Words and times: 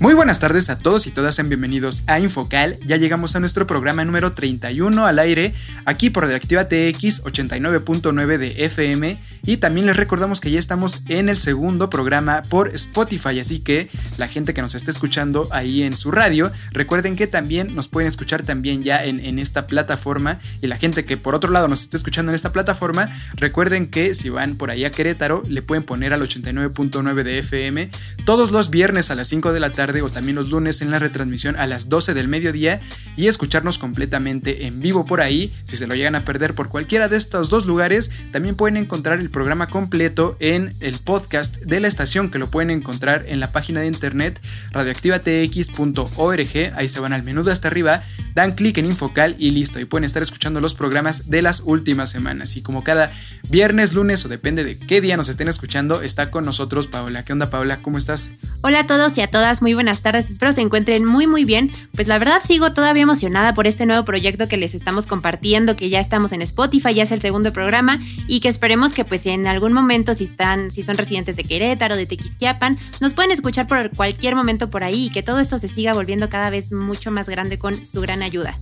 Muy 0.00 0.14
buenas 0.14 0.38
tardes 0.38 0.70
a 0.70 0.78
todos 0.78 1.08
y 1.08 1.10
todas, 1.10 1.34
sean 1.34 1.48
bienvenidos 1.48 2.04
a 2.06 2.20
Infocal. 2.20 2.76
Ya 2.86 2.98
llegamos 2.98 3.34
a 3.34 3.40
nuestro 3.40 3.66
programa 3.66 4.04
número 4.04 4.30
31 4.30 5.04
al 5.04 5.18
aire, 5.18 5.54
aquí 5.86 6.08
por 6.08 6.22
Radioactiva 6.22 6.68
TX 6.68 7.24
89.9 7.24 8.38
de 8.38 8.64
FM. 8.66 9.20
Y 9.44 9.56
también 9.56 9.86
les 9.86 9.96
recordamos 9.96 10.40
que 10.40 10.52
ya 10.52 10.60
estamos 10.60 11.02
en 11.08 11.28
el 11.28 11.40
segundo 11.40 11.90
programa 11.90 12.42
por 12.48 12.68
Spotify, 12.76 13.40
así 13.40 13.58
que 13.58 13.90
la 14.18 14.28
gente 14.28 14.54
que 14.54 14.62
nos 14.62 14.76
está 14.76 14.92
escuchando 14.92 15.48
ahí 15.50 15.82
en 15.82 15.96
su 15.96 16.12
radio, 16.12 16.52
recuerden 16.70 17.16
que 17.16 17.26
también 17.26 17.74
nos 17.74 17.88
pueden 17.88 18.06
escuchar 18.06 18.44
también 18.44 18.84
ya 18.84 19.04
en, 19.04 19.18
en 19.18 19.40
esta 19.40 19.66
plataforma. 19.66 20.38
Y 20.62 20.68
la 20.68 20.76
gente 20.76 21.04
que 21.06 21.16
por 21.16 21.34
otro 21.34 21.50
lado 21.50 21.66
nos 21.66 21.82
está 21.82 21.96
escuchando 21.96 22.30
en 22.30 22.36
esta 22.36 22.52
plataforma, 22.52 23.10
recuerden 23.34 23.88
que 23.88 24.14
si 24.14 24.28
van 24.28 24.54
por 24.54 24.70
ahí 24.70 24.84
a 24.84 24.92
Querétaro, 24.92 25.42
le 25.48 25.60
pueden 25.60 25.82
poner 25.82 26.12
al 26.12 26.22
89.9 26.22 27.24
de 27.24 27.38
FM 27.40 27.90
todos 28.24 28.52
los 28.52 28.70
viernes 28.70 29.10
a 29.10 29.16
las 29.16 29.26
5 29.26 29.52
de 29.52 29.58
la 29.58 29.70
tarde 29.70 29.87
o 29.88 30.10
también 30.10 30.36
los 30.36 30.50
lunes 30.50 30.82
en 30.82 30.90
la 30.90 30.98
retransmisión 30.98 31.56
a 31.56 31.66
las 31.66 31.88
12 31.88 32.14
del 32.14 32.28
mediodía 32.28 32.80
y 33.16 33.26
escucharnos 33.26 33.78
completamente 33.78 34.66
en 34.66 34.80
vivo 34.80 35.06
por 35.06 35.20
ahí. 35.20 35.52
Si 35.64 35.76
se 35.76 35.86
lo 35.86 35.94
llegan 35.94 36.14
a 36.14 36.20
perder 36.20 36.54
por 36.54 36.68
cualquiera 36.68 37.08
de 37.08 37.16
estos 37.16 37.48
dos 37.48 37.66
lugares, 37.66 38.10
también 38.30 38.54
pueden 38.54 38.76
encontrar 38.76 39.18
el 39.18 39.30
programa 39.30 39.68
completo 39.68 40.36
en 40.40 40.72
el 40.80 40.98
podcast 40.98 41.56
de 41.56 41.80
la 41.80 41.88
estación 41.88 42.30
que 42.30 42.38
lo 42.38 42.48
pueden 42.48 42.70
encontrar 42.70 43.24
en 43.26 43.40
la 43.40 43.50
página 43.50 43.80
de 43.80 43.86
internet 43.86 44.40
radioactivatx.org. 44.72 46.72
Ahí 46.76 46.88
se 46.88 47.00
van 47.00 47.12
al 47.12 47.24
menú 47.24 47.42
de 47.42 47.52
hasta 47.52 47.68
arriba, 47.68 48.04
dan 48.34 48.52
clic 48.52 48.78
en 48.78 48.86
Infocal 48.86 49.36
y 49.38 49.50
listo. 49.50 49.80
Y 49.80 49.84
pueden 49.84 50.04
estar 50.04 50.22
escuchando 50.22 50.60
los 50.60 50.74
programas 50.74 51.30
de 51.30 51.42
las 51.42 51.62
últimas 51.64 52.10
semanas. 52.10 52.56
Y 52.56 52.62
como 52.62 52.84
cada 52.84 53.12
viernes, 53.50 53.94
lunes 53.94 54.24
o 54.24 54.28
depende 54.28 54.64
de 54.64 54.78
qué 54.78 55.00
día 55.00 55.16
nos 55.16 55.28
estén 55.28 55.48
escuchando, 55.48 56.02
está 56.02 56.30
con 56.30 56.44
nosotros 56.44 56.86
Paola. 56.86 57.22
¿Qué 57.22 57.32
onda, 57.32 57.50
Paola? 57.50 57.78
¿Cómo 57.82 57.98
estás? 57.98 58.28
Hola 58.60 58.80
a 58.80 58.86
todos 58.86 59.16
y 59.18 59.22
a 59.22 59.28
todas, 59.28 59.62
muy 59.62 59.74
buenas 59.78 60.02
tardes, 60.02 60.28
espero 60.28 60.52
se 60.52 60.60
encuentren 60.60 61.04
muy 61.04 61.28
muy 61.28 61.44
bien. 61.44 61.70
Pues 61.94 62.08
la 62.08 62.18
verdad 62.18 62.42
sigo 62.44 62.72
todavía 62.72 63.04
emocionada 63.04 63.54
por 63.54 63.68
este 63.68 63.86
nuevo 63.86 64.04
proyecto 64.04 64.48
que 64.48 64.56
les 64.56 64.74
estamos 64.74 65.06
compartiendo, 65.06 65.76
que 65.76 65.88
ya 65.88 66.00
estamos 66.00 66.32
en 66.32 66.42
Spotify, 66.42 66.94
ya 66.94 67.04
es 67.04 67.12
el 67.12 67.20
segundo 67.20 67.52
programa 67.52 68.00
y 68.26 68.40
que 68.40 68.48
esperemos 68.48 68.92
que 68.92 69.04
pues 69.04 69.24
en 69.26 69.46
algún 69.46 69.72
momento 69.72 70.14
si 70.14 70.24
están, 70.24 70.72
si 70.72 70.82
son 70.82 70.96
residentes 70.96 71.36
de 71.36 71.44
Querétaro, 71.44 71.96
de 71.96 72.06
Tequisquiapan, 72.06 72.76
nos 73.00 73.14
pueden 73.14 73.30
escuchar 73.30 73.68
por 73.68 73.90
cualquier 73.90 74.34
momento 74.34 74.68
por 74.68 74.82
ahí 74.82 75.06
y 75.06 75.10
que 75.10 75.22
todo 75.22 75.38
esto 75.38 75.60
se 75.60 75.68
siga 75.68 75.92
volviendo 75.92 76.28
cada 76.28 76.50
vez 76.50 76.72
mucho 76.72 77.12
más 77.12 77.28
grande 77.28 77.60
con 77.60 77.76
su 77.84 78.00
gran 78.00 78.24
ayuda. 78.24 78.58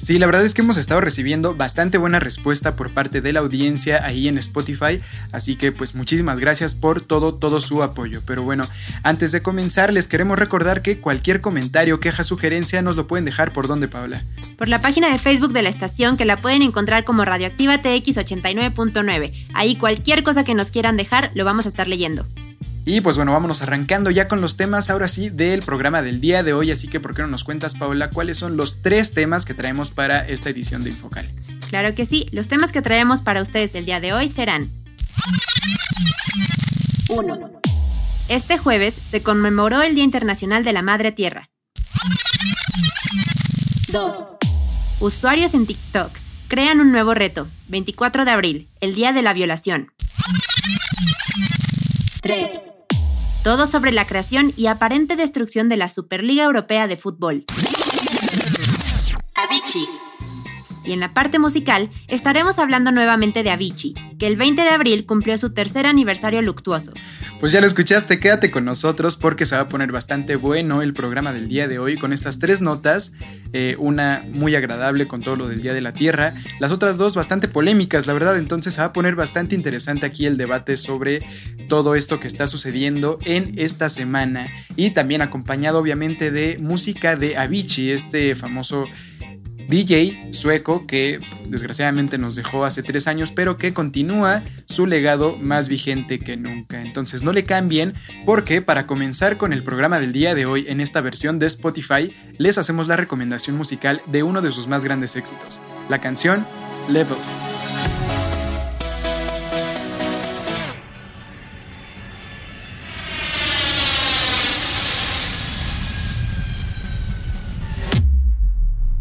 Sí, 0.00 0.18
la 0.18 0.26
verdad 0.26 0.44
es 0.44 0.54
que 0.54 0.62
hemos 0.62 0.76
estado 0.76 1.00
recibiendo 1.00 1.56
bastante 1.56 1.98
buena 1.98 2.20
respuesta 2.20 2.76
por 2.76 2.90
parte 2.90 3.20
de 3.20 3.32
la 3.32 3.40
audiencia 3.40 4.04
ahí 4.04 4.28
en 4.28 4.38
Spotify, 4.38 5.00
así 5.32 5.56
que 5.56 5.72
pues 5.72 5.96
muchísimas 5.96 6.38
gracias 6.38 6.74
por 6.74 7.00
todo, 7.00 7.34
todo 7.34 7.60
su 7.60 7.82
apoyo. 7.82 8.22
Pero 8.24 8.44
bueno, 8.44 8.64
antes 9.02 9.32
de 9.32 9.42
comenzar 9.42 9.92
les 9.92 10.06
queremos 10.06 10.38
recordar 10.38 10.82
que 10.82 10.98
cualquier 10.98 11.40
comentario, 11.40 11.98
queja, 11.98 12.22
sugerencia 12.22 12.80
nos 12.80 12.94
lo 12.94 13.08
pueden 13.08 13.24
dejar 13.24 13.52
por 13.52 13.66
donde, 13.66 13.88
Paula. 13.88 14.22
Por 14.56 14.68
la 14.68 14.80
página 14.80 15.10
de 15.10 15.18
Facebook 15.18 15.52
de 15.52 15.62
la 15.62 15.68
estación 15.68 16.16
que 16.16 16.24
la 16.24 16.40
pueden 16.40 16.62
encontrar 16.62 17.04
como 17.04 17.24
Radioactiva 17.24 17.78
TX 17.78 18.18
89.9. 18.18 19.32
Ahí 19.52 19.76
cualquier 19.76 20.22
cosa 20.22 20.44
que 20.44 20.54
nos 20.54 20.70
quieran 20.70 20.96
dejar 20.96 21.32
lo 21.34 21.44
vamos 21.44 21.66
a 21.66 21.70
estar 21.70 21.88
leyendo. 21.88 22.24
Y 22.90 23.02
pues 23.02 23.16
bueno, 23.16 23.32
vámonos 23.32 23.60
arrancando 23.60 24.10
ya 24.10 24.28
con 24.28 24.40
los 24.40 24.56
temas 24.56 24.88
ahora 24.88 25.08
sí 25.08 25.28
del 25.28 25.60
programa 25.60 26.00
del 26.00 26.22
día 26.22 26.42
de 26.42 26.54
hoy. 26.54 26.70
Así 26.70 26.88
que, 26.88 27.00
¿por 27.00 27.14
qué 27.14 27.20
no 27.20 27.28
nos 27.28 27.44
cuentas, 27.44 27.74
Paola, 27.74 28.08
cuáles 28.08 28.38
son 28.38 28.56
los 28.56 28.80
tres 28.80 29.12
temas 29.12 29.44
que 29.44 29.52
traemos 29.52 29.90
para 29.90 30.26
esta 30.26 30.48
edición 30.48 30.82
de 30.82 30.88
Infocal? 30.88 31.30
Claro 31.68 31.94
que 31.94 32.06
sí, 32.06 32.30
los 32.32 32.48
temas 32.48 32.72
que 32.72 32.80
traemos 32.80 33.20
para 33.20 33.42
ustedes 33.42 33.74
el 33.74 33.84
día 33.84 34.00
de 34.00 34.14
hoy 34.14 34.30
serán 34.30 34.70
1. 37.10 37.60
Este 38.30 38.56
jueves 38.56 38.94
se 39.10 39.22
conmemoró 39.22 39.82
el 39.82 39.94
Día 39.94 40.04
Internacional 40.04 40.64
de 40.64 40.72
la 40.72 40.80
Madre 40.80 41.12
Tierra. 41.12 41.50
2. 43.92 44.26
Usuarios 45.00 45.52
en 45.52 45.66
TikTok 45.66 46.10
crean 46.48 46.80
un 46.80 46.90
nuevo 46.90 47.12
reto, 47.12 47.48
24 47.68 48.24
de 48.24 48.30
abril, 48.30 48.68
el 48.80 48.94
Día 48.94 49.12
de 49.12 49.20
la 49.20 49.34
Violación. 49.34 49.92
3. 52.22 52.77
Todo 53.48 53.66
sobre 53.66 53.92
la 53.92 54.06
creación 54.06 54.52
y 54.58 54.66
aparente 54.66 55.16
destrucción 55.16 55.70
de 55.70 55.78
la 55.78 55.88
Superliga 55.88 56.44
Europea 56.44 56.86
de 56.86 56.98
Fútbol. 56.98 57.46
Avicii. 59.34 59.88
Y 60.84 60.92
en 60.92 61.00
la 61.00 61.14
parte 61.14 61.38
musical 61.38 61.88
estaremos 62.08 62.58
hablando 62.58 62.92
nuevamente 62.92 63.42
de 63.42 63.50
Avicii, 63.50 63.94
que 64.18 64.26
el 64.26 64.36
20 64.36 64.62
de 64.62 64.68
abril 64.68 65.06
cumplió 65.06 65.38
su 65.38 65.50
tercer 65.50 65.86
aniversario 65.86 66.42
luctuoso. 66.42 66.92
Pues 67.40 67.52
ya 67.52 67.60
lo 67.60 67.66
escuchaste, 67.66 68.18
quédate 68.18 68.50
con 68.50 68.64
nosotros 68.64 69.16
porque 69.16 69.46
se 69.46 69.54
va 69.54 69.62
a 69.62 69.68
poner 69.68 69.92
bastante 69.92 70.36
bueno 70.36 70.82
el 70.82 70.92
programa 70.92 71.32
del 71.32 71.48
día 71.48 71.68
de 71.68 71.78
hoy 71.78 71.96
con 71.96 72.12
estas 72.12 72.38
tres 72.38 72.60
notas, 72.60 73.12
eh, 73.52 73.76
una 73.78 74.24
muy 74.32 74.54
agradable 74.54 75.06
con 75.06 75.22
todo 75.22 75.36
lo 75.36 75.48
del 75.48 75.62
Día 75.62 75.72
de 75.72 75.80
la 75.80 75.92
Tierra, 75.92 76.34
las 76.58 76.72
otras 76.72 76.96
dos 76.96 77.14
bastante 77.14 77.48
polémicas, 77.48 78.06
la 78.06 78.12
verdad, 78.12 78.36
entonces 78.36 78.74
se 78.74 78.80
va 78.80 78.88
a 78.88 78.92
poner 78.92 79.14
bastante 79.14 79.54
interesante 79.54 80.06
aquí 80.06 80.26
el 80.26 80.36
debate 80.36 80.76
sobre 80.76 81.24
todo 81.68 81.94
esto 81.94 82.18
que 82.18 82.26
está 82.26 82.46
sucediendo 82.46 83.18
en 83.24 83.52
esta 83.56 83.88
semana 83.88 84.48
y 84.76 84.90
también 84.90 85.22
acompañado 85.22 85.78
obviamente 85.78 86.30
de 86.30 86.58
música 86.58 87.16
de 87.16 87.36
Avicii, 87.36 87.90
este 87.90 88.34
famoso 88.34 88.86
DJ 89.68 90.32
sueco 90.32 90.86
que 90.86 91.20
desgraciadamente 91.46 92.16
nos 92.16 92.34
dejó 92.34 92.64
hace 92.64 92.82
tres 92.82 93.06
años, 93.06 93.30
pero 93.30 93.58
que 93.58 93.74
continúa 93.74 94.42
su 94.64 94.86
legado 94.86 95.36
más 95.36 95.68
vigente 95.68 96.18
que 96.18 96.36
nunca. 96.36 96.82
Entonces 96.82 97.22
no 97.22 97.32
le 97.32 97.44
cambien, 97.44 97.94
porque 98.24 98.62
para 98.62 98.86
comenzar 98.86 99.36
con 99.36 99.52
el 99.52 99.62
programa 99.62 100.00
del 100.00 100.12
día 100.12 100.34
de 100.34 100.46
hoy 100.46 100.64
en 100.68 100.80
esta 100.80 101.02
versión 101.02 101.38
de 101.38 101.46
Spotify, 101.46 102.14
les 102.38 102.56
hacemos 102.56 102.88
la 102.88 102.96
recomendación 102.96 103.56
musical 103.56 104.00
de 104.06 104.22
uno 104.22 104.40
de 104.40 104.52
sus 104.52 104.66
más 104.66 104.84
grandes 104.84 105.16
éxitos, 105.16 105.60
la 105.88 106.00
canción 106.00 106.46
Levels. 106.88 107.97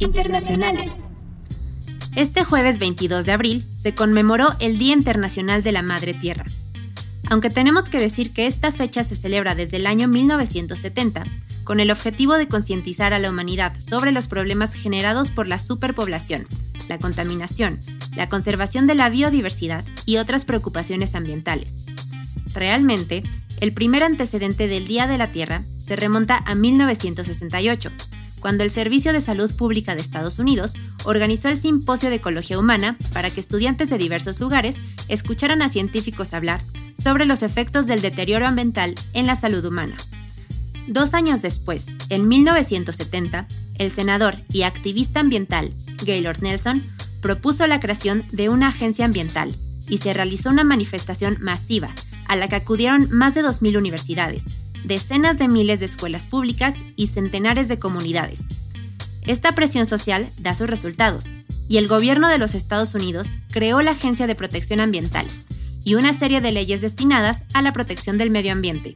Internacionales. 0.07 0.95
Este 2.15 2.45
jueves 2.45 2.80
22 2.80 3.25
de 3.25 3.33
abril 3.33 3.65
se 3.75 3.94
conmemoró 3.94 4.56
el 4.59 4.77
Día 4.77 4.94
Internacional 4.94 5.63
de 5.63 5.74
la 5.74 5.81
Madre 5.81 6.13
Tierra. 6.13 6.45
Aunque 7.30 7.50
tenemos 7.50 7.89
que 7.89 8.00
decir 8.00 8.31
que 8.31 8.48
esta 8.48 8.71
fecha 8.71 9.04
se 9.04 9.18
celebra 9.18 9.54
desde 9.54 9.75
el 9.75 9.86
año 9.86 10.07
1970, 10.07 11.25
con 11.65 11.81
el 11.81 11.92
objetivo 11.92 12.36
de 12.36 12.48
concientizar 12.48 13.13
a 13.13 13.19
la 13.19 13.30
humanidad 13.30 13.77
sobre 13.81 14.13
los 14.13 14.27
problemas 14.27 14.74
generados 14.74 15.30
por 15.30 15.45
la 15.45 15.59
superpoblación, 15.59 16.48
la 16.88 17.00
contaminación, 17.00 17.77
la 18.15 18.27
conservación 18.30 18.88
de 18.88 18.95
la 18.95 19.09
biodiversidad 19.09 19.83
y 20.06 20.18
otras 20.18 20.45
preocupaciones 20.45 21.15
ambientales. 21.15 21.86
Realmente, 22.54 23.24
el 23.59 23.74
primer 23.74 24.04
antecedente 24.04 24.69
del 24.69 24.88
Día 24.88 25.06
de 25.06 25.18
la 25.18 25.27
Tierra 25.27 25.63
se 25.75 25.98
remonta 25.98 26.42
a 26.45 26.56
1968, 26.56 27.92
cuando 28.39 28.63
el 28.63 28.72
Servicio 28.72 29.13
de 29.13 29.22
Salud 29.22 29.54
Pública 29.56 29.95
de 29.95 30.01
Estados 30.01 30.39
Unidos 30.39 30.74
organizó 31.06 31.50
el 31.50 31.57
Simposio 31.57 32.10
de 32.10 32.16
Ecología 32.16 32.60
Humana 32.60 32.98
para 33.13 33.30
que 33.30 33.39
estudiantes 33.39 33.89
de 33.89 33.98
diversos 33.98 34.39
lugares 34.39 34.75
escucharan 35.07 35.62
a 35.62 35.69
científicos 35.69 36.34
hablar 36.34 36.62
sobre 37.01 37.25
los 37.25 37.44
efectos 37.44 37.88
del 37.88 38.01
deterioro 38.01 38.48
ambiental 38.48 38.95
en 39.13 39.28
la 39.28 39.36
salud 39.36 39.63
humana. 39.63 39.95
Dos 40.88 41.13
años 41.13 41.42
después, 41.42 41.88
en 42.10 42.28
1970, 42.28 43.48
el 43.78 43.92
senador 43.92 44.36
y 44.51 44.62
activista 44.62 45.19
ambiental 45.19 45.74
Gaylord 46.06 46.42
Nelson 46.42 46.81
propuso 47.22 47.68
la 47.68 47.80
creación 47.80 48.24
de 48.31 48.50
una 48.50 48.69
agencia 48.69 49.06
ambiental 49.06 49.54
y 49.90 49.98
se 49.98 50.13
realizó 50.13 50.50
una 50.50 50.63
manifestación 50.63 51.38
masiva 51.42 51.94
a 52.28 52.36
la 52.36 52.48
que 52.48 52.56
acudieron 52.56 53.10
más 53.12 53.36
de 53.36 53.44
2.000 53.44 53.78
universidades, 53.78 54.44
decenas 54.86 55.38
de 55.38 55.48
miles 55.48 55.80
de 55.80 55.86
escuelas 55.86 56.26
públicas 56.26 56.76
y 56.96 57.08
centenares 57.08 57.68
de 57.68 57.78
comunidades. 57.78 58.40
Esta 59.26 59.52
presión 59.52 59.86
social 59.86 60.28
da 60.40 60.56
sus 60.56 60.70
resultados, 60.70 61.26
y 61.68 61.78
el 61.78 61.88
gobierno 61.88 62.30
de 62.30 62.38
los 62.38 62.56
Estados 62.56 62.94
Unidos 62.94 63.28
creó 63.52 63.82
la 63.82 63.92
Agencia 63.92 64.28
de 64.28 64.36
Protección 64.36 64.80
Ambiental 64.80 65.28
y 65.84 65.96
una 65.96 66.14
serie 66.14 66.42
de 66.42 66.52
leyes 66.52 66.82
destinadas 66.82 67.44
a 67.54 67.62
la 67.62 67.74
protección 67.74 68.18
del 68.18 68.30
medio 68.30 68.54
ambiente. 68.54 68.96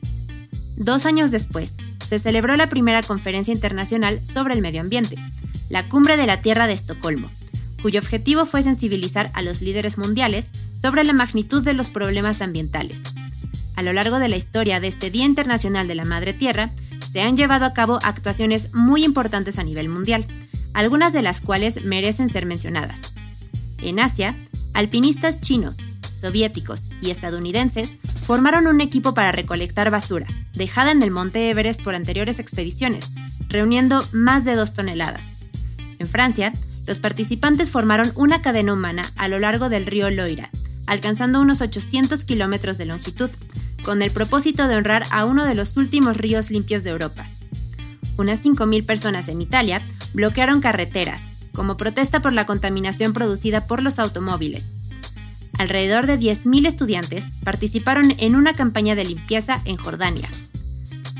Dos 0.77 1.05
años 1.05 1.31
después, 1.31 1.75
se 2.07 2.19
celebró 2.19 2.55
la 2.55 2.67
primera 2.67 3.03
conferencia 3.03 3.53
internacional 3.53 4.19
sobre 4.25 4.53
el 4.53 4.61
medio 4.61 4.81
ambiente, 4.81 5.15
la 5.69 5.83
Cumbre 5.83 6.17
de 6.17 6.27
la 6.27 6.41
Tierra 6.41 6.67
de 6.67 6.73
Estocolmo, 6.73 7.29
cuyo 7.81 7.99
objetivo 7.99 8.45
fue 8.45 8.63
sensibilizar 8.63 9.31
a 9.33 9.41
los 9.41 9.61
líderes 9.61 9.97
mundiales 9.97 10.51
sobre 10.81 11.03
la 11.03 11.13
magnitud 11.13 11.63
de 11.63 11.73
los 11.73 11.89
problemas 11.89 12.41
ambientales. 12.41 13.01
A 13.75 13.83
lo 13.83 13.93
largo 13.93 14.19
de 14.19 14.29
la 14.29 14.37
historia 14.37 14.79
de 14.79 14.87
este 14.87 15.09
Día 15.09 15.25
Internacional 15.25 15.87
de 15.87 15.95
la 15.95 16.05
Madre 16.05 16.33
Tierra, 16.33 16.71
se 17.11 17.21
han 17.21 17.37
llevado 17.37 17.65
a 17.65 17.73
cabo 17.73 17.99
actuaciones 18.03 18.73
muy 18.73 19.03
importantes 19.03 19.59
a 19.59 19.63
nivel 19.63 19.89
mundial, 19.89 20.27
algunas 20.73 21.13
de 21.13 21.21
las 21.21 21.41
cuales 21.41 21.83
merecen 21.83 22.29
ser 22.29 22.45
mencionadas. 22.45 22.99
En 23.79 23.99
Asia, 23.99 24.35
alpinistas 24.73 25.41
chinos, 25.41 25.77
soviéticos 26.15 26.81
y 27.01 27.09
estadounidenses 27.09 27.97
formaron 28.25 28.67
un 28.67 28.79
equipo 28.79 29.13
para 29.13 29.31
recolectar 29.31 29.89
basura, 29.89 30.27
dejada 30.53 30.91
en 30.91 31.01
el 31.01 31.11
monte 31.11 31.49
Everest 31.49 31.81
por 31.81 31.95
anteriores 31.95 32.39
expediciones, 32.39 33.11
reuniendo 33.49 34.07
más 34.13 34.45
de 34.45 34.55
dos 34.55 34.73
toneladas. 34.73 35.45
En 35.99 36.07
Francia, 36.07 36.53
los 36.87 36.99
participantes 36.99 37.71
formaron 37.71 38.11
una 38.15 38.41
cadena 38.41 38.73
humana 38.73 39.03
a 39.17 39.27
lo 39.27 39.39
largo 39.39 39.69
del 39.69 39.85
río 39.85 40.09
Loira, 40.09 40.49
alcanzando 40.87 41.41
unos 41.41 41.61
800 41.61 42.23
kilómetros 42.25 42.77
de 42.77 42.85
longitud, 42.85 43.29
con 43.83 44.01
el 44.01 44.11
propósito 44.11 44.67
de 44.67 44.75
honrar 44.75 45.03
a 45.11 45.25
uno 45.25 45.45
de 45.45 45.55
los 45.55 45.77
últimos 45.77 46.17
ríos 46.17 46.51
limpios 46.51 46.83
de 46.83 46.91
Europa. 46.91 47.27
Unas 48.17 48.43
5.000 48.43 48.85
personas 48.85 49.27
en 49.27 49.41
Italia 49.41 49.81
bloquearon 50.13 50.61
carreteras, 50.61 51.21
como 51.53 51.77
protesta 51.77 52.21
por 52.21 52.33
la 52.33 52.45
contaminación 52.45 53.13
producida 53.13 53.67
por 53.67 53.81
los 53.81 53.99
automóviles. 53.99 54.71
Alrededor 55.57 56.07
de 56.07 56.19
10.000 56.19 56.67
estudiantes 56.67 57.25
participaron 57.43 58.15
en 58.17 58.35
una 58.35 58.53
campaña 58.53 58.95
de 58.95 59.05
limpieza 59.05 59.59
en 59.65 59.77
Jordania. 59.77 60.29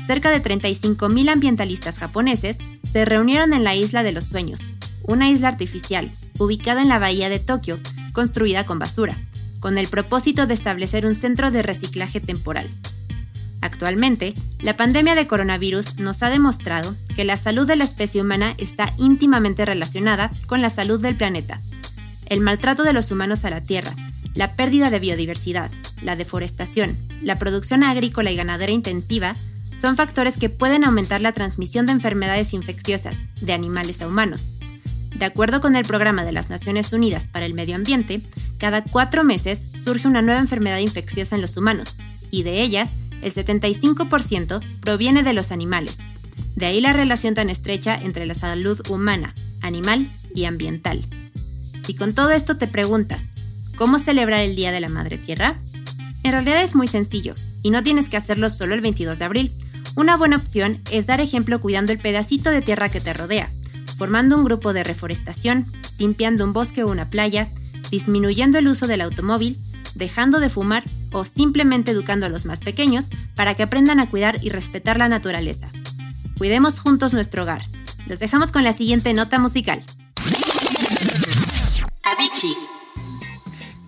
Cerca 0.06 0.30
de 0.30 0.42
35.000 0.42 1.30
ambientalistas 1.30 1.98
japoneses 1.98 2.58
se 2.82 3.04
reunieron 3.04 3.52
en 3.52 3.64
la 3.64 3.76
Isla 3.76 4.02
de 4.02 4.12
los 4.12 4.24
Sueños, 4.24 4.60
una 5.04 5.30
isla 5.30 5.48
artificial 5.48 6.10
ubicada 6.38 6.82
en 6.82 6.88
la 6.88 6.98
bahía 6.98 7.28
de 7.28 7.38
Tokio, 7.38 7.78
construida 8.12 8.64
con 8.64 8.78
basura, 8.78 9.16
con 9.62 9.78
el 9.78 9.86
propósito 9.86 10.46
de 10.46 10.54
establecer 10.54 11.06
un 11.06 11.14
centro 11.14 11.52
de 11.52 11.62
reciclaje 11.62 12.20
temporal. 12.20 12.68
Actualmente, 13.60 14.34
la 14.60 14.76
pandemia 14.76 15.14
de 15.14 15.28
coronavirus 15.28 15.98
nos 15.98 16.24
ha 16.24 16.30
demostrado 16.30 16.96
que 17.14 17.24
la 17.24 17.36
salud 17.36 17.64
de 17.64 17.76
la 17.76 17.84
especie 17.84 18.20
humana 18.20 18.54
está 18.58 18.92
íntimamente 18.98 19.64
relacionada 19.64 20.30
con 20.46 20.60
la 20.60 20.68
salud 20.68 21.00
del 21.00 21.14
planeta. 21.14 21.60
El 22.26 22.40
maltrato 22.40 22.82
de 22.82 22.92
los 22.92 23.12
humanos 23.12 23.44
a 23.44 23.50
la 23.50 23.62
Tierra, 23.62 23.94
la 24.34 24.56
pérdida 24.56 24.90
de 24.90 24.98
biodiversidad, 24.98 25.70
la 26.02 26.16
deforestación, 26.16 26.98
la 27.22 27.36
producción 27.36 27.84
agrícola 27.84 28.32
y 28.32 28.36
ganadera 28.36 28.72
intensiva 28.72 29.36
son 29.80 29.94
factores 29.94 30.36
que 30.36 30.48
pueden 30.48 30.84
aumentar 30.84 31.20
la 31.20 31.32
transmisión 31.32 31.86
de 31.86 31.92
enfermedades 31.92 32.52
infecciosas 32.52 33.16
de 33.40 33.52
animales 33.52 34.02
a 34.02 34.08
humanos, 34.08 34.48
de 35.22 35.26
acuerdo 35.26 35.60
con 35.60 35.76
el 35.76 35.84
Programa 35.84 36.24
de 36.24 36.32
las 36.32 36.50
Naciones 36.50 36.92
Unidas 36.92 37.28
para 37.28 37.46
el 37.46 37.54
Medio 37.54 37.76
Ambiente, 37.76 38.20
cada 38.58 38.82
cuatro 38.82 39.22
meses 39.22 39.62
surge 39.84 40.08
una 40.08 40.20
nueva 40.20 40.40
enfermedad 40.40 40.78
infecciosa 40.78 41.36
en 41.36 41.42
los 41.42 41.56
humanos, 41.56 41.94
y 42.32 42.42
de 42.42 42.60
ellas, 42.60 42.94
el 43.22 43.32
75% 43.32 44.60
proviene 44.80 45.22
de 45.22 45.32
los 45.32 45.52
animales. 45.52 45.98
De 46.56 46.66
ahí 46.66 46.80
la 46.80 46.92
relación 46.92 47.34
tan 47.34 47.50
estrecha 47.50 47.94
entre 48.02 48.26
la 48.26 48.34
salud 48.34 48.80
humana, 48.88 49.32
animal 49.60 50.10
y 50.34 50.46
ambiental. 50.46 51.06
Si 51.86 51.94
con 51.94 52.14
todo 52.14 52.32
esto 52.32 52.56
te 52.56 52.66
preguntas, 52.66 53.30
¿cómo 53.76 54.00
celebrar 54.00 54.40
el 54.40 54.56
Día 54.56 54.72
de 54.72 54.80
la 54.80 54.88
Madre 54.88 55.18
Tierra? 55.18 55.54
En 56.24 56.32
realidad 56.32 56.64
es 56.64 56.74
muy 56.74 56.88
sencillo, 56.88 57.36
y 57.62 57.70
no 57.70 57.84
tienes 57.84 58.08
que 58.08 58.16
hacerlo 58.16 58.50
solo 58.50 58.74
el 58.74 58.80
22 58.80 59.20
de 59.20 59.24
abril. 59.24 59.52
Una 59.94 60.16
buena 60.16 60.34
opción 60.34 60.80
es 60.90 61.06
dar 61.06 61.20
ejemplo 61.20 61.60
cuidando 61.60 61.92
el 61.92 62.00
pedacito 62.00 62.50
de 62.50 62.60
tierra 62.60 62.88
que 62.88 63.00
te 63.00 63.12
rodea, 63.12 63.52
formando 64.02 64.34
un 64.34 64.42
grupo 64.42 64.72
de 64.72 64.82
reforestación, 64.82 65.64
limpiando 65.96 66.42
un 66.42 66.52
bosque 66.52 66.82
o 66.82 66.90
una 66.90 67.08
playa, 67.08 67.48
disminuyendo 67.88 68.58
el 68.58 68.66
uso 68.66 68.88
del 68.88 69.00
automóvil, 69.00 69.60
dejando 69.94 70.40
de 70.40 70.50
fumar 70.50 70.82
o 71.12 71.24
simplemente 71.24 71.92
educando 71.92 72.26
a 72.26 72.28
los 72.28 72.44
más 72.44 72.58
pequeños 72.58 73.10
para 73.36 73.54
que 73.54 73.62
aprendan 73.62 74.00
a 74.00 74.10
cuidar 74.10 74.42
y 74.42 74.48
respetar 74.48 74.98
la 74.98 75.08
naturaleza. 75.08 75.68
Cuidemos 76.36 76.80
juntos 76.80 77.12
nuestro 77.12 77.44
hogar. 77.44 77.64
Los 78.08 78.18
dejamos 78.18 78.50
con 78.50 78.64
la 78.64 78.72
siguiente 78.72 79.14
nota 79.14 79.38
musical. 79.38 79.84
Avicii. 82.02 82.56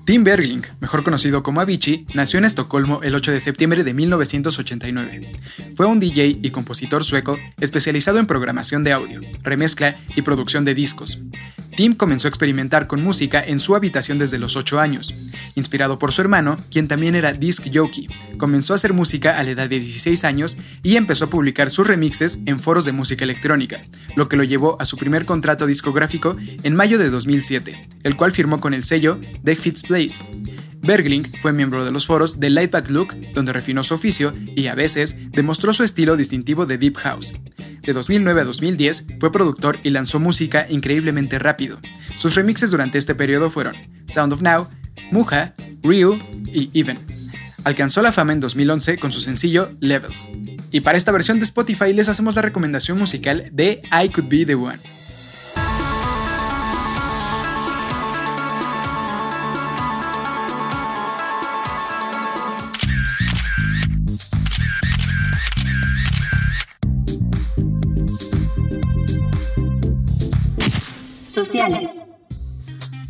Tim 0.04 0.22
Bergling, 0.22 0.62
mejor 0.80 1.02
conocido 1.02 1.42
como 1.42 1.62
Avicii, 1.62 2.06
nació 2.12 2.38
en 2.38 2.44
Estocolmo 2.44 3.00
el 3.02 3.14
8 3.14 3.32
de 3.32 3.40
septiembre 3.40 3.84
de 3.84 3.94
1989. 3.94 5.32
Fue 5.74 5.86
un 5.86 5.98
DJ 5.98 6.40
y 6.42 6.50
compositor 6.50 7.04
sueco 7.04 7.38
especializado 7.58 8.18
en 8.18 8.26
programación 8.26 8.84
de 8.84 8.92
audio, 8.92 9.22
remezcla 9.42 9.98
y 10.14 10.20
producción 10.20 10.66
de 10.66 10.74
discos. 10.74 11.22
Tim 11.76 11.94
comenzó 11.94 12.28
a 12.28 12.30
experimentar 12.30 12.86
con 12.86 13.02
música 13.02 13.42
en 13.44 13.58
su 13.58 13.74
habitación 13.74 14.18
desde 14.18 14.38
los 14.38 14.56
8 14.56 14.80
años. 14.80 15.14
Inspirado 15.54 15.98
por 15.98 16.12
su 16.12 16.20
hermano, 16.20 16.56
quien 16.70 16.88
también 16.88 17.14
era 17.14 17.32
disc 17.32 17.66
jockey, 17.72 18.06
comenzó 18.38 18.72
a 18.72 18.76
hacer 18.76 18.92
música 18.92 19.38
a 19.38 19.42
la 19.42 19.50
edad 19.50 19.68
de 19.68 19.80
16 19.80 20.24
años 20.24 20.56
y 20.82 20.96
empezó 20.96 21.26
a 21.26 21.30
publicar 21.30 21.70
sus 21.70 21.86
remixes 21.86 22.38
en 22.46 22.60
foros 22.60 22.84
de 22.84 22.92
música 22.92 23.24
electrónica, 23.24 23.84
lo 24.16 24.28
que 24.28 24.36
lo 24.36 24.44
llevó 24.44 24.80
a 24.80 24.84
su 24.84 24.96
primer 24.96 25.24
contrato 25.24 25.66
discográfico 25.66 26.36
en 26.62 26.74
mayo 26.74 26.98
de 26.98 27.10
2007, 27.10 27.88
el 28.02 28.16
cual 28.16 28.32
firmó 28.32 28.60
con 28.60 28.74
el 28.74 28.84
sello 28.84 29.20
The 29.42 29.56
Fits 29.56 29.82
Place. 29.82 30.18
Bergling 30.84 31.26
fue 31.40 31.52
miembro 31.52 31.84
de 31.84 31.90
los 31.90 32.06
foros 32.06 32.40
de 32.40 32.50
Lightback 32.50 32.90
Look, 32.90 33.14
donde 33.32 33.52
refinó 33.52 33.82
su 33.84 33.94
oficio 33.94 34.32
y 34.54 34.66
a 34.66 34.74
veces 34.74 35.16
demostró 35.32 35.72
su 35.72 35.82
estilo 35.82 36.16
distintivo 36.16 36.66
de 36.66 36.78
Deep 36.78 36.96
House. 36.98 37.32
De 37.84 37.92
2009 37.92 38.40
a 38.40 38.44
2010 38.44 39.04
fue 39.20 39.30
productor 39.30 39.78
y 39.82 39.90
lanzó 39.90 40.18
música 40.18 40.66
increíblemente 40.70 41.38
rápido. 41.38 41.80
Sus 42.16 42.34
remixes 42.34 42.70
durante 42.70 42.96
este 42.98 43.14
periodo 43.14 43.50
fueron 43.50 43.76
Sound 44.06 44.32
of 44.32 44.42
Now, 44.42 44.68
Muja, 45.10 45.54
Real 45.82 46.18
y 46.46 46.70
Even. 46.72 46.98
Alcanzó 47.64 48.02
la 48.02 48.12
fama 48.12 48.32
en 48.32 48.40
2011 48.40 48.98
con 48.98 49.12
su 49.12 49.20
sencillo 49.20 49.70
Levels. 49.80 50.28
Y 50.70 50.80
para 50.80 50.98
esta 50.98 51.12
versión 51.12 51.38
de 51.38 51.44
Spotify 51.44 51.92
les 51.92 52.08
hacemos 52.08 52.34
la 52.34 52.42
recomendación 52.42 52.98
musical 52.98 53.48
de 53.52 53.82
I 53.92 54.08
Could 54.08 54.28
Be 54.28 54.46
the 54.46 54.54
One. 54.54 54.78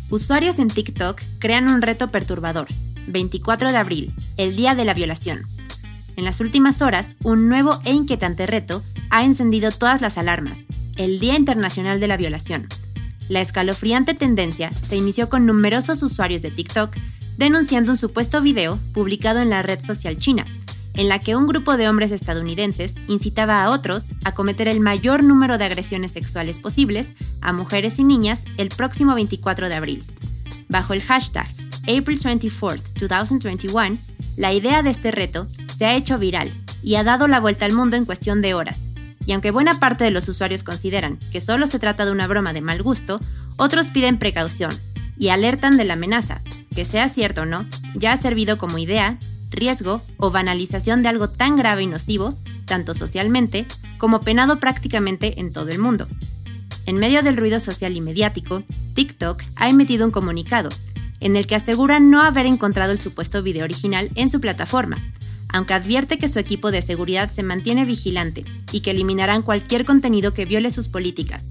Usuarios 0.09 0.59
en 0.59 0.67
TikTok 0.67 1.21
crean 1.39 1.69
un 1.69 1.81
reto 1.81 2.09
perturbador. 2.11 2.67
24 3.07 3.71
de 3.71 3.77
abril, 3.77 4.13
el 4.35 4.57
Día 4.57 4.75
de 4.75 4.83
la 4.83 4.93
Violación. 4.93 5.45
En 6.17 6.25
las 6.25 6.41
últimas 6.41 6.81
horas, 6.81 7.15
un 7.23 7.47
nuevo 7.47 7.79
e 7.85 7.93
inquietante 7.93 8.45
reto 8.45 8.83
ha 9.09 9.23
encendido 9.23 9.71
todas 9.71 10.01
las 10.01 10.17
alarmas. 10.17 10.65
El 10.97 11.19
Día 11.21 11.37
Internacional 11.37 12.01
de 12.01 12.09
la 12.09 12.17
Violación. 12.17 12.67
La 13.29 13.39
escalofriante 13.39 14.13
tendencia 14.13 14.73
se 14.73 14.97
inició 14.97 15.29
con 15.29 15.45
numerosos 15.45 16.03
usuarios 16.03 16.41
de 16.41 16.51
TikTok 16.51 16.93
denunciando 17.37 17.93
un 17.93 17.97
supuesto 17.97 18.41
video 18.41 18.77
publicado 18.93 19.39
en 19.39 19.49
la 19.49 19.61
red 19.61 19.81
social 19.81 20.17
china, 20.17 20.45
en 20.95 21.09
la 21.09 21.19
que 21.19 21.35
un 21.35 21.47
grupo 21.47 21.77
de 21.77 21.89
hombres 21.89 22.11
estadounidenses 22.11 22.95
incitaba 23.07 23.63
a 23.63 23.69
otros 23.69 24.05
a 24.23 24.33
cometer 24.33 24.67
el 24.67 24.79
mayor 24.79 25.23
número 25.23 25.57
de 25.57 25.65
agresiones 25.65 26.11
sexuales 26.11 26.59
posibles 26.59 27.13
a 27.41 27.53
mujeres 27.53 27.99
y 27.99 28.03
niñas 28.03 28.43
el 28.57 28.69
próximo 28.69 29.15
24 29.15 29.69
de 29.69 29.75
abril. 29.75 30.03
Bajo 30.67 30.93
el 30.93 31.01
hashtag 31.01 31.47
April 31.83 32.19
24, 32.23 32.83
2021, 33.07 33.97
la 34.37 34.53
idea 34.53 34.81
de 34.81 34.89
este 34.89 35.11
reto 35.11 35.45
se 35.77 35.85
ha 35.85 35.95
hecho 35.95 36.17
viral 36.17 36.51
y 36.81 36.95
ha 36.95 37.03
dado 37.03 37.27
la 37.27 37.39
vuelta 37.39 37.65
al 37.65 37.73
mundo 37.73 37.95
en 37.95 38.05
cuestión 38.05 38.41
de 38.41 38.53
horas. 38.53 38.81
Y 39.25 39.31
aunque 39.31 39.51
buena 39.51 39.79
parte 39.79 40.03
de 40.03 40.11
los 40.11 40.27
usuarios 40.29 40.63
consideran 40.63 41.17
que 41.31 41.41
solo 41.41 41.67
se 41.67 41.79
trata 41.79 42.05
de 42.05 42.11
una 42.11 42.27
broma 42.27 42.53
de 42.53 42.61
mal 42.61 42.81
gusto, 42.81 43.19
otros 43.57 43.89
piden 43.89 44.19
precaución 44.19 44.71
y 45.17 45.29
alertan 45.29 45.77
de 45.77 45.85
la 45.85 45.93
amenaza, 45.93 46.41
que 46.73 46.85
sea 46.85 47.09
cierto 47.09 47.41
o 47.41 47.45
no, 47.45 47.65
ya 47.95 48.13
ha 48.13 48.17
servido 48.17 48.57
como 48.57 48.77
idea, 48.77 49.17
riesgo 49.55 50.01
o 50.17 50.31
banalización 50.31 51.01
de 51.01 51.09
algo 51.09 51.29
tan 51.29 51.57
grave 51.57 51.83
y 51.83 51.87
nocivo, 51.87 52.37
tanto 52.65 52.93
socialmente 52.93 53.65
como 53.97 54.19
penado 54.19 54.59
prácticamente 54.59 55.39
en 55.39 55.51
todo 55.51 55.69
el 55.69 55.79
mundo. 55.79 56.07
En 56.85 56.97
medio 56.97 57.23
del 57.23 57.37
ruido 57.37 57.59
social 57.59 57.95
y 57.95 58.01
mediático, 58.01 58.63
TikTok 58.93 59.41
ha 59.55 59.69
emitido 59.69 60.05
un 60.05 60.11
comunicado, 60.11 60.69
en 61.19 61.35
el 61.35 61.47
que 61.47 61.55
asegura 61.55 61.99
no 61.99 62.21
haber 62.21 62.45
encontrado 62.45 62.91
el 62.91 62.99
supuesto 62.99 63.41
video 63.41 63.63
original 63.63 64.09
en 64.15 64.29
su 64.29 64.39
plataforma, 64.39 64.97
aunque 65.49 65.73
advierte 65.73 66.19
que 66.19 66.29
su 66.29 66.37
equipo 66.37 66.69
de 66.71 66.81
seguridad 66.81 67.31
se 67.31 67.43
mantiene 67.43 67.85
vigilante 67.85 68.45
y 68.71 68.81
que 68.81 68.91
eliminarán 68.91 69.41
cualquier 69.41 69.85
contenido 69.85 70.33
que 70.33 70.45
viole 70.45 70.69
sus 70.69 70.87
políticas. 70.87 71.43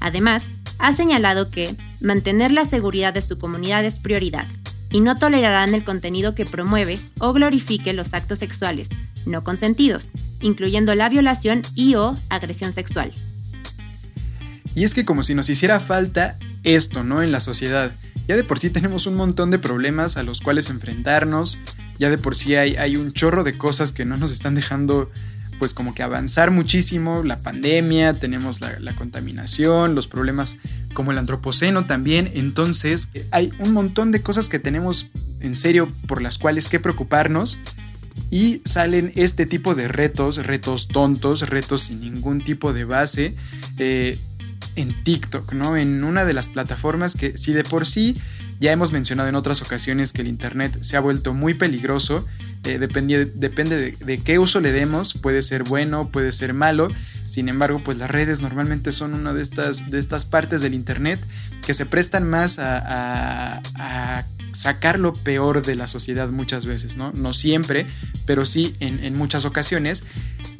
Además, 0.00 0.44
ha 0.78 0.94
señalado 0.94 1.50
que 1.50 1.74
mantener 2.00 2.52
la 2.52 2.64
seguridad 2.64 3.12
de 3.12 3.20
su 3.20 3.38
comunidad 3.38 3.84
es 3.84 3.98
prioridad 3.98 4.46
y 4.90 5.00
no 5.00 5.16
tolerarán 5.16 5.74
el 5.74 5.84
contenido 5.84 6.34
que 6.34 6.46
promueve 6.46 6.98
o 7.18 7.32
glorifique 7.32 7.92
los 7.92 8.14
actos 8.14 8.38
sexuales 8.38 8.88
no 9.26 9.42
consentidos, 9.42 10.08
incluyendo 10.40 10.94
la 10.94 11.08
violación 11.08 11.62
y 11.74 11.94
o 11.94 12.12
agresión 12.28 12.72
sexual. 12.72 13.12
Y 14.74 14.84
es 14.84 14.94
que 14.94 15.04
como 15.04 15.22
si 15.22 15.34
nos 15.34 15.48
hiciera 15.48 15.80
falta 15.80 16.38
esto, 16.62 17.02
¿no? 17.02 17.22
En 17.22 17.32
la 17.32 17.40
sociedad. 17.40 17.92
Ya 18.28 18.36
de 18.36 18.44
por 18.44 18.58
sí 18.58 18.70
tenemos 18.70 19.06
un 19.06 19.16
montón 19.16 19.50
de 19.50 19.58
problemas 19.58 20.16
a 20.16 20.22
los 20.22 20.40
cuales 20.40 20.70
enfrentarnos, 20.70 21.58
ya 21.98 22.10
de 22.10 22.18
por 22.18 22.36
sí 22.36 22.54
hay, 22.54 22.76
hay 22.76 22.96
un 22.96 23.12
chorro 23.12 23.42
de 23.42 23.58
cosas 23.58 23.90
que 23.90 24.04
no 24.04 24.16
nos 24.16 24.30
están 24.30 24.54
dejando 24.54 25.10
pues 25.60 25.74
como 25.74 25.94
que 25.94 26.02
avanzar 26.02 26.50
muchísimo, 26.50 27.22
la 27.22 27.38
pandemia, 27.40 28.14
tenemos 28.14 28.62
la, 28.62 28.94
contaminación, 28.94 29.94
los 29.94 30.06
problemas 30.06 30.56
como 30.94 31.12
el 31.12 31.18
antropoceno 31.18 31.84
también, 31.84 32.32
entonces 32.34 33.10
hay 33.30 33.52
un 33.58 33.74
montón 33.74 34.10
de 34.10 34.22
cosas 34.22 34.48
que 34.48 34.58
tenemos 34.58 35.10
en 35.40 35.54
serio 35.54 35.92
por 36.08 36.22
las 36.22 36.38
cuales 36.38 36.70
que 36.70 36.80
preocuparnos 36.80 37.58
y 38.30 38.62
salen 38.64 39.12
este 39.16 39.44
tipo 39.44 39.74
de 39.74 39.86
retos, 39.86 40.38
retos 40.46 40.88
tontos, 40.88 41.46
retos 41.50 41.82
sin 41.82 42.00
ningún 42.00 42.40
tipo 42.40 42.72
de 42.72 42.84
base. 42.84 43.36
Eh, 43.76 44.18
en 44.76 44.94
TikTok, 45.02 45.52
¿no? 45.52 45.76
En 45.76 46.04
una 46.04 46.24
de 46.24 46.32
las 46.32 46.48
plataformas 46.48 47.14
que 47.14 47.36
si 47.36 47.52
de 47.52 47.64
por 47.64 47.88
sí 47.88 48.16
ya 48.60 48.72
hemos 48.72 48.92
mencionado 48.92 49.28
en 49.28 49.34
otras 49.34 49.62
ocasiones 49.62 50.12
que 50.12 50.22
el 50.22 50.28
Internet 50.28 50.78
se 50.82 50.96
ha 50.96 51.00
vuelto 51.00 51.32
muy 51.32 51.54
peligroso, 51.54 52.26
eh, 52.64 52.78
depende, 52.78 53.24
depende 53.24 53.92
de, 53.98 54.18
qué 54.18 54.38
uso 54.38 54.60
le 54.60 54.70
demos, 54.70 55.14
puede 55.14 55.40
ser 55.42 55.64
bueno, 55.64 56.10
puede 56.10 56.30
ser 56.30 56.52
malo, 56.52 56.88
sin 57.24 57.48
embargo, 57.48 57.80
pues 57.84 57.96
las 57.96 58.10
redes 58.10 58.42
normalmente 58.42 58.92
son 58.92 59.14
una 59.14 59.32
de 59.32 59.42
estas, 59.42 59.90
de 59.90 59.98
estas 59.98 60.24
partes 60.24 60.60
del 60.60 60.74
Internet 60.74 61.18
que 61.64 61.74
se 61.74 61.86
prestan 61.86 62.28
más 62.28 62.58
a, 62.58 63.62
sacar 64.52 64.98
lo 64.98 65.14
peor 65.14 65.64
de 65.64 65.76
la 65.76 65.86
sociedad 65.86 66.28
muchas 66.28 66.66
veces, 66.66 66.96
¿no? 66.96 67.12
No 67.14 67.32
siempre, 67.32 67.86
pero 68.26 68.44
sí 68.44 68.74
en, 68.80 69.02
en 69.04 69.16
muchas 69.16 69.44
ocasiones. 69.44 70.02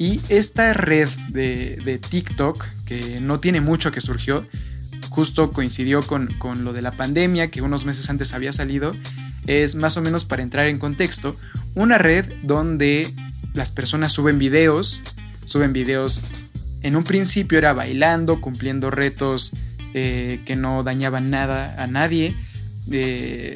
Y 0.01 0.19
esta 0.29 0.73
red 0.73 1.09
de, 1.29 1.99
TikTok, 2.09 2.65
que 2.87 3.19
no 3.21 3.39
tiene 3.39 3.61
mucho 3.61 3.91
que 3.91 4.01
surgió, 4.01 4.47
justo 5.11 5.49
coincidió 5.49 6.01
con, 6.01 6.29
lo 6.63 6.71
de 6.71 6.81
la 6.81 6.91
pandemia, 6.91 7.51
que 7.51 7.61
unos 7.61 7.85
meses 7.85 8.09
antes 8.09 8.33
había 8.33 8.53
salido, 8.53 8.95
es 9.45 9.75
más 9.75 9.97
o 9.97 10.01
menos 10.01 10.23
para 10.23 10.41
entrar 10.41 10.67
en 10.67 10.79
contexto, 10.79 11.35
una 11.75 11.97
red 11.97 12.25
donde 12.43 13.13
las 13.53 13.71
personas 13.71 14.13
suben 14.13 14.39
videos, 14.39 15.01
suben 15.45 15.73
videos, 15.73 16.21
en 16.81 16.95
un 16.95 17.03
principio 17.03 17.57
era 17.57 17.73
bailando, 17.73 18.39
cumpliendo 18.39 18.89
retos 18.89 19.51
eh, 19.93 20.39
que 20.45 20.55
no 20.55 20.81
dañaban 20.81 21.29
nada 21.29 21.75
a 21.77 21.87
nadie, 21.87 22.33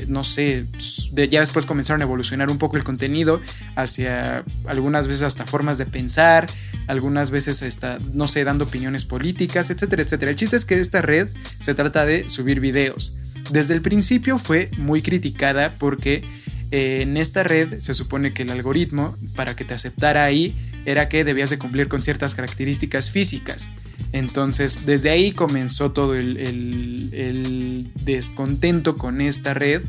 no 0.09 0.25
sé, 0.25 0.65
ya 1.13 1.39
después 1.39 1.65
comenzaron 1.65 2.01
a 2.01 2.03
evolucionar 2.03 2.51
un 2.51 2.57
poco 2.57 2.75
el 2.75 2.83
contenido 2.83 3.41
hacia 3.75 4.43
algunas 4.67 5.07
veces 5.07 5.23
hasta 5.23 5.45
formas 5.45 5.77
de 5.77 5.85
pensar, 5.85 6.47
algunas 6.87 7.31
veces 7.31 7.61
hasta, 7.63 7.97
no 8.13 8.27
sé, 8.27 8.43
dando 8.43 8.65
opiniones 8.65 9.05
políticas, 9.05 9.69
etcétera, 9.69 10.03
etcétera. 10.03 10.31
El 10.31 10.37
chiste 10.37 10.55
es 10.55 10.65
que 10.65 10.79
esta 10.79 11.01
red 11.01 11.27
se 11.59 11.73
trata 11.73 12.05
de 12.05 12.29
subir 12.29 12.59
videos. 12.59 13.13
Desde 13.51 13.73
el 13.73 13.81
principio 13.81 14.39
fue 14.39 14.69
muy 14.77 15.01
criticada 15.01 15.75
porque 15.75 16.23
eh, 16.71 16.99
en 17.01 17.17
esta 17.17 17.43
red 17.43 17.77
se 17.77 17.93
supone 17.93 18.33
que 18.33 18.43
el 18.43 18.51
algoritmo, 18.51 19.15
para 19.35 19.55
que 19.55 19.65
te 19.65 19.73
aceptara 19.73 20.23
ahí, 20.23 20.55
era 20.85 21.09
que 21.09 21.23
debías 21.23 21.49
de 21.49 21.57
cumplir 21.57 21.87
con 21.87 22.01
ciertas 22.03 22.35
características 22.35 23.09
físicas. 23.09 23.69
Entonces, 24.11 24.85
desde 24.85 25.09
ahí 25.09 25.31
comenzó 25.31 25.91
todo 25.91 26.15
el, 26.15 27.91
descontento 28.03 28.95
con 28.95 29.19
esta 29.21 29.53
red. 29.53 29.81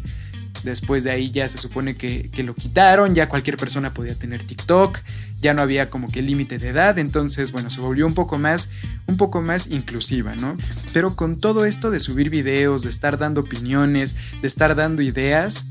Después 0.66 1.04
de 1.04 1.12
ahí 1.12 1.30
ya 1.30 1.48
se 1.48 1.58
supone 1.58 1.94
que, 1.94 2.28
lo 2.42 2.52
quitaron, 2.56 3.14
ya 3.14 3.28
cualquier 3.28 3.56
persona 3.56 3.94
podía 3.94 4.16
tener 4.16 4.42
TikTok, 4.42 4.98
ya 5.36 5.54
no 5.54 5.62
había 5.62 5.88
como 5.88 6.08
que 6.08 6.22
límite 6.22 6.58
de 6.58 6.70
edad, 6.70 6.98
entonces 6.98 7.52
bueno, 7.52 7.70
se 7.70 7.80
volvió 7.80 8.04
un 8.04 8.14
poco 8.14 8.36
más, 8.36 8.68
un 9.06 9.16
poco 9.16 9.40
más 9.42 9.68
inclusiva, 9.68 10.34
¿no? 10.34 10.56
Pero 10.92 11.14
con 11.14 11.36
todo 11.36 11.66
esto 11.66 11.92
de 11.92 12.00
subir 12.00 12.30
videos, 12.30 12.82
de 12.82 12.90
estar 12.90 13.16
dando 13.16 13.42
opiniones, 13.42 14.16
de 14.42 14.48
estar 14.48 14.74
dando 14.74 15.02
ideas, 15.02 15.66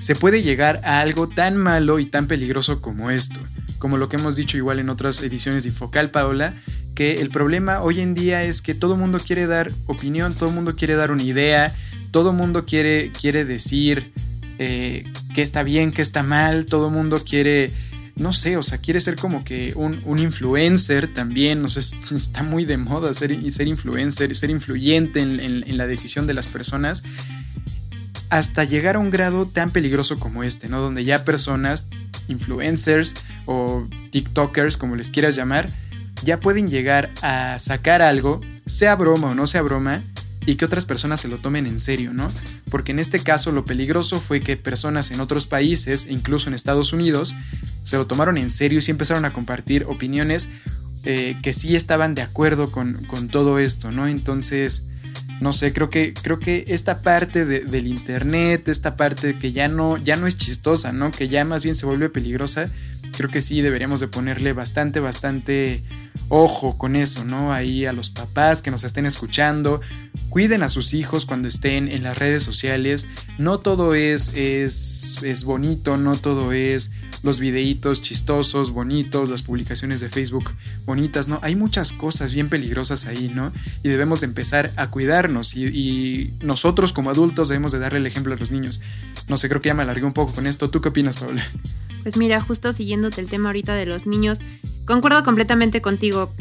se 0.00 0.16
puede 0.16 0.42
llegar 0.42 0.80
a 0.82 0.98
algo 0.98 1.28
tan 1.28 1.56
malo 1.56 2.00
y 2.00 2.06
tan 2.06 2.26
peligroso 2.26 2.82
como 2.82 3.12
esto, 3.12 3.38
como 3.78 3.96
lo 3.96 4.08
que 4.08 4.16
hemos 4.16 4.34
dicho 4.34 4.56
igual 4.56 4.80
en 4.80 4.88
otras 4.88 5.22
ediciones 5.22 5.62
de 5.62 5.70
Infocal, 5.70 6.10
Paola, 6.10 6.52
que 6.96 7.20
el 7.20 7.30
problema 7.30 7.80
hoy 7.80 8.00
en 8.00 8.14
día 8.14 8.42
es 8.42 8.60
que 8.60 8.74
todo 8.74 8.96
mundo 8.96 9.20
quiere 9.24 9.46
dar 9.46 9.70
opinión, 9.86 10.34
todo 10.34 10.50
mundo 10.50 10.74
quiere 10.74 10.96
dar 10.96 11.12
una 11.12 11.22
idea, 11.22 11.72
todo 12.16 12.32
mundo 12.32 12.64
quiere, 12.64 13.12
quiere 13.12 13.44
decir 13.44 14.10
eh, 14.58 15.04
que 15.34 15.42
está 15.42 15.62
bien, 15.62 15.92
que 15.92 16.00
está 16.00 16.22
mal, 16.22 16.64
todo 16.64 16.88
mundo 16.88 17.22
quiere, 17.22 17.70
no 18.14 18.32
sé, 18.32 18.56
o 18.56 18.62
sea, 18.62 18.78
quiere 18.78 19.02
ser 19.02 19.16
como 19.16 19.44
que 19.44 19.74
un, 19.76 20.18
influencer 20.18 21.12
también, 21.12 21.60
no 21.60 21.68
sé, 21.68 21.80
está 22.16 22.42
muy 22.42 22.64
de 22.64 22.78
moda 22.78 23.12
ser, 23.12 23.52
ser 23.52 23.68
influencer, 23.68 24.34
ser 24.34 24.48
influyente 24.48 25.20
en, 25.20 25.40
en 25.40 25.76
la 25.76 25.86
decisión 25.86 26.26
de 26.26 26.32
las 26.32 26.46
personas 26.46 27.02
hasta 28.30 28.64
llegar 28.64 28.96
a 28.96 28.98
un 28.98 29.10
grado 29.10 29.44
tan 29.44 29.70
peligroso 29.70 30.16
como 30.16 30.42
este, 30.42 30.70
¿no? 30.70 30.80
Donde 30.80 31.04
ya 31.04 31.22
personas, 31.22 31.86
influencers 32.28 33.14
o 33.44 33.86
TikTokers, 34.10 34.78
como 34.78 34.96
les 34.96 35.10
quieras 35.10 35.36
llamar, 35.36 35.68
ya 36.24 36.40
pueden 36.40 36.68
llegar 36.68 37.10
a 37.20 37.58
sacar 37.58 38.00
algo, 38.00 38.40
sea 38.64 38.96
broma 38.96 39.28
o 39.28 39.34
no 39.34 39.46
sea 39.46 39.60
broma, 39.60 40.00
y 40.46 40.54
que 40.56 40.64
otras 40.64 40.84
personas 40.84 41.20
se 41.20 41.28
lo 41.28 41.38
tomen 41.38 41.66
en 41.66 41.80
serio, 41.80 42.12
¿no? 42.12 42.30
Porque 42.70 42.92
en 42.92 42.98
este 42.98 43.20
caso 43.20 43.52
lo 43.52 43.64
peligroso 43.64 44.20
fue 44.20 44.40
que 44.40 44.56
personas 44.56 45.10
en 45.10 45.20
otros 45.20 45.46
países, 45.46 46.06
e 46.06 46.12
incluso 46.12 46.48
en 46.48 46.54
Estados 46.54 46.92
Unidos, 46.92 47.34
se 47.82 47.96
lo 47.96 48.06
tomaron 48.06 48.38
en 48.38 48.50
serio 48.50 48.78
y 48.78 48.82
sí 48.82 48.90
empezaron 48.90 49.24
a 49.24 49.32
compartir 49.32 49.84
opiniones 49.84 50.48
eh, 51.04 51.36
que 51.42 51.52
sí 51.52 51.76
estaban 51.76 52.14
de 52.14 52.22
acuerdo 52.22 52.68
con, 52.68 52.94
con 53.04 53.28
todo 53.28 53.58
esto, 53.58 53.90
¿no? 53.90 54.08
Entonces, 54.08 54.84
no 55.40 55.52
sé, 55.52 55.72
creo 55.72 55.90
que, 55.90 56.14
creo 56.14 56.38
que 56.38 56.64
esta 56.68 57.02
parte 57.02 57.44
del 57.44 57.86
internet, 57.86 58.68
esta 58.68 58.96
parte 58.96 59.38
que 59.38 59.52
ya 59.52 59.68
no, 59.68 59.96
ya 59.98 60.16
no 60.16 60.26
es 60.26 60.38
chistosa, 60.38 60.92
¿no? 60.92 61.10
Que 61.10 61.28
ya 61.28 61.44
más 61.44 61.62
bien 61.62 61.76
se 61.76 61.84
vuelve 61.84 62.08
peligrosa, 62.08 62.64
creo 63.16 63.30
que 63.30 63.40
sí 63.40 63.60
deberíamos 63.60 64.00
de 64.00 64.08
ponerle 64.08 64.52
bastante, 64.52 65.00
bastante 65.00 65.82
ojo 66.28 66.76
con 66.78 66.96
eso, 66.96 67.24
¿no? 67.24 67.52
Ahí 67.52 67.86
a 67.86 67.92
los 67.92 68.10
papás 68.10 68.62
que 68.62 68.70
nos 68.70 68.84
estén 68.84 69.06
escuchando, 69.06 69.80
cuiden 70.28 70.62
a 70.62 70.68
sus 70.68 70.94
hijos 70.94 71.26
cuando 71.26 71.48
estén 71.48 71.88
en 71.88 72.02
las 72.02 72.18
redes 72.18 72.42
sociales. 72.42 73.06
No 73.38 73.60
todo 73.60 73.94
es, 73.94 74.32
es, 74.34 75.18
es 75.22 75.44
bonito, 75.44 75.96
no 75.96 76.16
todo 76.16 76.52
es 76.52 76.90
los 77.22 77.40
videitos 77.40 78.02
chistosos, 78.02 78.70
bonitos, 78.70 79.28
las 79.28 79.42
publicaciones 79.42 80.00
de 80.00 80.08
Facebook 80.08 80.50
bonitas, 80.84 81.28
¿no? 81.28 81.40
Hay 81.42 81.56
muchas 81.56 81.92
cosas 81.92 82.32
bien 82.32 82.48
peligrosas 82.48 83.06
ahí, 83.06 83.30
¿no? 83.34 83.52
Y 83.82 83.88
debemos 83.88 84.20
de 84.20 84.26
empezar 84.26 84.70
a 84.76 84.90
cuidarnos 84.90 85.54
y, 85.56 86.32
nosotros 86.40 86.92
como 86.92 87.10
adultos 87.10 87.48
debemos 87.48 87.72
de 87.72 87.78
darle 87.78 87.98
el 87.98 88.06
ejemplo 88.06 88.34
a 88.34 88.36
los 88.36 88.50
niños. 88.50 88.80
No 89.28 89.36
sé, 89.36 89.48
creo 89.48 89.60
que 89.60 89.68
ya 89.68 89.74
me 89.74 89.82
alargué 89.82 90.04
un 90.04 90.12
poco 90.12 90.32
con 90.32 90.46
esto. 90.46 90.68
¿Tú 90.70 90.80
qué 90.80 90.88
opinas, 90.88 91.16
Paula? 91.16 91.44
Pues 92.06 92.16
mira, 92.16 92.40
justo 92.40 92.72
siguiéndote 92.72 93.20
el 93.20 93.28
tema 93.28 93.48
ahorita 93.48 93.74
de 93.74 93.84
los 93.84 94.06
niños, 94.06 94.38
concuerdo 94.84 95.24
completamente 95.24 95.82
contigo. 95.82 96.32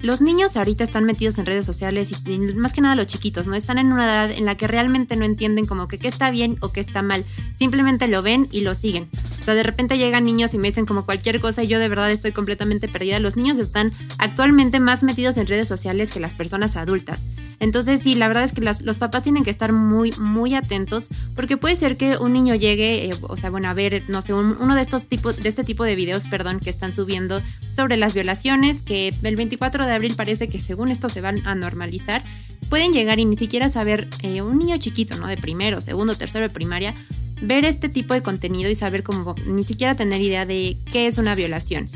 Los 0.00 0.22
niños 0.22 0.56
ahorita 0.56 0.82
están 0.82 1.04
metidos 1.04 1.36
en 1.36 1.44
redes 1.44 1.66
sociales 1.66 2.10
y, 2.26 2.38
más 2.38 2.72
que 2.72 2.80
nada 2.80 2.94
los 2.94 3.06
chiquitos, 3.06 3.46
¿no? 3.46 3.54
Están 3.54 3.76
en 3.76 3.92
una 3.92 4.04
edad 4.06 4.30
en 4.30 4.46
la 4.46 4.54
que 4.54 4.66
realmente 4.66 5.14
no 5.16 5.26
entienden 5.26 5.66
como 5.66 5.88
que 5.88 5.98
qué 5.98 6.08
está 6.08 6.30
bien 6.30 6.56
o 6.62 6.72
qué 6.72 6.80
está 6.80 7.02
mal. 7.02 7.22
Simplemente 7.54 8.08
lo 8.08 8.22
ven 8.22 8.48
y 8.50 8.62
lo 8.62 8.74
siguen. 8.74 9.10
O 9.44 9.46
sea, 9.46 9.54
de 9.54 9.62
repente 9.62 9.98
llegan 9.98 10.24
niños 10.24 10.54
y 10.54 10.58
me 10.58 10.68
dicen 10.68 10.86
como 10.86 11.04
cualquier 11.04 11.38
cosa 11.38 11.62
y 11.62 11.66
yo 11.66 11.78
de 11.78 11.86
verdad 11.86 12.10
estoy 12.10 12.32
completamente 12.32 12.88
perdida. 12.88 13.18
Los 13.18 13.36
niños 13.36 13.58
están 13.58 13.92
actualmente 14.16 14.80
más 14.80 15.02
metidos 15.02 15.36
en 15.36 15.46
redes 15.46 15.68
sociales 15.68 16.10
que 16.10 16.18
las 16.18 16.32
personas 16.32 16.76
adultas. 16.76 17.20
Entonces 17.60 18.00
sí, 18.00 18.14
la 18.14 18.26
verdad 18.26 18.44
es 18.44 18.52
que 18.52 18.62
los 18.62 18.96
papás 18.96 19.22
tienen 19.22 19.44
que 19.44 19.50
estar 19.50 19.74
muy, 19.74 20.12
muy 20.12 20.54
atentos 20.54 21.08
porque 21.36 21.58
puede 21.58 21.76
ser 21.76 21.98
que 21.98 22.16
un 22.16 22.32
niño 22.32 22.54
llegue, 22.54 23.04
eh, 23.04 23.10
o 23.20 23.36
sea, 23.36 23.50
bueno, 23.50 23.68
a 23.68 23.74
ver, 23.74 24.04
no 24.08 24.22
sé, 24.22 24.32
uno 24.32 24.74
de 24.74 24.80
estos 24.80 25.04
tipos, 25.08 25.36
de 25.36 25.46
este 25.46 25.62
tipo 25.62 25.84
de 25.84 25.94
videos, 25.94 26.26
perdón, 26.26 26.58
que 26.58 26.70
están 26.70 26.94
subiendo 26.94 27.42
sobre 27.76 27.98
las 27.98 28.14
violaciones, 28.14 28.80
que 28.80 29.10
el 29.22 29.36
24 29.36 29.84
de 29.84 29.92
abril 29.92 30.14
parece 30.16 30.48
que 30.48 30.58
según 30.58 30.88
esto 30.88 31.10
se 31.10 31.20
van 31.20 31.46
a 31.46 31.54
normalizar, 31.54 32.24
pueden 32.70 32.94
llegar 32.94 33.18
y 33.18 33.26
ni 33.26 33.36
siquiera 33.36 33.68
saber, 33.68 34.08
eh, 34.22 34.40
un 34.40 34.56
niño 34.58 34.78
chiquito, 34.78 35.18
¿no? 35.18 35.26
De 35.26 35.36
primero, 35.36 35.82
segundo, 35.82 36.14
tercero 36.14 36.44
de 36.44 36.50
primaria, 36.50 36.94
ver 37.40 37.64
este 37.64 37.88
tipo 37.88 38.14
de 38.14 38.22
contenido 38.22 38.70
y 38.70 38.74
saber 38.74 39.02
cómo 39.02 39.33
ni 39.46 39.64
siquiera 39.64 39.94
tener 39.94 40.20
idea 40.20 40.46
de 40.46 40.76
qué 40.92 41.06
es 41.06 41.18
una 41.18 41.34
violación 41.34 41.86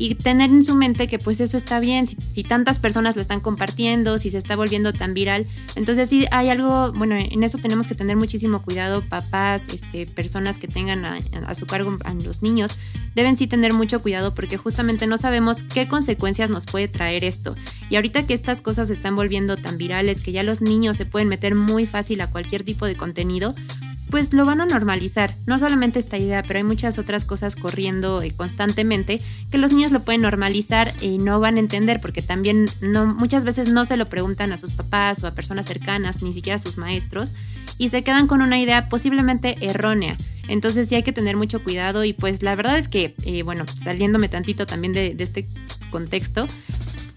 y 0.00 0.14
tener 0.14 0.50
en 0.50 0.62
su 0.62 0.76
mente 0.76 1.08
que 1.08 1.18
pues 1.18 1.40
eso 1.40 1.56
está 1.56 1.80
bien, 1.80 2.06
si, 2.06 2.44
tantas 2.44 2.78
personas 2.78 3.16
lo 3.16 3.22
están 3.22 3.40
compartiendo, 3.40 4.16
si 4.16 4.30
se 4.30 4.38
está 4.38 4.54
volviendo 4.54 4.92
tan 4.92 5.12
viral. 5.12 5.44
Entonces 5.74 6.08
sí 6.08 6.24
hay 6.30 6.50
algo, 6.50 6.92
bueno, 6.92 7.16
en 7.16 7.42
eso 7.42 7.58
tenemos 7.58 7.88
que 7.88 7.96
tener 7.96 8.14
muchísimo 8.16 8.62
cuidado, 8.62 9.02
papás, 9.02 9.66
este, 9.74 10.06
personas 10.06 10.58
que 10.58 10.68
tengan 10.68 11.04
a, 11.04 11.18
a 11.46 11.54
su 11.56 11.66
cargo 11.66 11.96
a 12.04 12.14
los 12.14 12.42
niños, 12.42 12.76
deben 13.16 13.36
sí 13.36 13.48
tener 13.48 13.72
mucho 13.72 13.98
cuidado 13.98 14.36
porque 14.36 14.56
justamente 14.56 15.08
no 15.08 15.18
sabemos 15.18 15.64
qué 15.64 15.88
consecuencias 15.88 16.48
nos 16.48 16.66
puede 16.66 16.86
traer 16.86 17.24
esto. 17.24 17.56
Y 17.90 17.96
ahorita 17.96 18.24
que 18.24 18.34
estas 18.34 18.60
cosas 18.60 18.86
se 18.88 18.94
están 18.94 19.16
volviendo 19.16 19.56
tan 19.56 19.78
virales, 19.78 20.22
que 20.22 20.30
ya 20.30 20.44
los 20.44 20.62
niños 20.62 20.96
se 20.96 21.06
pueden 21.06 21.26
meter 21.26 21.56
muy 21.56 21.86
fácil 21.86 22.20
a 22.20 22.30
cualquier 22.30 22.62
tipo 22.62 22.86
de 22.86 22.94
contenido, 22.94 23.52
pues 24.10 24.32
lo 24.32 24.44
van 24.44 24.60
a 24.60 24.66
normalizar. 24.66 25.34
No 25.46 25.58
solamente 25.58 25.98
esta 25.98 26.18
idea, 26.18 26.42
pero 26.42 26.58
hay 26.58 26.64
muchas 26.64 26.98
otras 26.98 27.24
cosas 27.24 27.56
corriendo 27.56 28.22
eh, 28.22 28.32
constantemente 28.36 29.20
que 29.50 29.58
los 29.58 29.72
niños 29.72 29.92
lo 29.92 30.00
pueden 30.00 30.22
normalizar 30.22 30.92
y 31.00 31.18
no 31.18 31.40
van 31.40 31.56
a 31.56 31.60
entender 31.60 32.00
porque 32.00 32.22
también 32.22 32.68
no, 32.80 33.06
muchas 33.14 33.44
veces 33.44 33.68
no 33.68 33.84
se 33.84 33.96
lo 33.96 34.06
preguntan 34.06 34.52
a 34.52 34.56
sus 34.56 34.72
papás 34.72 35.22
o 35.22 35.26
a 35.26 35.32
personas 35.32 35.66
cercanas, 35.66 36.22
ni 36.22 36.32
siquiera 36.32 36.56
a 36.56 36.58
sus 36.58 36.78
maestros, 36.78 37.32
y 37.76 37.90
se 37.90 38.02
quedan 38.02 38.26
con 38.26 38.42
una 38.42 38.60
idea 38.60 38.88
posiblemente 38.88 39.56
errónea. 39.60 40.16
Entonces 40.48 40.88
sí 40.88 40.94
hay 40.94 41.02
que 41.02 41.12
tener 41.12 41.36
mucho 41.36 41.62
cuidado 41.62 42.04
y 42.04 42.14
pues 42.14 42.42
la 42.42 42.54
verdad 42.54 42.78
es 42.78 42.88
que, 42.88 43.14
eh, 43.26 43.42
bueno, 43.42 43.66
saliéndome 43.68 44.28
tantito 44.28 44.66
también 44.66 44.94
de, 44.94 45.14
de 45.14 45.24
este 45.24 45.46
contexto, 45.90 46.46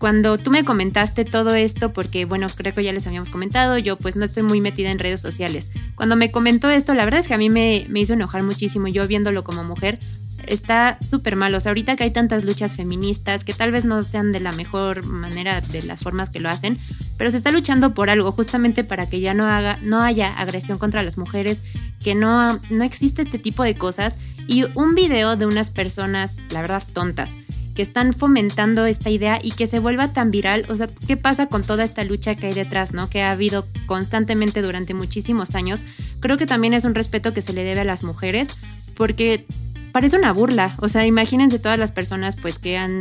cuando 0.01 0.39
tú 0.39 0.49
me 0.49 0.65
comentaste 0.65 1.25
todo 1.25 1.53
esto, 1.53 1.93
porque 1.93 2.25
bueno, 2.25 2.47
creo 2.55 2.73
que 2.73 2.83
ya 2.83 2.91
les 2.91 3.05
habíamos 3.05 3.29
comentado, 3.29 3.77
yo 3.77 3.99
pues 3.99 4.15
no 4.15 4.25
estoy 4.25 4.41
muy 4.41 4.59
metida 4.59 4.89
en 4.89 4.97
redes 4.97 5.21
sociales. 5.21 5.69
Cuando 5.93 6.15
me 6.15 6.31
comentó 6.31 6.71
esto, 6.71 6.95
la 6.95 7.05
verdad 7.05 7.19
es 7.19 7.27
que 7.27 7.35
a 7.35 7.37
mí 7.37 7.51
me, 7.51 7.85
me 7.87 7.99
hizo 7.99 8.13
enojar 8.13 8.41
muchísimo, 8.41 8.87
yo 8.87 9.05
viéndolo 9.05 9.43
como 9.43 9.63
mujer, 9.63 9.99
está 10.47 10.97
súper 11.07 11.35
mal. 11.35 11.53
O 11.53 11.61
sea, 11.61 11.69
ahorita 11.69 11.95
que 11.95 12.03
hay 12.03 12.09
tantas 12.09 12.43
luchas 12.43 12.73
feministas 12.75 13.43
que 13.43 13.53
tal 13.53 13.71
vez 13.71 13.85
no 13.85 14.01
sean 14.01 14.31
de 14.31 14.39
la 14.39 14.51
mejor 14.53 15.05
manera, 15.05 15.61
de 15.61 15.83
las 15.83 15.99
formas 15.99 16.31
que 16.31 16.39
lo 16.39 16.49
hacen, 16.49 16.79
pero 17.19 17.29
se 17.29 17.37
está 17.37 17.51
luchando 17.51 17.93
por 17.93 18.09
algo, 18.09 18.31
justamente 18.31 18.83
para 18.83 19.07
que 19.07 19.19
ya 19.19 19.35
no, 19.35 19.45
haga, 19.45 19.77
no 19.83 20.01
haya 20.01 20.35
agresión 20.35 20.79
contra 20.79 21.03
las 21.03 21.19
mujeres, 21.19 21.61
que 22.03 22.15
no, 22.15 22.59
no 22.71 22.83
existe 22.83 23.21
este 23.21 23.37
tipo 23.37 23.63
de 23.63 23.75
cosas. 23.75 24.15
Y 24.47 24.65
un 24.73 24.95
video 24.95 25.35
de 25.35 25.45
unas 25.45 25.69
personas, 25.69 26.37
la 26.49 26.61
verdad, 26.61 26.81
tontas, 26.91 27.35
que 27.75 27.81
están 27.81 28.13
fomentando 28.13 28.85
esta 28.85 29.09
idea 29.09 29.39
y 29.41 29.51
que 29.51 29.67
se 29.67 29.79
vuelva 29.79 30.11
tan 30.11 30.31
viral. 30.31 30.65
O 30.69 30.75
sea, 30.75 30.87
¿qué 31.07 31.17
pasa 31.17 31.47
con 31.47 31.63
toda 31.63 31.83
esta 31.83 32.03
lucha 32.03 32.35
que 32.35 32.47
hay 32.47 32.53
detrás, 32.53 32.93
¿no? 32.93 33.09
Que 33.09 33.21
ha 33.21 33.31
habido 33.31 33.65
constantemente 33.85 34.61
durante 34.61 34.93
muchísimos 34.93 35.55
años. 35.55 35.83
Creo 36.19 36.37
que 36.37 36.45
también 36.45 36.73
es 36.73 36.83
un 36.83 36.95
respeto 36.95 37.33
que 37.33 37.41
se 37.41 37.53
le 37.53 37.63
debe 37.63 37.81
a 37.81 37.85
las 37.85 38.03
mujeres 38.03 38.49
porque 38.95 39.45
parece 39.91 40.17
una 40.17 40.31
burla. 40.31 40.75
O 40.79 40.89
sea, 40.89 41.05
imagínense 41.05 41.59
todas 41.59 41.79
las 41.79 41.91
personas 41.91 42.35
pues 42.35 42.59
que 42.59 42.77
han 42.77 42.99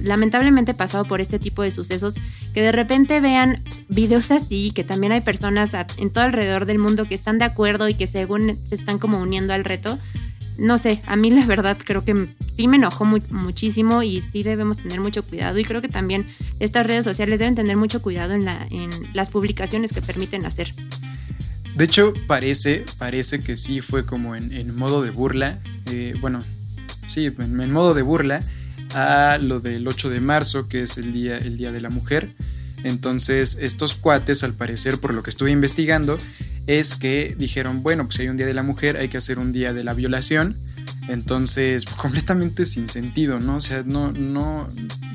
lamentablemente 0.00 0.74
pasado 0.74 1.04
por 1.04 1.20
este 1.20 1.38
tipo 1.38 1.62
de 1.62 1.70
sucesos, 1.70 2.14
que 2.54 2.62
de 2.62 2.72
repente 2.72 3.20
vean 3.20 3.62
videos 3.88 4.30
así, 4.30 4.72
que 4.74 4.84
también 4.84 5.12
hay 5.12 5.20
personas 5.20 5.76
en 5.98 6.10
todo 6.10 6.24
alrededor 6.24 6.66
del 6.66 6.78
mundo 6.78 7.04
que 7.06 7.14
están 7.14 7.38
de 7.38 7.44
acuerdo 7.44 7.88
y 7.88 7.94
que 7.94 8.06
según 8.06 8.58
se 8.64 8.74
están 8.74 8.98
como 8.98 9.20
uniendo 9.20 9.52
al 9.52 9.64
reto 9.64 9.98
no 10.58 10.78
sé, 10.78 11.00
a 11.06 11.16
mí 11.16 11.30
la 11.30 11.46
verdad 11.46 11.76
creo 11.82 12.04
que 12.04 12.28
sí 12.54 12.68
me 12.68 12.76
enojó 12.76 13.04
muchísimo 13.04 14.02
y 14.02 14.20
sí 14.20 14.42
debemos 14.42 14.78
tener 14.78 15.00
mucho 15.00 15.22
cuidado 15.22 15.58
y 15.58 15.64
creo 15.64 15.80
que 15.80 15.88
también 15.88 16.24
estas 16.60 16.86
redes 16.86 17.04
sociales 17.04 17.38
deben 17.38 17.54
tener 17.54 17.76
mucho 17.76 18.02
cuidado 18.02 18.34
en, 18.34 18.44
la, 18.44 18.66
en 18.70 18.90
las 19.14 19.30
publicaciones 19.30 19.92
que 19.92 20.02
permiten 20.02 20.44
hacer. 20.44 20.72
De 21.74 21.84
hecho, 21.84 22.12
parece, 22.26 22.84
parece 22.98 23.38
que 23.38 23.56
sí 23.56 23.80
fue 23.80 24.04
como 24.04 24.36
en, 24.36 24.76
modo 24.76 25.02
de 25.02 25.10
burla, 25.10 25.58
eh, 25.90 26.14
bueno, 26.20 26.38
sí, 27.08 27.26
en, 27.26 27.72
modo 27.72 27.94
de 27.94 28.02
burla 28.02 28.40
a 28.94 29.38
lo 29.40 29.60
del 29.60 29.88
8 29.88 30.10
de 30.10 30.20
marzo, 30.20 30.68
que 30.68 30.82
es 30.82 30.98
el 30.98 31.14
día, 31.14 31.38
el 31.38 31.56
día 31.56 31.72
de 31.72 31.80
la 31.80 31.88
mujer. 31.88 32.28
Entonces, 32.84 33.56
estos 33.60 33.94
cuates, 33.94 34.42
al 34.42 34.52
parecer, 34.52 34.98
por 34.98 35.14
lo 35.14 35.22
que 35.22 35.30
estuve 35.30 35.50
investigando, 35.50 36.18
es 36.66 36.94
que 36.96 37.34
dijeron, 37.38 37.82
bueno, 37.82 38.04
pues 38.04 38.16
si 38.16 38.22
hay 38.22 38.28
un 38.28 38.36
día 38.36 38.46
de 38.46 38.54
la 38.54 38.62
mujer, 38.62 38.96
hay 38.96 39.08
que 39.08 39.18
hacer 39.18 39.38
un 39.38 39.52
día 39.52 39.72
de 39.72 39.84
la 39.84 39.94
violación. 39.94 40.56
Entonces, 41.08 41.84
completamente 41.96 42.66
sin 42.66 42.88
sentido, 42.88 43.40
¿no? 43.40 43.56
O 43.56 43.60
sea, 43.60 43.82
no, 43.84 44.12
no, 44.12 44.66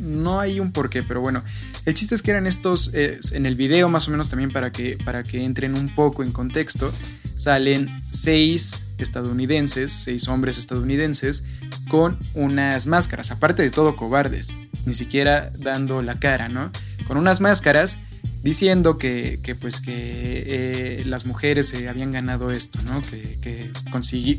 no 0.02 0.40
hay 0.40 0.60
un 0.60 0.72
porqué, 0.72 1.04
pero 1.04 1.22
bueno, 1.22 1.44
el 1.86 1.94
chiste 1.94 2.16
es 2.16 2.22
que 2.22 2.32
eran 2.32 2.48
estos, 2.48 2.92
eh, 2.94 3.20
en 3.32 3.46
el 3.46 3.56
video 3.56 3.88
más 3.90 4.08
o 4.08 4.12
menos 4.12 4.30
también 4.30 4.52
para 4.52 4.72
que, 4.72 4.98
para 5.04 5.24
que 5.24 5.44
entren 5.44 5.78
un 5.78 5.94
poco 5.94 6.24
en 6.24 6.32
contexto, 6.32 6.92
salen 7.38 8.02
seis 8.02 8.76
estadounidenses, 8.97 9.91
seis 9.91 10.28
hombres 10.28 10.58
estadounidenses, 10.58 11.43
con 11.89 12.17
unas 12.34 12.88
máscaras, 12.88 13.32
aparte 13.32 13.63
de 13.63 13.71
todo 13.71 13.95
cobardes, 13.95 14.54
ni 14.86 14.93
siquiera 14.93 15.52
dando 15.60 16.02
la 16.02 16.19
cara, 16.19 16.50
¿no? 16.50 16.71
Con 17.08 17.17
unas 17.17 17.39
máscaras 17.39 17.97
diciendo 18.43 18.97
que, 18.97 19.39
pues 19.60 19.80
que 19.80 19.93
eh, 19.93 21.04
las 21.06 21.26
mujeres 21.26 21.67
se 21.67 21.88
habían 21.88 22.12
ganado 22.12 22.52
esto, 22.52 22.80
¿no? 22.84 23.02
Que, 23.02 23.71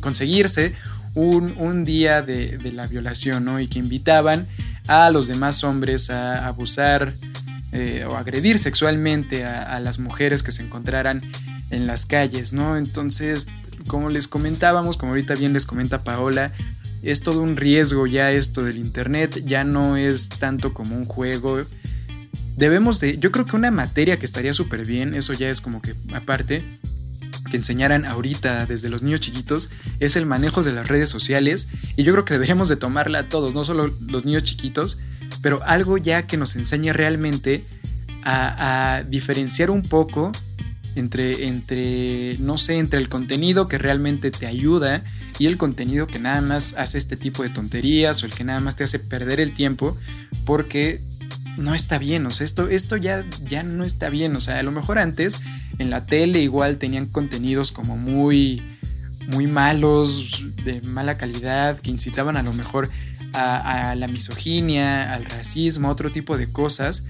conseguirse 0.01 0.75
un, 1.15 1.85
día 1.85 2.23
de, 2.23 2.59
la 2.73 2.87
violación, 2.87 3.45
¿no? 3.45 3.61
Y 3.61 3.69
que 3.69 3.79
invitaban 3.79 4.47
a 4.87 5.11
los 5.11 5.27
demás 5.27 5.65
hombres 5.65 6.11
a 6.11 6.47
abusar 6.47 7.13
eh, 7.73 8.05
o 8.09 8.17
agredir 8.17 8.59
sexualmente 8.59 9.45
a, 9.45 9.79
las 9.81 9.99
mujeres 9.99 10.43
que 10.43 10.53
se 10.53 10.63
encontraran 10.63 11.21
en 11.71 11.87
las 11.87 12.07
calles, 12.07 12.53
¿no? 12.53 12.77
Entonces, 12.77 13.47
como 13.87 14.11
les 14.11 14.29
comentábamos, 14.29 14.97
como 14.97 15.13
ahorita 15.13 15.35
bien 15.35 15.53
les 15.53 15.67
comenta 15.67 16.03
Paola, 16.03 16.53
es 17.03 17.21
todo 17.21 17.43
un 17.43 17.57
riesgo 17.57 18.07
ya 18.07 18.33
esto 18.33 18.65
del 18.65 18.79
Internet, 18.79 19.43
ya 19.45 19.65
no 19.65 19.97
es 19.97 20.29
tanto 20.29 20.75
como 20.75 20.97
un 20.97 21.05
juego, 21.05 21.61
debemos 22.57 23.01
de, 23.01 23.19
yo 23.19 23.31
creo 23.31 23.47
que 23.47 23.57
una 23.57 23.71
materia 23.71 24.17
que 24.17 24.27
estaría 24.27 24.53
súper 24.53 24.85
bien, 24.85 25.15
eso 25.15 25.33
ya 25.33 25.49
es 25.49 25.61
como 25.61 25.81
que 25.81 25.95
aparte, 26.13 26.65
que 27.49 27.57
enseñaran 27.57 28.05
ahorita 28.05 28.67
desde 28.67 28.91
los 28.91 29.03
niños 29.03 29.21
chiquitos 29.21 29.71
es 30.01 30.17
el 30.17 30.27
manejo 30.27 30.63
de 30.63 30.73
las 30.73 30.89
redes 30.89 31.09
sociales 31.09 31.69
y 31.97 32.03
yo 32.03 32.13
creo 32.13 32.25
que 32.25 32.35
deberíamos 32.35 32.69
de 32.69 32.77
tomarla 32.77 33.21
a 33.21 33.29
todos, 33.29 33.55
no 33.55 33.65
solo 33.65 33.91
los 34.07 34.25
niños 34.25 34.45
chiquitos, 34.45 34.99
pero 35.41 35.61
algo 35.65 35.99
ya 35.99 36.27
que 36.27 36.37
nos 36.37 36.57
enseñe 36.57 36.93
realmente 36.93 37.65
a, 38.25 39.05
diferenciar 39.09 39.71
un 39.71 39.83
poco 39.83 40.33
entre, 40.97 41.47
entre, 41.47 42.37
no 42.39 42.59
sé, 42.59 42.79
entre 42.79 42.99
el 42.99 43.09
contenido 43.09 43.69
que 43.69 43.79
realmente 43.79 44.31
te 44.31 44.47
ayuda 44.47 45.05
y 45.39 45.47
el 45.47 45.57
contenido 45.57 46.07
que 46.07 46.19
nada 46.19 46.41
más 46.41 46.75
hace 46.77 46.99
este 46.99 47.17
tipo 47.17 47.43
de 47.43 47.51
tonterías 47.51 48.23
o 48.23 48.27
el 48.27 48.35
que 48.35 48.45
nada 48.45 48.61
más 48.61 48.77
te 48.77 48.85
hace 48.85 48.99
perder 48.99 49.41
el 49.41 49.55
tiempo 49.55 49.97
porque 50.45 51.01
no 51.57 51.75
está 51.75 51.99
bien, 51.99 52.25
o 52.27 52.31
sea, 52.31 52.45
esto, 52.45 52.69
esto 52.69 52.97
ya, 52.97 53.25
ya 53.45 53.63
no 53.63 53.85
está 53.85 54.11
bien, 54.11 54.37
o 54.37 54.41
sea, 54.41 54.59
a 54.59 54.63
lo 54.63 54.71
mejor 54.71 54.99
antes 54.99 55.39
en 55.79 55.91
la 55.91 56.07
tele 56.07 56.41
igual 56.41 56.79
tenían 56.79 57.07
contenidos 57.07 57.73
como 57.73 57.97
muy, 57.97 58.63
muy 59.29 59.47
malos, 59.47 60.45
de 60.65 60.81
mala 60.83 61.17
calidad, 61.17 61.79
que 61.81 61.91
incitaban 61.91 62.37
a 62.37 62.43
lo 62.43 62.53
mejor 62.53 62.89
a, 63.35 63.95
la 63.95 64.09
misoginia, 64.09 65.13
al 65.13 65.25
racismo, 65.25 65.91
otro 65.91 66.11
tipo 66.11 66.39
de 66.39 66.51
cosas, 66.51 67.05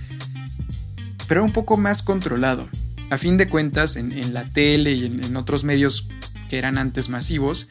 pero 1.27 1.45
un 1.45 1.53
poco 1.53 1.77
más 1.77 2.03
controlado. 2.03 2.69
A 3.11 3.19
fin 3.19 3.37
de 3.37 3.49
cuentas, 3.49 3.97
en, 3.97 4.35
la 4.35 4.49
tele 4.49 4.93
y 4.93 5.07
en 5.07 5.37
otros 5.37 5.65
medios 5.65 6.09
que 6.49 6.59
eran 6.59 6.79
antes 6.79 7.09
masivos, 7.09 7.69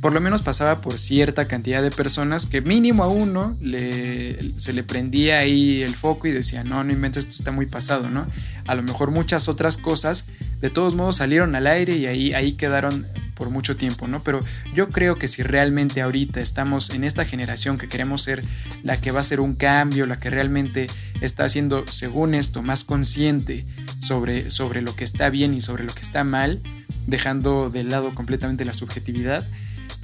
por 0.00 0.12
lo 0.12 0.20
menos 0.20 0.42
pasaba 0.42 0.80
por 0.80 0.98
cierta 0.98 1.46
cantidad 1.46 1.82
de 1.82 1.90
personas 1.90 2.46
que 2.46 2.60
mínimo 2.60 3.02
a 3.02 3.08
uno 3.08 3.56
se 3.60 4.72
le 4.72 4.82
prendía 4.82 5.38
ahí 5.38 5.82
el 5.82 5.94
foco 5.94 6.26
y 6.26 6.32
decía, 6.32 6.64
no, 6.64 6.84
no 6.84 6.92
inventes, 6.92 7.24
esto 7.24 7.36
está 7.36 7.52
muy 7.52 7.66
pasado, 7.66 8.10
¿no? 8.10 8.26
A 8.66 8.74
lo 8.74 8.82
mejor 8.82 9.10
muchas 9.10 9.48
otras 9.48 9.76
cosas 9.76 10.26
de 10.60 10.70
todos 10.70 10.94
modos 10.94 11.16
salieron 11.16 11.54
al 11.54 11.66
aire 11.66 11.96
y 11.96 12.06
ahí, 12.06 12.34
ahí 12.34 12.52
quedaron 12.52 13.06
por 13.36 13.50
mucho 13.50 13.76
tiempo, 13.76 14.08
¿no? 14.08 14.18
Pero 14.20 14.40
yo 14.74 14.88
creo 14.88 15.18
que 15.18 15.28
si 15.28 15.42
realmente 15.42 16.02
ahorita 16.02 16.40
estamos 16.40 16.90
en 16.90 17.04
esta 17.04 17.24
generación 17.24 17.78
que 17.78 17.88
queremos 17.88 18.22
ser 18.22 18.42
la 18.82 19.00
que 19.00 19.12
va 19.12 19.18
a 19.18 19.20
hacer 19.20 19.38
un 19.38 19.54
cambio, 19.54 20.06
la 20.06 20.16
que 20.16 20.30
realmente 20.30 20.88
está 21.20 21.44
haciendo, 21.44 21.84
según 21.86 22.34
esto, 22.34 22.62
más 22.62 22.82
consciente 22.82 23.64
sobre, 24.00 24.50
sobre 24.50 24.82
lo 24.82 24.96
que 24.96 25.04
está 25.04 25.30
bien 25.30 25.54
y 25.54 25.62
sobre 25.62 25.84
lo 25.84 25.94
que 25.94 26.00
está 26.00 26.24
mal, 26.24 26.62
dejando 27.06 27.70
de 27.70 27.84
lado 27.84 28.14
completamente 28.14 28.64
la 28.64 28.72
subjetividad, 28.72 29.44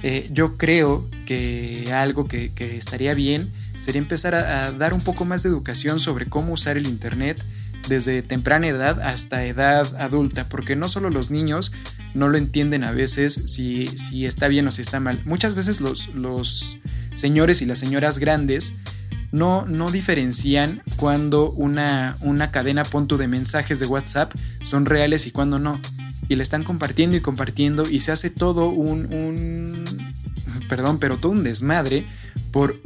eh, 0.03 0.29
yo 0.31 0.57
creo 0.57 1.09
que 1.25 1.91
algo 1.93 2.27
que, 2.27 2.51
estaría 2.57 3.13
bien 3.13 3.51
sería 3.79 3.99
empezar 3.99 4.35
a, 4.35 4.71
dar 4.71 4.93
un 4.93 5.01
poco 5.01 5.25
más 5.25 5.43
de 5.43 5.49
educación 5.49 5.99
sobre 5.99 6.27
cómo 6.27 6.53
usar 6.53 6.77
el 6.77 6.87
Internet 6.87 7.43
desde 7.87 8.21
temprana 8.21 8.67
edad 8.67 9.01
hasta 9.01 9.45
edad 9.45 9.95
adulta, 9.99 10.47
porque 10.47 10.75
no 10.75 10.87
solo 10.87 11.09
los 11.09 11.31
niños 11.31 11.71
no 12.13 12.29
lo 12.29 12.37
entienden 12.37 12.83
a 12.83 12.91
veces 12.91 13.33
si, 13.45 13.87
si 13.89 14.25
está 14.25 14.47
bien 14.47 14.67
o 14.67 14.71
si 14.71 14.81
está 14.81 14.99
mal. 14.99 15.19
Muchas 15.25 15.55
veces 15.55 15.81
los, 15.81 16.09
los 16.15 16.79
señores 17.13 17.61
y 17.61 17.65
las 17.65 17.79
señoras 17.79 18.19
grandes 18.19 18.75
no, 19.31 19.65
no 19.65 19.91
diferencian 19.91 20.81
cuando 20.95 21.51
una, 21.51 22.15
una 22.21 22.51
cadena 22.51 22.83
punto 22.83 23.17
de 23.17 23.27
mensajes 23.27 23.79
de 23.79 23.87
WhatsApp 23.87 24.31
son 24.61 24.85
reales 24.85 25.25
y 25.25 25.31
cuando 25.31 25.59
no. 25.59 25.81
Y 26.29 26.35
le 26.35 26.43
están 26.43 26.63
compartiendo 26.63 27.17
y 27.17 27.21
compartiendo 27.21 27.89
y 27.89 27.99
se 27.99 28.11
hace 28.11 28.29
todo 28.29 28.69
un, 28.69 29.13
un 29.13 29.85
perdón, 30.69 30.99
pero 30.99 31.17
todo 31.17 31.31
un 31.31 31.43
desmadre 31.43 32.05
por 32.51 32.79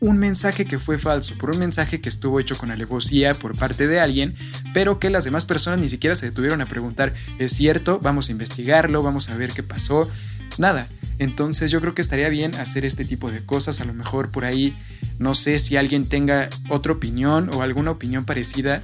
un 0.00 0.18
mensaje 0.18 0.64
que 0.64 0.78
fue 0.78 0.98
falso, 0.98 1.34
por 1.36 1.50
un 1.50 1.58
mensaje 1.58 2.00
que 2.00 2.08
estuvo 2.08 2.40
hecho 2.40 2.56
con 2.56 2.70
alevosía 2.70 3.34
por 3.34 3.56
parte 3.56 3.86
de 3.86 4.00
alguien, 4.00 4.32
pero 4.72 4.98
que 4.98 5.10
las 5.10 5.24
demás 5.24 5.44
personas 5.44 5.78
ni 5.78 5.88
siquiera 5.88 6.16
se 6.16 6.26
detuvieron 6.26 6.60
a 6.60 6.66
preguntar, 6.66 7.14
¿es 7.38 7.52
cierto? 7.52 8.00
Vamos 8.02 8.28
a 8.28 8.32
investigarlo, 8.32 9.02
vamos 9.02 9.28
a 9.28 9.36
ver 9.36 9.52
qué 9.52 9.62
pasó. 9.62 10.10
Nada. 10.58 10.86
Entonces 11.18 11.70
yo 11.70 11.80
creo 11.80 11.94
que 11.94 12.02
estaría 12.02 12.28
bien 12.30 12.54
hacer 12.54 12.84
este 12.84 13.04
tipo 13.04 13.30
de 13.30 13.44
cosas. 13.44 13.80
A 13.80 13.84
lo 13.84 13.92
mejor 13.92 14.30
por 14.30 14.44
ahí, 14.44 14.76
no 15.18 15.34
sé 15.34 15.58
si 15.58 15.76
alguien 15.76 16.08
tenga 16.08 16.48
otra 16.70 16.92
opinión 16.92 17.50
o 17.54 17.62
alguna 17.62 17.90
opinión 17.90 18.24
parecida. 18.24 18.80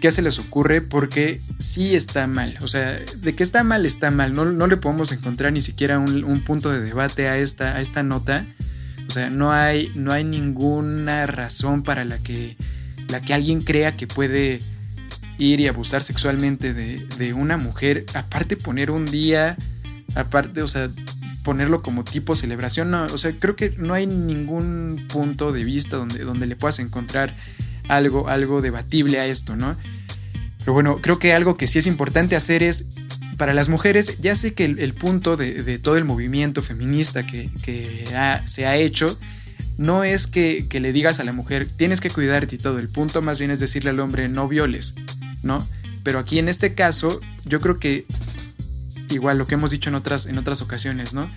¿Qué 0.00 0.12
se 0.12 0.22
les 0.22 0.38
ocurre? 0.38 0.80
Porque 0.80 1.40
sí 1.60 1.94
está 1.94 2.26
mal. 2.26 2.58
O 2.62 2.68
sea, 2.68 2.98
de 3.16 3.34
que 3.34 3.42
está 3.42 3.62
mal, 3.64 3.86
está 3.86 4.10
mal. 4.10 4.34
No, 4.34 4.44
no 4.44 4.66
le 4.66 4.76
podemos 4.76 5.12
encontrar 5.12 5.52
ni 5.52 5.62
siquiera 5.62 5.98
un, 5.98 6.24
un 6.24 6.40
punto 6.40 6.70
de 6.70 6.80
debate 6.80 7.28
a 7.28 7.38
esta, 7.38 7.76
a 7.76 7.80
esta 7.80 8.02
nota. 8.02 8.44
O 9.08 9.10
sea, 9.10 9.30
no 9.30 9.52
hay, 9.52 9.90
no 9.94 10.12
hay 10.12 10.22
ninguna 10.22 11.26
razón 11.26 11.82
para 11.82 12.04
la 12.04 12.18
que, 12.18 12.56
la 13.08 13.20
que 13.22 13.32
alguien 13.32 13.62
crea 13.62 13.96
que 13.96 14.06
puede 14.06 14.60
ir 15.38 15.60
y 15.60 15.66
abusar 15.66 16.02
sexualmente 16.02 16.74
de, 16.74 17.32
una 17.32 17.56
mujer. 17.56 18.04
Aparte 18.14 18.56
poner 18.56 18.90
un 18.90 19.06
día, 19.06 19.56
aparte, 20.14 20.60
o 20.62 20.68
sea, 20.68 20.88
ponerlo 21.42 21.82
como 21.82 22.04
tipo 22.04 22.36
celebración. 22.36 22.90
No, 22.90 23.04
o 23.06 23.18
sea, 23.18 23.34
creo 23.34 23.56
que 23.56 23.74
no 23.78 23.94
hay 23.94 24.06
ningún 24.06 25.06
punto 25.08 25.52
de 25.52 25.64
vista 25.64 25.96
donde, 25.96 26.18
donde 26.24 26.46
le 26.46 26.56
puedas 26.56 26.78
encontrar 26.78 27.34
algo, 27.88 28.28
algo 28.28 28.60
debatible 28.60 29.20
a 29.20 29.26
esto, 29.26 29.56
¿no? 29.56 29.76
Pero 30.58 30.74
bueno, 30.74 30.98
creo 31.00 31.18
que 31.18 31.32
algo 31.32 31.56
que 31.56 31.66
sí 31.66 31.78
es 31.78 31.86
importante 31.86 32.36
hacer 32.36 32.62
es 32.62 32.86
para 33.38 33.54
las 33.54 33.68
mujeres, 33.68 34.18
ya 34.20 34.34
sé 34.34 34.52
que 34.52 34.64
el, 34.64 34.94
punto 34.94 35.36
de, 35.36 35.78
todo 35.78 35.96
el 35.96 36.04
movimiento 36.04 36.60
feminista 36.60 37.24
que, 37.24 37.48
se 38.46 38.66
ha 38.66 38.76
hecho 38.76 39.16
no 39.78 40.02
es 40.02 40.26
que, 40.26 40.66
le 40.70 40.92
digas 40.92 41.20
a 41.20 41.24
la 41.24 41.32
mujer 41.32 41.66
tienes 41.66 42.00
que 42.00 42.10
cuidarte 42.10 42.56
y 42.56 42.58
todo, 42.58 42.80
el 42.80 42.88
punto 42.88 43.22
más 43.22 43.38
bien 43.38 43.52
es 43.52 43.60
decirle 43.60 43.90
al 43.90 44.00
hombre 44.00 44.28
no 44.28 44.48
violes, 44.48 44.94
¿no? 45.42 45.66
Pero 46.02 46.18
aquí 46.18 46.38
en 46.38 46.48
este 46.48 46.74
caso, 46.74 47.20
yo 47.44 47.60
creo 47.60 47.78
que 47.78 48.06
igual 49.08 49.38
lo 49.38 49.46
que 49.46 49.54
hemos 49.54 49.70
dicho 49.70 49.88
en 49.88 49.94
otras, 49.94 50.26
en 50.26 50.36
otras 50.36 50.60
ocasiones, 50.60 51.14
¿no? 51.14 51.30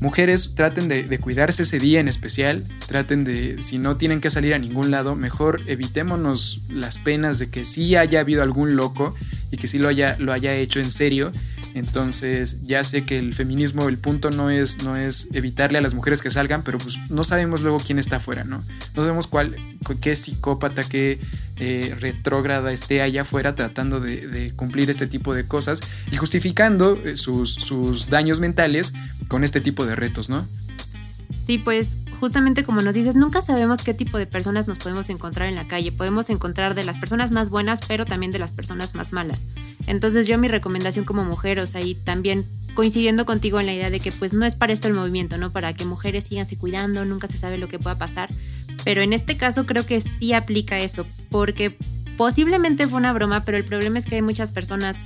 Mujeres 0.00 0.54
traten 0.56 0.88
de, 0.88 1.04
de, 1.04 1.18
cuidarse 1.18 1.62
ese 1.62 1.78
día 1.78 2.00
en 2.00 2.08
especial, 2.08 2.64
traten 2.88 3.22
de, 3.22 3.62
si 3.62 3.78
no 3.78 3.96
tienen 3.96 4.20
que 4.20 4.30
salir 4.30 4.52
a 4.52 4.58
ningún 4.58 4.90
lado, 4.90 5.14
mejor 5.14 5.60
evitémonos 5.68 6.58
las 6.70 6.98
penas 6.98 7.38
de 7.38 7.50
que 7.50 7.64
sí 7.64 7.94
haya 7.94 8.18
habido 8.18 8.42
algún 8.42 8.74
loco 8.74 9.14
y 9.52 9.58
que 9.58 9.68
sí 9.68 9.78
lo 9.78 9.86
haya, 9.86 10.16
lo 10.18 10.32
haya 10.32 10.56
hecho 10.56 10.80
en 10.80 10.90
serio 10.90 11.30
entonces 11.74 12.60
ya 12.60 12.84
sé 12.84 13.04
que 13.04 13.18
el 13.18 13.34
feminismo, 13.34 13.88
el 13.88 13.98
punto 13.98 14.30
no 14.30 14.50
es, 14.50 14.82
no 14.82 14.96
es 14.96 15.28
evitarle 15.32 15.78
a 15.78 15.80
las 15.80 15.94
mujeres 15.94 16.20
que 16.20 16.30
salgan, 16.30 16.62
pero 16.62 16.78
pues 16.78 16.98
no 17.10 17.24
sabemos 17.24 17.62
luego 17.62 17.78
quién 17.78 17.98
está 17.98 18.16
afuera, 18.16 18.44
¿no? 18.44 18.58
No 18.58 19.02
sabemos 19.02 19.26
cuál, 19.26 19.56
qué 20.00 20.14
psicópata, 20.14 20.84
qué 20.84 21.18
eh, 21.56 21.96
retrógrada 21.98 22.72
esté 22.72 23.00
allá 23.00 23.22
afuera 23.22 23.54
tratando 23.54 24.00
de, 24.00 24.52
cumplir 24.56 24.90
este 24.90 25.06
tipo 25.06 25.34
de 25.34 25.46
cosas 25.46 25.80
y 26.10 26.16
justificando 26.16 27.00
eh, 27.04 27.16
sus, 27.16 27.54
sus 27.54 28.10
daños 28.10 28.40
mentales 28.40 28.92
con 29.28 29.44
este 29.44 29.60
tipo 29.60 29.86
de 29.86 29.96
retos, 29.96 30.28
¿no? 30.28 30.46
Sí, 31.46 31.58
pues 31.58 31.96
justamente 32.20 32.62
como 32.62 32.82
nos 32.82 32.94
dices, 32.94 33.16
nunca 33.16 33.42
sabemos 33.42 33.82
qué 33.82 33.94
tipo 33.94 34.16
de 34.16 34.26
personas 34.26 34.68
nos 34.68 34.78
podemos 34.78 35.10
encontrar 35.10 35.48
en 35.48 35.56
la 35.56 35.66
calle. 35.66 35.90
Podemos 35.90 36.30
encontrar 36.30 36.74
de 36.74 36.84
las 36.84 36.96
personas 36.98 37.32
más 37.32 37.50
buenas, 37.50 37.80
pero 37.88 38.06
también 38.06 38.30
de 38.30 38.38
las 38.38 38.52
personas 38.52 38.94
más 38.94 39.12
malas. 39.12 39.44
Entonces 39.88 40.26
yo 40.28 40.38
mi 40.38 40.46
recomendación 40.46 41.04
como 41.04 41.24
mujer, 41.24 41.58
o 41.58 41.66
sea, 41.66 41.80
y 41.80 41.96
también 41.96 42.46
coincidiendo 42.74 43.26
contigo 43.26 43.58
en 43.58 43.66
la 43.66 43.74
idea 43.74 43.90
de 43.90 43.98
que 43.98 44.12
pues 44.12 44.32
no 44.32 44.46
es 44.46 44.54
para 44.54 44.72
esto 44.72 44.86
el 44.86 44.94
movimiento, 44.94 45.36
¿no? 45.36 45.50
Para 45.50 45.72
que 45.72 45.84
mujeres 45.84 46.24
siganse 46.24 46.56
cuidando, 46.56 47.04
nunca 47.04 47.26
se 47.26 47.38
sabe 47.38 47.58
lo 47.58 47.68
que 47.68 47.80
pueda 47.80 47.98
pasar. 47.98 48.28
Pero 48.84 49.02
en 49.02 49.12
este 49.12 49.36
caso 49.36 49.66
creo 49.66 49.84
que 49.84 50.00
sí 50.00 50.32
aplica 50.32 50.78
eso, 50.78 51.06
porque 51.30 51.76
posiblemente 52.16 52.86
fue 52.86 52.98
una 52.98 53.12
broma, 53.12 53.44
pero 53.44 53.58
el 53.58 53.64
problema 53.64 53.98
es 53.98 54.06
que 54.06 54.16
hay 54.16 54.22
muchas 54.22 54.52
personas 54.52 54.98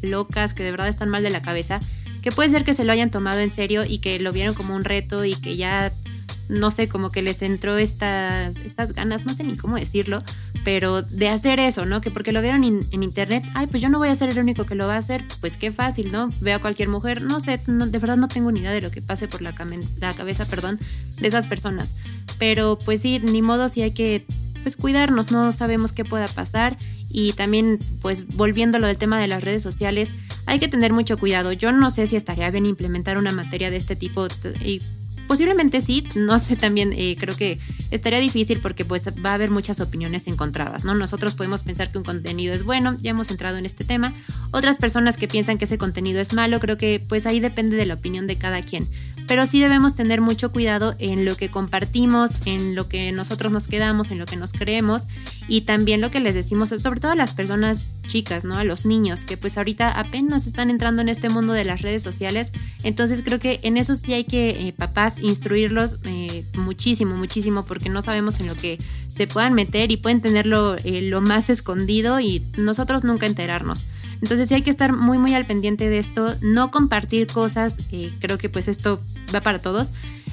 locas 0.00 0.54
que 0.54 0.62
de 0.62 0.70
verdad 0.70 0.88
están 0.88 1.08
mal 1.08 1.22
de 1.22 1.30
la 1.30 1.42
cabeza, 1.42 1.80
que 2.22 2.32
puede 2.32 2.50
ser 2.50 2.64
que 2.64 2.74
se 2.74 2.84
lo 2.84 2.92
hayan 2.92 3.10
tomado 3.10 3.40
en 3.40 3.50
serio 3.50 3.84
y 3.84 3.98
que 3.98 4.18
lo 4.18 4.32
vieron 4.32 4.54
como 4.54 4.74
un 4.74 4.84
reto 4.84 5.24
y 5.24 5.34
que 5.34 5.56
ya 5.56 5.92
no 6.48 6.70
sé, 6.70 6.88
como 6.88 7.10
que 7.10 7.22
les 7.22 7.40
entró 7.42 7.78
estas, 7.78 8.58
estas 8.58 8.92
ganas, 8.92 9.24
no 9.24 9.34
sé 9.34 9.42
ni 9.42 9.56
cómo 9.56 9.76
decirlo, 9.76 10.22
pero 10.64 11.02
de 11.02 11.28
hacer 11.28 11.58
eso, 11.58 11.86
¿no? 11.86 12.00
Que 12.00 12.10
porque 12.10 12.32
lo 12.32 12.42
vieron 12.42 12.62
en 12.64 13.02
internet, 13.02 13.42
ay, 13.54 13.66
pues 13.68 13.82
yo 13.82 13.88
no 13.88 13.98
voy 13.98 14.08
a 14.08 14.14
ser 14.14 14.30
el 14.30 14.38
único 14.38 14.64
que 14.64 14.74
lo 14.74 14.86
va 14.86 14.96
a 14.96 14.98
hacer, 14.98 15.24
pues 15.40 15.56
qué 15.56 15.72
fácil, 15.72 16.12
¿no? 16.12 16.28
Veo 16.40 16.56
a 16.56 16.60
cualquier 16.60 16.88
mujer, 16.88 17.22
no 17.22 17.40
sé, 17.40 17.58
de 17.66 17.98
verdad 17.98 18.16
no 18.16 18.28
tengo 18.28 18.52
ni 18.52 18.60
idea 18.60 18.72
de 18.72 18.82
lo 18.82 18.90
que 18.90 19.00
pase 19.00 19.28
por 19.28 19.40
la, 19.40 19.54
cabeza, 19.54 20.44
perdón, 20.44 20.78
de 21.20 21.28
esas 21.28 21.46
personas. 21.46 21.94
Pero 22.38 22.78
pues 22.84 23.00
sí, 23.00 23.18
ni 23.20 23.40
modo 23.40 23.68
si 23.68 23.82
hay 23.82 23.92
que 23.92 24.26
pues 24.62 24.76
cuidarnos, 24.76 25.32
no 25.32 25.52
sabemos 25.52 25.92
qué 25.92 26.04
pueda 26.04 26.28
pasar 26.28 26.76
y 27.12 27.32
también 27.32 27.78
pues 28.00 28.26
volviendo 28.36 28.78
a 28.78 28.80
lo 28.80 28.86
del 28.86 28.96
tema 28.96 29.20
de 29.20 29.28
las 29.28 29.44
redes 29.44 29.62
sociales, 29.62 30.12
hay 30.46 30.58
que 30.58 30.68
tener 30.68 30.92
mucho 30.92 31.18
cuidado. 31.18 31.52
Yo 31.52 31.72
no 31.72 31.90
sé 31.90 32.06
si 32.06 32.16
estaría 32.16 32.50
bien 32.50 32.66
implementar 32.66 33.18
una 33.18 33.32
materia 33.32 33.70
de 33.70 33.76
este 33.76 33.96
tipo 33.96 34.26
y 34.64 34.80
Posiblemente 35.26 35.80
sí, 35.80 36.04
no 36.14 36.38
sé, 36.38 36.56
también 36.56 36.92
eh, 36.92 37.16
creo 37.18 37.36
que 37.36 37.58
estaría 37.90 38.18
difícil 38.18 38.58
porque 38.60 38.84
pues 38.84 39.06
va 39.24 39.30
a 39.30 39.34
haber 39.34 39.50
muchas 39.50 39.80
opiniones 39.80 40.26
encontradas, 40.26 40.84
¿no? 40.84 40.94
Nosotros 40.94 41.34
podemos 41.34 41.62
pensar 41.62 41.90
que 41.90 41.98
un 41.98 42.04
contenido 42.04 42.52
es 42.52 42.64
bueno, 42.64 42.98
ya 43.00 43.12
hemos 43.12 43.30
entrado 43.30 43.56
en 43.56 43.64
este 43.64 43.84
tema, 43.84 44.12
otras 44.50 44.76
personas 44.76 45.16
que 45.16 45.28
piensan 45.28 45.58
que 45.58 45.64
ese 45.64 45.78
contenido 45.78 46.20
es 46.20 46.32
malo, 46.32 46.60
creo 46.60 46.76
que 46.76 47.02
pues 47.08 47.24
ahí 47.26 47.40
depende 47.40 47.76
de 47.76 47.86
la 47.86 47.94
opinión 47.94 48.26
de 48.26 48.36
cada 48.36 48.60
quien, 48.62 48.86
pero 49.32 49.46
sí 49.46 49.60
debemos 49.60 49.94
tener 49.94 50.20
mucho 50.20 50.52
cuidado 50.52 50.94
en 50.98 51.24
lo 51.24 51.36
que 51.38 51.50
compartimos, 51.50 52.32
en 52.44 52.74
lo 52.74 52.86
que 52.86 53.12
nosotros 53.12 53.50
nos 53.50 53.66
quedamos, 53.66 54.10
en 54.10 54.18
lo 54.18 54.26
que 54.26 54.36
nos 54.36 54.52
creemos 54.52 55.04
y 55.48 55.62
también 55.62 56.02
lo 56.02 56.10
que 56.10 56.20
les 56.20 56.34
decimos, 56.34 56.68
sobre 56.68 57.00
todo 57.00 57.12
a 57.12 57.16
las 57.16 57.32
personas 57.32 57.88
chicas, 58.06 58.44
¿no? 58.44 58.58
A 58.58 58.64
los 58.64 58.84
niños 58.84 59.24
que 59.24 59.38
pues 59.38 59.56
ahorita 59.56 59.90
apenas 59.90 60.46
están 60.46 60.68
entrando 60.68 61.00
en 61.00 61.08
este 61.08 61.30
mundo 61.30 61.54
de 61.54 61.64
las 61.64 61.80
redes 61.80 62.02
sociales, 62.02 62.52
entonces 62.82 63.22
creo 63.24 63.38
que 63.38 63.58
en 63.62 63.78
eso 63.78 63.96
sí 63.96 64.12
hay 64.12 64.24
que, 64.24 64.68
eh, 64.68 64.74
papás, 64.76 65.18
instruirlos 65.18 65.96
eh, 66.04 66.44
muchísimo, 66.52 67.16
muchísimo, 67.16 67.64
porque 67.64 67.88
no 67.88 68.02
sabemos 68.02 68.38
en 68.38 68.48
lo 68.48 68.54
que 68.54 68.76
se 69.08 69.26
puedan 69.26 69.54
meter 69.54 69.90
y 69.90 69.96
pueden 69.96 70.20
tenerlo 70.20 70.76
eh, 70.84 71.00
lo 71.00 71.22
más 71.22 71.48
escondido 71.48 72.20
y 72.20 72.42
nosotros 72.58 73.02
nunca 73.02 73.24
enterarnos. 73.24 73.86
Entonces 74.22 74.48
sí 74.48 74.54
hay 74.54 74.62
que 74.62 74.70
estar 74.70 74.92
muy 74.92 75.18
muy 75.18 75.34
al 75.34 75.44
pendiente 75.44 75.90
de 75.90 75.98
esto, 75.98 76.28
no 76.40 76.70
compartir 76.70 77.26
cosas, 77.26 77.76
eh, 77.90 78.10
creo 78.20 78.38
que 78.38 78.48
pues 78.48 78.68
esto 78.68 79.00
va 79.34 79.40
para 79.40 79.58
todos, 79.58 79.90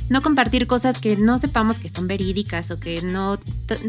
no 0.09 0.21
compartir 0.21 0.67
cosas 0.67 0.99
que 0.99 1.17
no 1.17 1.39
sepamos 1.39 1.79
que 1.79 1.89
son 1.89 2.07
verídicas 2.07 2.69
o 2.69 2.79
que 2.79 3.01
no 3.01 3.39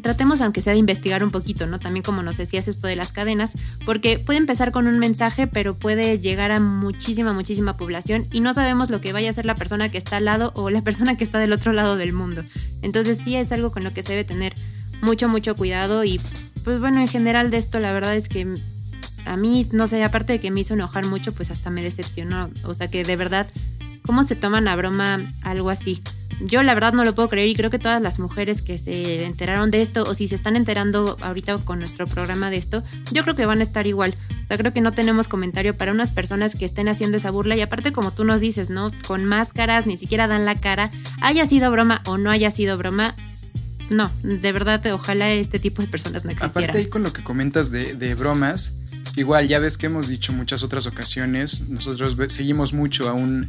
tratemos 0.02 0.40
aunque 0.40 0.62
sea 0.62 0.72
de 0.72 0.78
investigar 0.78 1.22
un 1.22 1.30
poquito, 1.30 1.66
¿no? 1.66 1.78
También 1.78 2.02
como 2.02 2.22
nos 2.22 2.38
decías 2.38 2.66
esto 2.66 2.86
de 2.86 2.96
las 2.96 3.12
cadenas, 3.12 3.52
porque 3.84 4.18
puede 4.18 4.38
empezar 4.38 4.72
con 4.72 4.86
un 4.86 4.98
mensaje, 4.98 5.46
pero 5.46 5.74
puede 5.74 6.18
llegar 6.18 6.50
a 6.50 6.60
muchísima, 6.60 7.34
muchísima 7.34 7.76
población 7.76 8.26
y 8.32 8.40
no 8.40 8.54
sabemos 8.54 8.88
lo 8.88 9.02
que 9.02 9.12
vaya 9.12 9.28
a 9.28 9.34
ser 9.34 9.44
la 9.44 9.54
persona 9.54 9.90
que 9.90 9.98
está 9.98 10.16
al 10.16 10.24
lado 10.24 10.52
o 10.54 10.70
la 10.70 10.80
persona 10.90 11.18
que 11.18 11.24
está 11.24 11.38
del 11.38 11.52
otro 11.52 11.72
lado 11.72 11.96
del 11.96 12.14
mundo. 12.14 12.42
Entonces 12.80 13.18
sí 13.18 13.36
es 13.36 13.52
algo 13.52 13.70
con 13.70 13.84
lo 13.84 13.92
que 13.92 14.02
se 14.02 14.12
debe 14.12 14.24
tener 14.24 14.54
mucho, 15.02 15.28
mucho 15.28 15.54
cuidado 15.54 16.04
y 16.04 16.20
pues 16.64 16.80
bueno, 16.80 17.00
en 17.00 17.08
general 17.08 17.50
de 17.50 17.58
esto 17.58 17.80
la 17.80 17.92
verdad 17.92 18.16
es 18.16 18.28
que 18.28 18.52
a 19.24 19.37
mí, 19.37 19.66
no 19.72 19.88
sé, 19.88 20.02
aparte 20.04 20.35
de 20.35 20.38
que 20.40 20.50
me 20.50 20.61
hizo 20.61 20.74
enojar 20.74 21.06
mucho, 21.06 21.33
pues 21.33 21.50
hasta 21.50 21.70
me 21.70 21.83
decepcionó. 21.83 22.50
O 22.64 22.74
sea 22.74 22.88
que 22.88 23.04
de 23.04 23.16
verdad, 23.16 23.50
¿cómo 24.04 24.22
se 24.22 24.37
toman 24.37 24.68
a 24.68 24.76
broma 24.76 25.20
algo 25.42 25.70
así? 25.70 26.00
Yo 26.42 26.62
la 26.62 26.72
verdad 26.72 26.94
no 26.94 27.04
lo 27.04 27.14
puedo 27.14 27.28
creer 27.28 27.48
y 27.48 27.54
creo 27.54 27.70
que 27.70 27.78
todas 27.78 28.00
las 28.00 28.18
mujeres 28.18 28.62
que 28.62 28.78
se 28.78 29.24
enteraron 29.24 29.70
de 29.70 29.83
esto 29.83 30.04
o 30.04 30.14
si 30.14 30.26
se 30.26 30.35
están 30.35 30.56
enterando 30.56 31.18
ahorita 31.20 31.59
con 31.59 31.78
nuestro 31.78 32.06
programa 32.06 32.48
de 32.48 32.56
esto, 32.56 32.83
yo 33.12 33.22
creo 33.24 33.35
que 33.35 33.44
van 33.44 33.61
a 33.61 33.62
estar 33.62 33.87
igual. 33.87 34.14
O 34.44 34.46
sea, 34.46 34.56
creo 34.56 34.72
que 34.72 34.80
no 34.80 34.92
tenemos 34.92 35.28
comentario 35.28 35.76
para 35.76 35.92
unas 35.92 36.12
personas 36.12 36.56
que 36.56 36.64
estén 36.64 36.88
haciendo 36.88 37.18
esa 37.18 37.30
burla 37.30 37.56
y 37.56 37.61
aparte 37.61 37.92
como 37.92 38.11
tú 38.11 38.24
nos 38.24 38.40
dices, 38.40 38.70
¿no? 38.70 38.90
Con 39.06 39.26
máscaras, 39.26 39.87
ni 39.87 39.98
siquiera 39.98 40.28
dan 40.28 40.46
la 40.46 40.54
cara, 40.54 40.90
haya 41.20 41.44
sido 41.44 41.70
broma 41.70 42.02
o 42.06 42.16
no 42.16 42.30
haya 42.30 42.50
sido 42.50 42.78
broma, 42.78 43.14
no, 43.90 44.11
de 44.22 44.53
verdad, 44.53 44.85
ojalá 44.92 45.31
este 45.31 45.59
tipo 45.59 45.83
de 45.83 45.88
personas 45.88 46.24
no 46.24 46.31
existieran. 46.31 46.70
Aparte 46.70 46.79
ahí 46.79 46.88
con 46.88 47.03
lo 47.03 47.12
que 47.12 47.22
comentas 47.22 47.70
de, 47.70 47.94
de 47.94 48.14
bromas, 48.14 48.72
igual 49.16 49.48
ya 49.48 49.59
ves 49.59 49.76
que 49.76 49.87
hemos 49.87 50.09
dicho 50.09 50.33
muchas 50.33 50.62
otras 50.62 50.87
ocasiones, 50.87 51.68
nosotros 51.68 52.16
seguimos 52.33 52.72
mucho 52.72 53.09
a 53.09 53.12
un, 53.12 53.48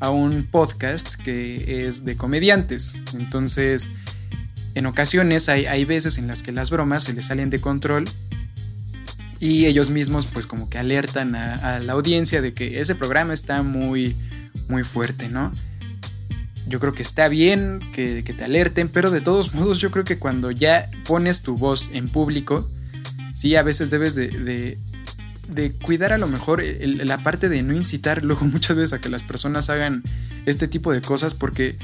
a 0.00 0.10
un 0.10 0.44
podcast 0.50 1.14
que 1.16 1.86
es 1.86 2.04
de 2.04 2.16
comediantes. 2.16 2.96
Entonces, 3.14 3.88
en 4.74 4.86
ocasiones 4.86 5.48
hay, 5.48 5.66
hay 5.66 5.84
veces 5.84 6.18
en 6.18 6.26
las 6.26 6.42
que 6.42 6.52
las 6.52 6.70
bromas 6.70 7.04
se 7.04 7.12
les 7.12 7.26
salen 7.26 7.50
de 7.50 7.60
control 7.60 8.04
y 9.42 9.66
ellos 9.66 9.90
mismos 9.90 10.26
pues 10.26 10.46
como 10.46 10.70
que 10.70 10.78
alertan 10.78 11.34
a, 11.34 11.80
la 11.80 11.94
audiencia 11.94 12.40
de 12.40 12.54
que 12.54 12.80
ese 12.80 12.94
programa 12.94 13.34
está 13.34 13.64
muy, 13.64 14.16
muy 14.68 14.84
fuerte, 14.84 15.28
¿no? 15.28 15.50
Yo 16.68 16.80
creo 16.80 16.94
que 16.94 17.02
está 17.02 17.28
bien 17.28 17.80
que, 17.92 18.22
te 18.22 18.44
alerten, 18.44 18.88
pero 18.88 19.10
de 19.10 19.20
todos 19.20 19.54
modos 19.54 19.78
yo 19.78 19.90
creo 19.90 20.04
que 20.04 20.18
cuando 20.18 20.50
ya 20.50 20.86
pones 21.04 21.42
tu 21.42 21.54
voz 21.54 21.90
en 21.92 22.06
público, 22.08 22.68
sí, 23.34 23.56
a 23.56 23.62
veces 23.62 23.90
debes 23.90 24.14
de, 24.14 24.28
de, 25.48 25.72
cuidar 25.72 26.12
a 26.12 26.18
lo 26.18 26.28
mejor 26.28 26.62
la 26.64 27.18
parte 27.18 27.48
de 27.48 27.62
no 27.62 27.74
incitar 27.74 28.22
luego 28.22 28.44
muchas 28.46 28.76
veces 28.76 28.92
a 28.92 29.00
que 29.00 29.08
las 29.08 29.22
personas 29.22 29.70
hagan 29.70 30.02
este 30.46 30.68
tipo 30.68 30.92
de 30.92 31.00
cosas 31.00 31.34
porque 31.34 31.76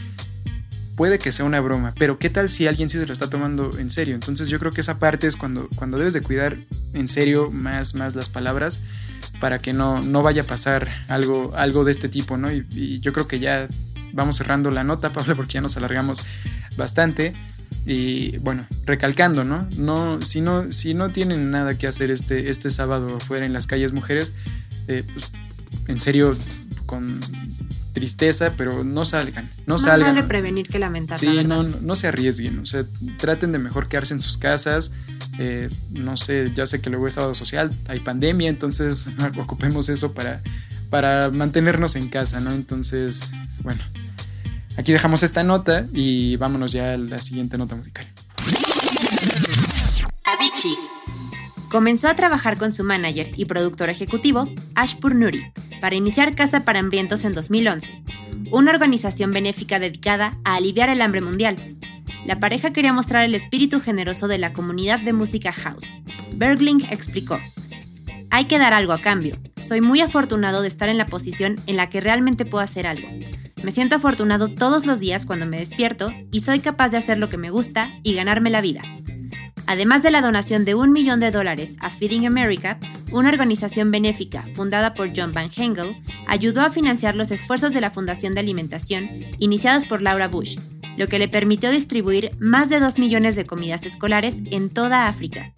puede 0.98 1.20
que 1.20 1.30
sea 1.30 1.44
una 1.44 1.60
broma, 1.60 1.94
pero 1.96 2.18
¿qué 2.18 2.28
tal 2.28 2.50
si 2.50 2.66
alguien 2.66 2.90
sí 2.90 2.98
se 2.98 3.06
lo 3.06 3.12
está 3.12 3.30
tomando 3.30 3.70
en 3.78 3.88
serio? 3.92 4.16
Entonces 4.16 4.48
yo 4.48 4.58
creo 4.58 4.72
que 4.72 4.80
esa 4.80 4.98
parte 4.98 5.28
es 5.28 5.36
cuando, 5.36 5.68
cuando 5.76 5.96
debes 5.96 6.12
de 6.12 6.22
cuidar 6.22 6.56
en 6.92 7.06
serio 7.06 7.50
más, 7.52 7.94
más 7.94 8.16
las 8.16 8.28
palabras 8.28 8.82
para 9.40 9.60
que 9.60 9.72
no, 9.72 10.02
no 10.02 10.22
vaya 10.22 10.42
a 10.42 10.44
pasar 10.44 10.88
algo, 11.06 11.54
algo 11.54 11.84
de 11.84 11.92
este 11.92 12.08
tipo, 12.08 12.36
¿no? 12.36 12.50
Y, 12.52 12.98
yo 12.98 13.12
creo 13.12 13.28
que 13.28 13.38
ya 13.38 13.68
vamos 14.12 14.36
cerrando 14.36 14.70
la 14.70 14.84
nota, 14.84 15.12
Pablo, 15.12 15.36
porque 15.36 15.54
ya 15.54 15.60
nos 15.60 15.76
alargamos 15.76 16.22
bastante. 16.76 17.34
Y 17.86 18.36
bueno, 18.38 18.66
recalcando, 18.84 19.44
¿no? 19.44 19.66
no 19.78 20.20
si, 20.20 20.40
no 20.40 20.72
si 20.72 20.94
no 20.94 21.10
tienen 21.10 21.50
nada 21.50 21.76
que 21.76 21.86
hacer 21.86 22.10
este, 22.10 22.50
este 22.50 22.70
sábado 22.70 23.16
afuera 23.16 23.46
en 23.46 23.52
las 23.52 23.66
calles 23.66 23.92
mujeres, 23.92 24.32
eh, 24.88 25.04
pues, 25.12 25.32
en 25.86 26.00
serio, 26.00 26.36
con 26.86 27.20
tristeza, 27.98 28.52
pero 28.56 28.84
no 28.84 29.04
salgan, 29.04 29.48
no 29.66 29.78
salgan. 29.78 30.14
Vale 30.14 30.26
prevenir 30.26 30.68
que 30.68 30.78
lamentar. 30.78 31.18
Sí, 31.18 31.44
no, 31.44 31.62
no, 31.62 31.96
se 31.96 32.08
arriesguen, 32.08 32.58
o 32.60 32.66
sea, 32.66 32.84
traten 33.18 33.52
de 33.52 33.58
mejor 33.58 33.88
quedarse 33.88 34.14
en 34.14 34.20
sus 34.20 34.36
casas. 34.36 34.92
Eh, 35.38 35.68
no 35.90 36.16
sé, 36.16 36.50
ya 36.54 36.66
sé 36.66 36.80
que 36.80 36.90
luego 36.90 37.06
es 37.06 37.14
sábado 37.14 37.34
social, 37.34 37.70
hay 37.88 38.00
pandemia, 38.00 38.48
entonces 38.48 39.06
ocupemos 39.38 39.88
eso 39.88 40.12
para, 40.12 40.42
para 40.90 41.30
mantenernos 41.30 41.96
en 41.96 42.08
casa, 42.08 42.40
¿no? 42.40 42.52
Entonces, 42.52 43.30
bueno, 43.62 43.82
aquí 44.76 44.92
dejamos 44.92 45.22
esta 45.22 45.44
nota 45.44 45.86
y 45.92 46.36
vámonos 46.36 46.72
ya 46.72 46.94
a 46.94 46.96
la 46.96 47.18
siguiente 47.18 47.58
nota 47.58 47.74
musical. 47.74 48.06
Comenzó 51.70 52.08
a 52.08 52.16
trabajar 52.16 52.56
con 52.56 52.72
su 52.72 52.82
manager 52.82 53.30
y 53.36 53.44
productor 53.44 53.90
ejecutivo, 53.90 54.48
Ashpur 54.74 55.14
Nuri, 55.14 55.52
para 55.82 55.96
iniciar 55.96 56.34
Casa 56.34 56.64
para 56.64 56.78
Hambrientos 56.78 57.24
en 57.24 57.34
2011, 57.34 58.02
una 58.50 58.70
organización 58.70 59.32
benéfica 59.32 59.78
dedicada 59.78 60.32
a 60.44 60.54
aliviar 60.54 60.88
el 60.88 61.02
hambre 61.02 61.20
mundial. 61.20 61.56
La 62.24 62.40
pareja 62.40 62.72
quería 62.72 62.94
mostrar 62.94 63.24
el 63.24 63.34
espíritu 63.34 63.80
generoso 63.80 64.28
de 64.28 64.38
la 64.38 64.54
comunidad 64.54 65.00
de 65.00 65.12
música 65.12 65.52
house. 65.52 65.84
Bergling 66.32 66.86
explicó, 66.90 67.38
hay 68.30 68.46
que 68.46 68.58
dar 68.58 68.72
algo 68.72 68.94
a 68.94 69.02
cambio. 69.02 69.36
Soy 69.60 69.82
muy 69.82 70.00
afortunado 70.00 70.62
de 70.62 70.68
estar 70.68 70.88
en 70.88 70.98
la 70.98 71.06
posición 71.06 71.56
en 71.66 71.76
la 71.76 71.90
que 71.90 72.00
realmente 72.00 72.46
puedo 72.46 72.64
hacer 72.64 72.86
algo. 72.86 73.08
Me 73.62 73.72
siento 73.72 73.96
afortunado 73.96 74.48
todos 74.48 74.86
los 74.86 75.00
días 75.00 75.26
cuando 75.26 75.44
me 75.44 75.58
despierto 75.58 76.12
y 76.32 76.40
soy 76.40 76.60
capaz 76.60 76.90
de 76.90 76.96
hacer 76.96 77.18
lo 77.18 77.28
que 77.28 77.36
me 77.36 77.50
gusta 77.50 77.90
y 78.02 78.14
ganarme 78.14 78.48
la 78.50 78.62
vida. 78.62 78.82
Además 79.68 80.02
de 80.02 80.10
la 80.10 80.22
donación 80.22 80.64
de 80.64 80.74
un 80.74 80.92
millón 80.92 81.20
de 81.20 81.30
dólares 81.30 81.76
a 81.80 81.90
Feeding 81.90 82.26
America, 82.26 82.78
una 83.12 83.28
organización 83.28 83.90
benéfica 83.90 84.46
fundada 84.54 84.94
por 84.94 85.10
John 85.14 85.32
Van 85.32 85.50
Hengel 85.54 85.94
ayudó 86.26 86.62
a 86.62 86.70
financiar 86.70 87.14
los 87.14 87.30
esfuerzos 87.30 87.74
de 87.74 87.82
la 87.82 87.90
Fundación 87.90 88.32
de 88.32 88.40
Alimentación 88.40 89.26
iniciados 89.38 89.84
por 89.84 90.00
Laura 90.00 90.26
Bush, 90.26 90.56
lo 90.96 91.06
que 91.06 91.18
le 91.18 91.28
permitió 91.28 91.70
distribuir 91.70 92.30
más 92.38 92.70
de 92.70 92.80
2 92.80 92.98
millones 92.98 93.36
de 93.36 93.44
comidas 93.44 93.84
escolares 93.84 94.36
en 94.50 94.70
toda 94.70 95.06
África. 95.06 95.52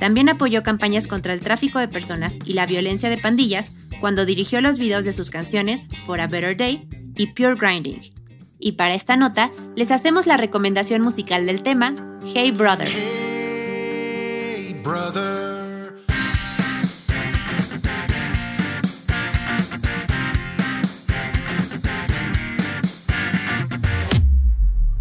También 0.00 0.30
apoyó 0.30 0.62
campañas 0.62 1.06
contra 1.06 1.34
el 1.34 1.40
tráfico 1.40 1.78
de 1.78 1.88
personas 1.88 2.36
y 2.46 2.54
la 2.54 2.64
violencia 2.64 3.10
de 3.10 3.18
pandillas 3.18 3.70
cuando 4.00 4.24
dirigió 4.24 4.62
los 4.62 4.78
videos 4.78 5.04
de 5.04 5.12
sus 5.12 5.28
canciones 5.28 5.88
For 6.06 6.22
a 6.22 6.26
Better 6.26 6.56
Day 6.56 6.88
y 7.18 7.26
Pure 7.26 7.56
Grinding. 7.56 8.00
Y 8.58 8.72
para 8.72 8.94
esta 8.94 9.18
nota, 9.18 9.50
les 9.76 9.90
hacemos 9.90 10.26
la 10.26 10.38
recomendación 10.38 11.02
musical 11.02 11.44
del 11.44 11.62
tema 11.62 11.94
Hey 12.32 12.50
Brother. 12.50 13.21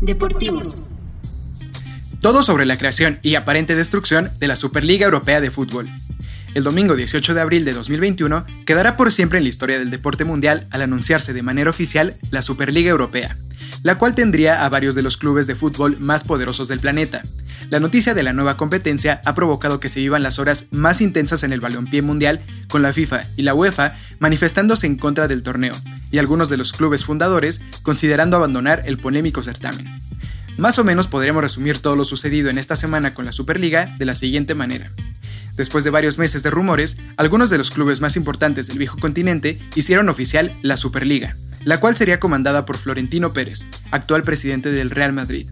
Deportivos. 0.02 0.84
Todo 2.20 2.44
sobre 2.44 2.68
la 2.68 2.78
creación 2.78 3.18
y 3.24 3.34
aparente 3.34 3.76
destrucción 3.76 4.30
de 4.40 4.48
la 4.48 4.56
Superliga 4.56 5.06
Europea 5.06 5.42
de 5.42 5.50
Fútbol. 5.50 5.90
El 6.54 6.64
domingo 6.64 6.96
18 6.96 7.34
de 7.34 7.42
abril 7.42 7.66
de 7.66 7.74
2021 7.74 8.46
quedará 8.68 8.98
por 8.98 9.12
siempre 9.12 9.40
en 9.40 9.46
la 9.46 9.50
historia 9.50 9.80
del 9.80 9.90
deporte 9.90 10.26
mundial 10.26 10.68
al 10.70 10.84
anunciarse 10.84 11.34
de 11.34 11.42
manera 11.42 11.72
oficial 11.72 12.18
la 12.30 12.44
Superliga 12.44 12.92
Europea, 12.92 13.36
la 13.84 13.98
cual 13.98 14.16
tendría 14.16 14.66
a 14.66 14.70
varios 14.70 14.96
de 14.96 15.02
los 15.02 15.18
clubes 15.18 15.48
de 15.48 15.56
fútbol 15.56 16.00
más 16.00 16.24
poderosos 16.24 16.68
del 16.68 16.80
planeta, 16.80 17.22
la 17.70 17.80
noticia 17.80 18.14
de 18.14 18.24
la 18.24 18.34
nueva 18.34 18.58
competencia 18.58 19.22
ha 19.24 19.36
provocado 19.36 19.80
que 19.80 19.88
se 19.88 20.00
vivan 20.00 20.24
las 20.24 20.40
horas 20.40 20.66
más 20.72 21.00
intensas 21.00 21.44
en 21.44 21.54
el 21.54 21.62
balompié 21.62 22.02
mundial, 22.02 22.42
con 22.68 22.82
la 22.82 22.92
FIFA 22.92 23.24
y 23.38 23.44
la 23.44 23.54
UEFA 23.54 23.98
manifestándose 24.20 24.88
en 24.88 24.98
contra 24.98 25.28
del 25.28 25.44
torneo, 25.44 25.74
y 26.12 26.18
algunos 26.18 26.50
de 26.50 26.58
los 26.58 26.74
clubes 26.74 27.06
fundadores 27.06 27.62
considerando 27.84 28.36
abandonar 28.36 28.84
el 28.86 28.98
polémico 28.98 29.44
certamen. 29.44 29.88
Más 30.58 30.80
o 30.80 30.84
menos 30.84 31.08
podríamos 31.08 31.44
resumir 31.44 31.80
todo 31.80 31.96
lo 31.96 32.04
sucedido 32.04 32.50
en 32.50 32.58
esta 32.58 32.76
semana 32.76 33.14
con 33.14 33.26
la 33.26 33.32
Superliga 33.32 33.96
de 33.98 34.06
la 34.06 34.16
siguiente 34.16 34.54
manera. 34.54 34.92
Después 35.56 35.84
de 35.84 35.92
varios 35.92 36.18
meses 36.18 36.44
de 36.44 36.50
rumores, 36.50 36.98
algunos 37.18 37.50
de 37.50 37.58
los 37.58 37.72
clubes 37.72 38.02
más 38.02 38.16
importantes 38.16 38.68
del 38.68 38.80
viejo 38.80 38.98
continente 38.98 39.60
hicieron 39.76 40.10
oficial 40.10 40.52
la 40.62 40.78
Superliga, 40.78 41.38
la 41.66 41.80
cual 41.80 41.96
sería 41.96 42.20
comandada 42.20 42.66
por 42.66 42.78
Florentino 42.78 43.34
Pérez, 43.34 43.66
actual 43.92 44.22
presidente 44.24 44.72
del 44.72 44.90
Real 44.90 45.14
Madrid 45.14 45.48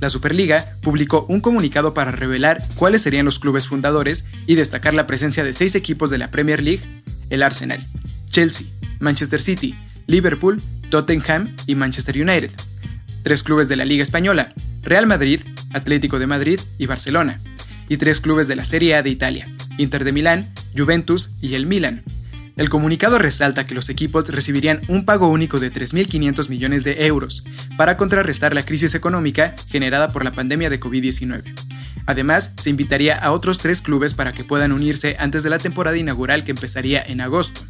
la 0.00 0.10
Superliga 0.10 0.72
publicó 0.82 1.24
un 1.28 1.40
comunicado 1.40 1.94
para 1.94 2.10
revelar 2.10 2.62
cuáles 2.74 3.02
serían 3.02 3.24
los 3.24 3.38
clubes 3.38 3.66
fundadores 3.66 4.24
y 4.46 4.54
destacar 4.54 4.94
la 4.94 5.06
presencia 5.06 5.42
de 5.42 5.54
seis 5.54 5.74
equipos 5.74 6.10
de 6.10 6.18
la 6.18 6.30
Premier 6.30 6.62
League, 6.62 6.82
el 7.30 7.42
Arsenal, 7.42 7.82
Chelsea, 8.30 8.66
Manchester 9.00 9.40
City, 9.40 9.74
Liverpool, 10.06 10.60
Tottenham 10.90 11.54
y 11.66 11.74
Manchester 11.74 12.16
United. 12.16 12.50
Tres 13.22 13.42
clubes 13.42 13.68
de 13.68 13.76
la 13.76 13.84
Liga 13.84 14.02
Española, 14.02 14.52
Real 14.82 15.06
Madrid, 15.06 15.40
Atlético 15.72 16.18
de 16.18 16.26
Madrid 16.26 16.60
y 16.78 16.86
Barcelona. 16.86 17.38
Y 17.88 17.96
tres 17.96 18.20
clubes 18.20 18.48
de 18.48 18.56
la 18.56 18.64
Serie 18.64 18.96
A 18.96 19.02
de 19.02 19.10
Italia, 19.10 19.46
Inter 19.78 20.04
de 20.04 20.12
Milán, 20.12 20.46
Juventus 20.76 21.30
y 21.40 21.54
el 21.54 21.66
Milan. 21.66 22.02
El 22.56 22.70
comunicado 22.70 23.18
resalta 23.18 23.66
que 23.66 23.74
los 23.74 23.90
equipos 23.90 24.26
recibirían 24.30 24.80
un 24.88 25.04
pago 25.04 25.28
único 25.28 25.60
de 25.60 25.70
3.500 25.70 26.48
millones 26.48 26.84
de 26.84 27.06
euros 27.06 27.44
para 27.76 27.98
contrarrestar 27.98 28.54
la 28.54 28.64
crisis 28.64 28.94
económica 28.94 29.54
generada 29.68 30.08
por 30.08 30.24
la 30.24 30.32
pandemia 30.32 30.70
de 30.70 30.80
COVID-19. 30.80 31.54
Además, 32.06 32.54
se 32.56 32.70
invitaría 32.70 33.18
a 33.18 33.32
otros 33.32 33.58
tres 33.58 33.82
clubes 33.82 34.14
para 34.14 34.32
que 34.32 34.42
puedan 34.42 34.72
unirse 34.72 35.16
antes 35.18 35.42
de 35.42 35.50
la 35.50 35.58
temporada 35.58 35.98
inaugural 35.98 36.44
que 36.44 36.52
empezaría 36.52 37.04
en 37.06 37.20
agosto. 37.20 37.60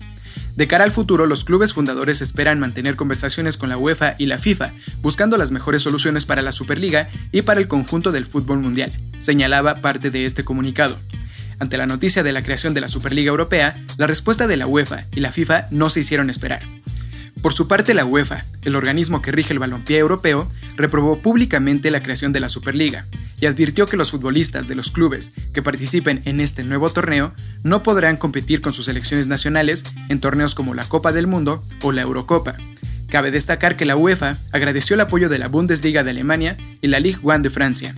De 0.55 0.69
cara 0.69 0.85
al 0.85 0.93
futuro, 0.93 1.27
los 1.27 1.43
clubes 1.43 1.73
fundadores 1.73 2.23
esperan 2.23 2.61
mantener 2.61 2.95
conversaciones 2.95 3.57
con 3.57 3.69
la 3.69 3.79
UEFA 3.79 4.15
y 4.19 4.27
la 4.27 4.39
FIFA, 4.39 4.71
buscando 5.03 5.37
las 5.37 5.51
mejores 5.51 5.83
soluciones 5.83 6.27
para 6.27 6.43
la 6.43 6.53
Superliga 6.53 7.11
y 7.33 7.43
para 7.43 7.59
el 7.59 7.67
conjunto 7.67 8.13
del 8.13 8.25
fútbol 8.25 8.61
mundial, 8.61 8.93
señalaba 9.19 9.83
parte 9.83 10.11
de 10.11 10.27
este 10.27 10.45
comunicado. 10.45 10.97
Ante 11.59 11.79
la 11.79 11.87
noticia 11.87 12.23
de 12.23 12.33
la 12.33 12.43
creación 12.43 12.75
de 12.75 12.81
la 12.81 12.89
Superliga 12.89 13.31
Europea, 13.31 13.75
la 13.97 14.07
respuesta 14.07 14.47
de 14.47 14.57
la 14.57 14.67
UEFA 14.67 15.05
y 15.13 15.21
la 15.21 15.33
FIFA 15.33 15.67
no 15.71 15.91
se 15.91 16.01
hicieron 16.01 16.31
esperar. 16.31 16.63
Por 17.43 17.53
su 17.53 17.69
parte, 17.69 17.95
la 17.95 18.05
UEFA, 18.05 18.45
el 18.63 18.77
organismo 18.77 19.23
que 19.23 19.31
rige 19.31 19.53
el 19.53 19.59
balompié 19.59 19.99
europeo, 19.99 20.51
reprobó 20.77 21.17
públicamente 21.17 21.91
la 21.91 22.03
creación 22.03 22.33
de 22.33 22.41
la 22.41 22.49
Superliga 22.49 23.07
y 23.41 23.47
advirtió 23.47 23.87
que 23.87 23.97
los 23.97 24.11
futbolistas 24.11 24.69
de 24.69 24.75
los 24.75 24.91
clubes 24.91 25.33
que 25.53 25.63
participen 25.63 26.23
en 26.25 26.41
este 26.41 26.65
nuevo 26.65 26.91
torneo 26.91 27.35
no 27.63 27.83
podrán 27.83 28.17
competir 28.17 28.61
con 28.61 28.73
sus 28.73 28.87
selecciones 28.87 29.27
nacionales 29.27 29.85
en 30.09 30.21
torneos 30.21 30.55
como 30.55 30.75
la 30.75 30.85
Copa 30.85 31.13
del 31.13 31.27
Mundo 31.27 31.61
o 31.83 31.93
la 31.93 32.03
Eurocopa. 32.03 32.57
Cabe 33.09 33.31
destacar 33.31 33.77
que 33.77 33.87
la 33.87 33.97
UEFA 33.97 34.39
agradeció 34.53 34.95
el 34.95 35.01
apoyo 35.01 35.29
de 35.29 35.39
la 35.39 35.49
Bundesliga 35.49 36.03
de 36.03 36.11
Alemania 36.11 36.57
y 36.81 36.89
la 36.89 36.99
Ligue 36.99 37.21
1 37.23 37.41
de 37.41 37.51
Francia, 37.51 37.95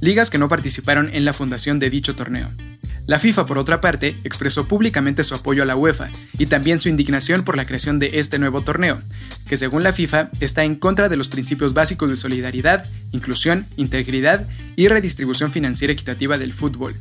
ligas 0.00 0.30
que 0.30 0.38
no 0.38 0.48
participaron 0.48 1.10
en 1.12 1.24
la 1.24 1.32
fundación 1.32 1.78
de 1.78 1.90
dicho 1.90 2.14
torneo. 2.14 2.50
La 3.06 3.18
FIFA, 3.18 3.46
por 3.46 3.58
otra 3.58 3.80
parte, 3.80 4.16
expresó 4.24 4.66
públicamente 4.66 5.22
su 5.22 5.34
apoyo 5.34 5.62
a 5.62 5.66
la 5.66 5.76
UEFA 5.76 6.10
y 6.38 6.46
también 6.46 6.80
su 6.80 6.88
indignación 6.88 7.44
por 7.44 7.56
la 7.56 7.64
creación 7.64 7.98
de 7.98 8.18
este 8.18 8.38
nuevo 8.38 8.62
torneo, 8.62 9.00
que 9.48 9.56
según 9.56 9.82
la 9.82 9.92
FIFA 9.92 10.30
está 10.40 10.64
en 10.64 10.74
contra 10.74 11.08
de 11.08 11.16
los 11.16 11.28
principios 11.28 11.72
básicos 11.72 12.10
de 12.10 12.16
solidaridad, 12.16 12.84
inclusión, 13.12 13.64
integridad 13.76 14.46
y 14.74 14.88
redistribución 14.88 15.52
financiera 15.52 15.92
equitativa 15.92 16.36
del 16.36 16.52
fútbol. 16.52 16.94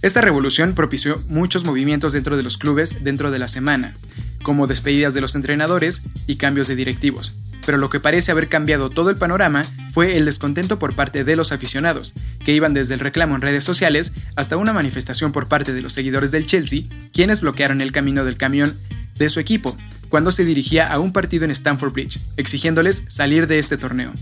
Esta 0.00 0.20
revolución 0.20 0.74
propició 0.74 1.16
muchos 1.28 1.64
movimientos 1.64 2.12
dentro 2.12 2.36
de 2.36 2.44
los 2.44 2.56
clubes 2.56 3.02
dentro 3.02 3.32
de 3.32 3.40
la 3.40 3.48
semana, 3.48 3.94
como 4.42 4.68
despedidas 4.68 5.12
de 5.12 5.20
los 5.20 5.34
entrenadores 5.34 6.02
y 6.28 6.36
cambios 6.36 6.68
de 6.68 6.76
directivos. 6.76 7.34
Pero 7.66 7.78
lo 7.78 7.90
que 7.90 7.98
parece 7.98 8.30
haber 8.30 8.46
cambiado 8.46 8.90
todo 8.90 9.10
el 9.10 9.16
panorama 9.16 9.64
fue 9.90 10.16
el 10.16 10.24
descontento 10.24 10.78
por 10.78 10.94
parte 10.94 11.24
de 11.24 11.34
los 11.34 11.50
aficionados, 11.50 12.14
que 12.44 12.54
iban 12.54 12.74
desde 12.74 12.94
el 12.94 13.00
reclamo 13.00 13.34
en 13.34 13.42
redes 13.42 13.64
sociales 13.64 14.12
hasta 14.36 14.56
una 14.56 14.72
manifestación 14.72 15.32
por 15.32 15.48
parte 15.48 15.72
de 15.72 15.82
los 15.82 15.94
seguidores 15.94 16.30
del 16.30 16.46
Chelsea, 16.46 16.84
quienes 17.12 17.40
bloquearon 17.40 17.80
el 17.80 17.90
camino 17.90 18.24
del 18.24 18.36
camión 18.36 18.78
de 19.16 19.28
su 19.28 19.40
equipo 19.40 19.76
cuando 20.08 20.30
se 20.30 20.44
dirigía 20.44 20.90
a 20.90 21.00
un 21.00 21.12
partido 21.12 21.44
en 21.44 21.50
Stamford 21.50 21.92
Bridge, 21.92 22.20
exigiéndoles 22.36 23.02
salir 23.08 23.48
de 23.48 23.58
este 23.58 23.76
torneo. 23.76 24.12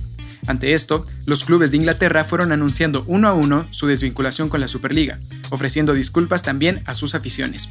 Ante 0.46 0.74
esto, 0.74 1.04
los 1.26 1.44
clubes 1.44 1.70
de 1.70 1.76
Inglaterra 1.78 2.24
fueron 2.24 2.52
anunciando 2.52 3.04
uno 3.06 3.28
a 3.28 3.32
uno 3.32 3.66
su 3.70 3.86
desvinculación 3.86 4.48
con 4.48 4.60
la 4.60 4.68
Superliga, 4.68 5.18
ofreciendo 5.50 5.92
disculpas 5.92 6.42
también 6.42 6.82
a 6.86 6.94
sus 6.94 7.14
aficiones. 7.14 7.68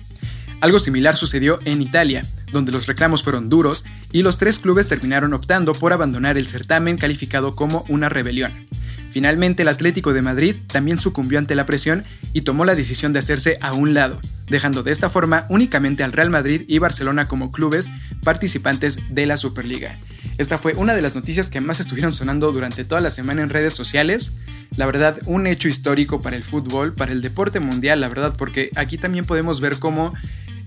Algo 0.61 0.79
similar 0.79 1.15
sucedió 1.15 1.59
en 1.65 1.81
Italia, 1.81 2.25
donde 2.51 2.71
los 2.71 2.87
reclamos 2.87 3.23
fueron 3.23 3.49
duros 3.49 3.85
y 4.11 4.23
los 4.23 4.37
tres 4.37 4.59
clubes 4.59 4.87
terminaron 4.87 5.33
optando 5.33 5.73
por 5.73 5.93
abandonar 5.93 6.37
el 6.37 6.47
certamen 6.47 6.97
calificado 6.97 7.55
como 7.55 7.85
una 7.89 8.09
rebelión. 8.09 8.51
Finalmente 9.15 9.61
el 9.61 9.69
Atlético 9.69 10.11
de 10.11 10.21
Madrid 10.21 10.57
también 10.67 10.99
sucumbió 10.99 11.39
ante 11.39 11.55
la 11.55 11.65
presión 11.65 12.03
y 12.33 12.41
tomó 12.41 12.65
la 12.65 12.75
decisión 12.75 13.13
de 13.13 13.19
hacerse 13.19 13.57
a 13.61 13.71
un 13.71 13.93
lado, 13.93 14.19
dejando 14.47 14.83
de 14.83 14.91
esta 14.91 15.09
forma 15.09 15.45
únicamente 15.47 16.03
al 16.03 16.11
Real 16.11 16.29
Madrid 16.29 16.63
y 16.67 16.79
Barcelona 16.79 17.25
como 17.25 17.49
clubes 17.49 17.89
participantes 18.25 19.15
de 19.15 19.25
la 19.25 19.37
Superliga. 19.37 19.97
Esta 20.37 20.57
fue 20.57 20.73
una 20.73 20.95
de 20.95 21.01
las 21.01 21.15
noticias 21.15 21.49
que 21.49 21.61
más 21.61 21.79
estuvieron 21.79 22.11
sonando 22.11 22.51
durante 22.51 22.83
toda 22.83 22.99
la 22.99 23.09
semana 23.09 23.41
en 23.41 23.49
redes 23.49 23.71
sociales. 23.73 24.33
La 24.75 24.85
verdad, 24.85 25.17
un 25.27 25.47
hecho 25.47 25.69
histórico 25.69 26.19
para 26.19 26.35
el 26.35 26.43
fútbol, 26.43 26.93
para 26.93 27.13
el 27.13 27.21
deporte 27.21 27.61
mundial, 27.61 28.01
la 28.01 28.09
verdad, 28.09 28.35
porque 28.37 28.69
aquí 28.75 28.97
también 28.97 29.23
podemos 29.23 29.61
ver 29.61 29.79
cómo 29.79 30.13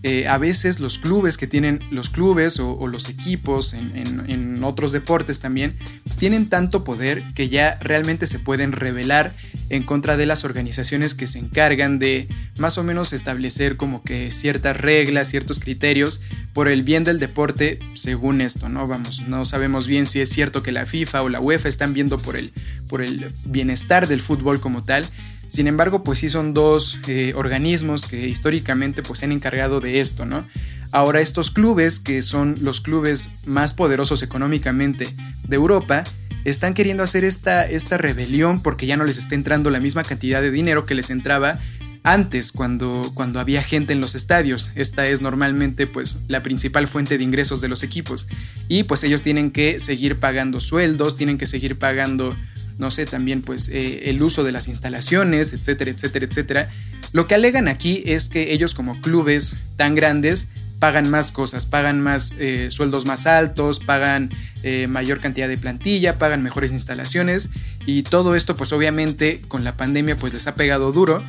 eh, 0.03 0.29
a 0.29 0.39
veces 0.39 0.79
los 0.79 0.99
clubes 0.99 1.37
que 1.37 1.47
tienen, 1.47 1.81
los 1.91 2.09
clubes 2.09 2.61
o, 2.61 2.87
los 2.87 3.09
equipos 3.09 3.75
en, 3.75 4.63
otros 4.63 4.93
deportes 4.93 5.41
también, 5.41 5.77
tienen 6.19 6.49
tanto 6.49 6.85
poder 6.85 7.23
que 7.35 7.49
ya 7.49 7.79
realmente 7.81 8.27
se 8.27 8.39
pueden 8.39 8.73
rebelar 8.73 9.33
en 9.71 9.83
contra 9.83 10.17
de 10.17 10.27
las 10.27 10.45
organizaciones 10.45 11.15
que 11.15 11.27
se 11.27 11.39
encargan 11.39 11.99
de 11.99 12.27
más 12.59 12.77
o 12.77 12.85
menos 12.85 13.13
establecer 13.13 13.77
como 13.77 14.03
que 14.03 14.31
ciertas 14.31 14.77
reglas, 14.77 15.29
ciertos 15.29 15.59
criterios 15.59 16.21
por 16.53 16.69
el 16.69 16.83
bien 16.83 17.05
del 17.05 17.19
deporte 17.19 17.79
según 17.95 18.41
esto, 18.41 18.69
¿no? 18.69 18.87
Vamos, 18.87 19.23
no 19.29 19.45
sabemos 19.45 19.87
bien 19.87 20.07
si 20.07 20.21
es 20.21 20.29
cierto 20.29 20.63
que 20.63 20.73
la 20.73 20.87
FIFA 20.87 21.23
o 21.23 21.29
la 21.29 21.41
UEFA 21.41 21.69
están 21.69 21.95
viendo 21.95 22.19
por 22.19 22.37
el, 22.37 22.53
por 22.89 23.01
el 23.01 23.33
bienestar 23.47 24.09
del 24.09 24.21
fútbol 24.21 24.61
como 24.61 24.83
tal, 24.83 25.07
sin 25.49 25.67
embargo, 25.67 26.03
pues 26.05 26.21
sí 26.21 26.31
son 26.31 26.53
dos 26.53 26.99
eh, 27.09 27.33
organismos 27.35 28.07
que 28.07 28.29
históricamente 28.29 29.03
pues 29.03 29.19
se 29.19 29.25
han 29.25 29.33
encargado 29.33 29.81
de 29.81 30.01
esto, 30.01 30.27
¿no? 30.27 30.47
Ahora 30.93 31.21
estos 31.21 31.51
clubes, 31.51 31.99
que 31.99 32.23
son 32.23 32.57
los 32.61 32.81
clubes 32.81 33.29
más 33.47 33.75
poderosos 33.75 34.23
económicamente 34.23 35.09
de 35.47 35.57
Europa, 35.57 36.05
están 36.45 36.75
queriendo 36.75 37.03
hacer 37.03 37.25
esta, 37.25 37.67
esta 37.67 37.99
rebelión 37.99 38.63
porque 38.63 38.87
ya 38.87 38.97
no 38.97 39.05
les 39.05 39.19
está 39.19 39.35
entrando 39.35 39.71
la 39.71 39.81
misma 39.81 40.05
cantidad 40.05 40.41
de 40.41 40.51
dinero 40.51 40.85
que 40.85 40.95
les 40.95 41.11
entraba 41.11 41.57
antes 42.05 42.53
cuando, 42.53 43.03
cuando 43.15 43.41
había 43.41 43.63
gente 43.63 43.93
en 43.93 44.01
los 44.01 44.15
estadios. 44.15 44.71
Esta 44.75 45.07
es 45.09 45.21
normalmente 45.21 45.87
pues 45.87 46.17
la 46.29 46.43
principal 46.43 46.89
fuente 46.89 47.19
de 47.19 47.25
ingresos 47.25 47.61
de 47.61 47.69
los 47.69 47.83
equipos. 47.83 48.27
Y 48.69 48.85
pues 48.85 49.05
ellos 49.05 49.23
tienen 49.23 49.51
que 49.51 49.81
seguir 49.81 50.19
pagando 50.19 50.61
sueldos, 50.61 51.17
tienen 51.17 51.37
que 51.39 51.47
seguir 51.47 51.79
pagando 51.79 52.35
no 52.79 52.91
sé, 52.91 53.05
también 53.05 53.43
pues 53.43 53.69
eh, 53.69 54.09
el 54.11 54.23
uso 54.23 54.45
de 54.45 54.53
las 54.53 54.69
instalaciones, 54.69 55.53
etcétera, 55.53 55.91
etcétera, 55.91 56.27
etcétera. 56.27 56.71
Lo 57.13 57.27
que 57.27 57.35
alegan 57.35 57.69
aquí 57.69 58.03
es 58.07 58.29
que 58.29 58.53
ellos 58.53 58.75
como 58.75 59.01
clubes 59.01 59.57
tan 59.77 59.95
grandes 59.95 60.49
pagan 60.79 61.11
más 61.11 61.33
cosas, 61.33 61.67
pagan 61.67 62.01
más 62.01 62.35
eh, 62.39 62.71
sueldos 62.71 63.05
más 63.05 63.27
altos, 63.27 63.81
pagan 63.81 64.31
eh, 64.63 64.87
mayor 64.87 65.21
cantidad 65.21 65.49
de 65.49 65.59
plantilla, 65.59 66.19
pagan 66.19 66.43
mejores 66.43 66.71
instalaciones 66.71 67.51
y 67.85 68.05
todo 68.05 68.37
esto 68.37 68.55
pues 68.55 68.73
obviamente 68.73 69.41
con 69.49 69.65
la 69.65 69.77
pandemia 69.77 70.17
pues 70.17 70.33
les 70.33 70.47
ha 70.47 70.55
pegado 70.55 70.93
duro 70.93 71.25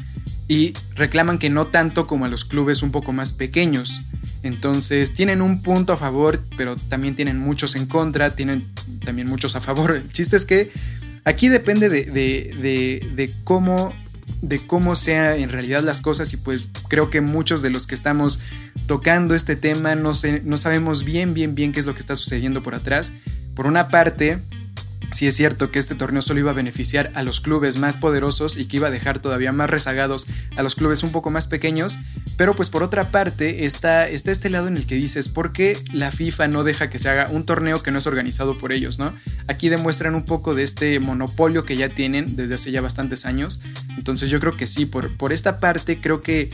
y 0.47 0.73
reclaman 0.95 1.39
que 1.39 1.49
no 1.49 1.67
tanto 1.67 2.05
como 2.05 2.25
a 2.25 2.27
los 2.27 2.45
clubes 2.45 2.83
un 2.83 2.91
poco 2.91 3.11
más 3.11 3.33
pequeños. 3.33 3.99
Entonces 4.43 5.13
tienen 5.13 5.41
un 5.41 5.61
punto 5.61 5.93
a 5.93 5.97
favor, 5.97 6.41
pero 6.55 6.75
también 6.75 7.15
tienen 7.15 7.39
muchos 7.39 7.75
en 7.75 7.87
contra, 7.87 8.35
tienen 8.35 8.63
también 9.03 9.27
muchos 9.27 9.55
a 9.55 9.61
favor. 9.61 9.95
El 9.95 10.11
chiste 10.11 10.37
es 10.37 10.45
que 10.45 10.71
Aquí 11.23 11.49
depende 11.49 11.89
de, 11.89 13.33
cómo 13.43 13.93
de 14.41 14.59
cómo 14.59 14.95
sean 14.95 15.39
en 15.39 15.49
realidad 15.49 15.83
las 15.83 16.01
cosas 16.01 16.31
y 16.33 16.37
pues 16.37 16.65
creo 16.87 17.09
que 17.09 17.19
muchos 17.19 17.61
de 17.61 17.69
los 17.69 17.87
que 17.87 17.95
estamos 17.95 18.39
tocando 18.85 19.35
este 19.35 19.55
tema 19.55 19.95
no, 19.95 20.13
no 20.43 20.57
sabemos 20.57 21.03
bien, 21.03 21.33
bien, 21.33 21.55
bien 21.55 21.71
qué 21.71 21.79
es 21.79 21.85
lo 21.85 21.93
que 21.93 21.99
está 21.99 22.15
sucediendo 22.15 22.61
por 22.61 22.75
atrás. 22.75 23.11
Por 23.55 23.65
una 23.65 23.89
parte, 23.89 24.39
Sí 25.11 25.27
es 25.27 25.35
cierto 25.35 25.71
que 25.71 25.79
este 25.79 25.95
torneo 25.95 26.21
solo 26.21 26.39
iba 26.39 26.51
a 26.51 26.53
beneficiar 26.53 27.11
a 27.15 27.23
los 27.23 27.41
clubes 27.41 27.77
más 27.77 27.97
poderosos 27.97 28.57
y 28.57 28.65
que 28.65 28.77
iba 28.77 28.87
a 28.87 28.91
dejar 28.91 29.19
todavía 29.19 29.51
más 29.51 29.69
rezagados 29.69 30.27
a 30.55 30.63
los 30.63 30.75
clubes 30.75 31.03
un 31.03 31.11
poco 31.11 31.29
más 31.29 31.47
pequeños, 31.47 31.97
pero 32.37 32.55
pues 32.55 32.69
por 32.69 32.83
otra 32.83 33.05
parte 33.05 33.65
está, 33.65 34.07
está 34.07 34.31
este 34.31 34.49
lado 34.49 34.67
en 34.67 34.77
el 34.77 34.85
que 34.85 34.95
dices, 34.95 35.27
¿por 35.27 35.51
qué 35.51 35.77
la 35.91 36.11
FIFA 36.11 36.47
no 36.47 36.63
deja 36.63 36.89
que 36.89 36.99
se 36.99 37.09
haga 37.09 37.29
un 37.31 37.45
torneo 37.45 37.81
que 37.81 37.91
no 37.91 37.99
es 37.99 38.07
organizado 38.07 38.57
por 38.57 38.71
ellos, 38.71 38.99
no? 38.99 39.13
Aquí 39.47 39.69
demuestran 39.69 40.15
un 40.15 40.25
poco 40.25 40.55
de 40.55 40.63
este 40.63 40.99
monopolio 40.99 41.65
que 41.65 41.75
ya 41.75 41.89
tienen 41.89 42.35
desde 42.35 42.53
hace 42.53 42.71
ya 42.71 42.81
bastantes 42.81 43.25
años, 43.25 43.61
entonces 43.97 44.29
yo 44.29 44.39
creo 44.39 44.55
que 44.55 44.67
sí, 44.67 44.85
por, 44.85 45.15
por 45.17 45.33
esta 45.33 45.57
parte 45.57 45.99
creo 45.99 46.21
que 46.21 46.51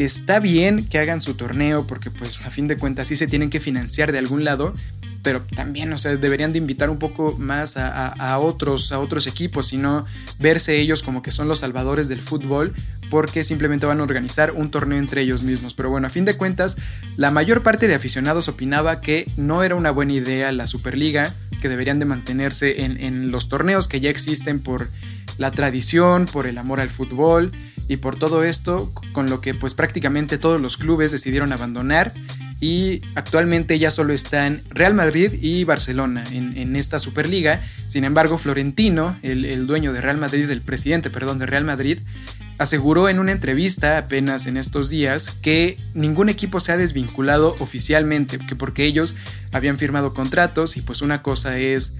que 0.00 0.06
está 0.06 0.40
bien 0.40 0.86
que 0.86 0.98
hagan 0.98 1.20
su 1.20 1.34
torneo 1.34 1.86
porque 1.86 2.10
pues 2.10 2.40
a 2.46 2.50
fin 2.50 2.68
de 2.68 2.76
cuentas 2.76 3.08
sí 3.08 3.16
se 3.16 3.26
tienen 3.26 3.50
que 3.50 3.60
financiar 3.60 4.12
de 4.12 4.18
algún 4.18 4.44
lado, 4.44 4.72
pero 5.22 5.42
también, 5.54 5.92
o 5.92 5.98
sea, 5.98 6.16
deberían 6.16 6.52
de 6.52 6.58
invitar 6.58 6.90
un 6.90 6.98
poco 6.98 7.36
más 7.38 7.76
a, 7.76 8.38
otros, 8.38 8.92
a 8.92 8.98
otros 8.98 9.26
equipos 9.26 9.72
y 9.72 9.76
no 9.76 10.04
verse 10.38 10.78
ellos 10.78 11.02
como 11.02 11.22
que 11.22 11.30
son 11.30 11.48
los 11.48 11.60
salvadores 11.60 12.08
del 12.08 12.22
fútbol 12.22 12.74
porque 13.10 13.44
simplemente 13.44 13.86
van 13.86 14.00
a 14.00 14.04
organizar 14.04 14.52
un 14.52 14.70
torneo 14.70 14.98
entre 14.98 15.22
ellos 15.22 15.42
mismos. 15.42 15.74
Pero 15.74 15.90
bueno, 15.90 16.06
a 16.06 16.10
fin 16.10 16.24
de 16.24 16.36
cuentas, 16.36 16.76
la 17.16 17.30
mayor 17.30 17.62
parte 17.62 17.88
de 17.88 17.94
aficionados 17.94 18.48
opinaba 18.48 19.00
que 19.00 19.26
no 19.36 19.62
era 19.62 19.74
una 19.74 19.90
buena 19.90 20.12
idea 20.12 20.52
la 20.52 20.66
Superliga, 20.66 21.34
que 21.60 21.68
deberían 21.68 21.98
de 21.98 22.06
mantenerse 22.06 22.84
en, 22.84 23.30
los 23.30 23.48
torneos 23.48 23.88
que 23.88 24.00
ya 24.00 24.10
existen 24.10 24.60
por 24.60 24.88
la 25.38 25.50
tradición, 25.50 26.26
por 26.26 26.46
el 26.46 26.58
amor 26.58 26.80
al 26.80 26.90
fútbol 26.90 27.52
y 27.88 27.96
por 27.96 28.16
todo 28.16 28.44
esto, 28.44 28.92
con 29.12 29.28
lo 29.28 29.40
que 29.40 29.54
pues 29.54 29.74
prácticamente 29.74 30.38
todos 30.38 30.60
los 30.60 30.76
clubes 30.76 31.12
decidieron 31.12 31.52
abandonar 31.52 32.12
y 32.60 33.02
actualmente 33.14 33.78
ya 33.78 33.90
solo 33.90 34.12
están 34.12 34.60
Real 34.70 34.94
Madrid 34.94 35.32
y 35.40 35.64
Barcelona 35.64 36.24
en, 36.30 36.76
esta 36.76 36.98
Superliga. 36.98 37.62
Sin 37.86 38.04
embargo, 38.04 38.36
Florentino, 38.36 39.16
el, 39.22 39.44
el, 39.46 39.66
dueño 39.66 39.92
de 39.92 40.00
Real 40.00 40.18
Madrid, 40.18 40.48
el 40.50 40.60
presidente, 40.60 41.10
perdón, 41.10 41.38
de 41.38 41.46
Real 41.46 41.64
Madrid, 41.64 41.98
aseguró 42.60 43.08
en 43.08 43.18
una 43.18 43.32
entrevista 43.32 43.96
apenas 43.96 44.44
en 44.44 44.58
estos 44.58 44.90
días 44.90 45.30
que 45.40 45.78
ningún 45.94 46.28
equipo 46.28 46.60
se 46.60 46.72
ha 46.72 46.76
desvinculado 46.76 47.56
oficialmente, 47.58 48.38
que 48.38 48.54
porque 48.54 48.84
ellos 48.84 49.16
habían 49.50 49.78
firmado 49.78 50.12
contratos 50.12 50.76
y 50.76 50.82
pues 50.82 51.00
una 51.00 51.22
cosa 51.22 51.58
es 51.58 51.94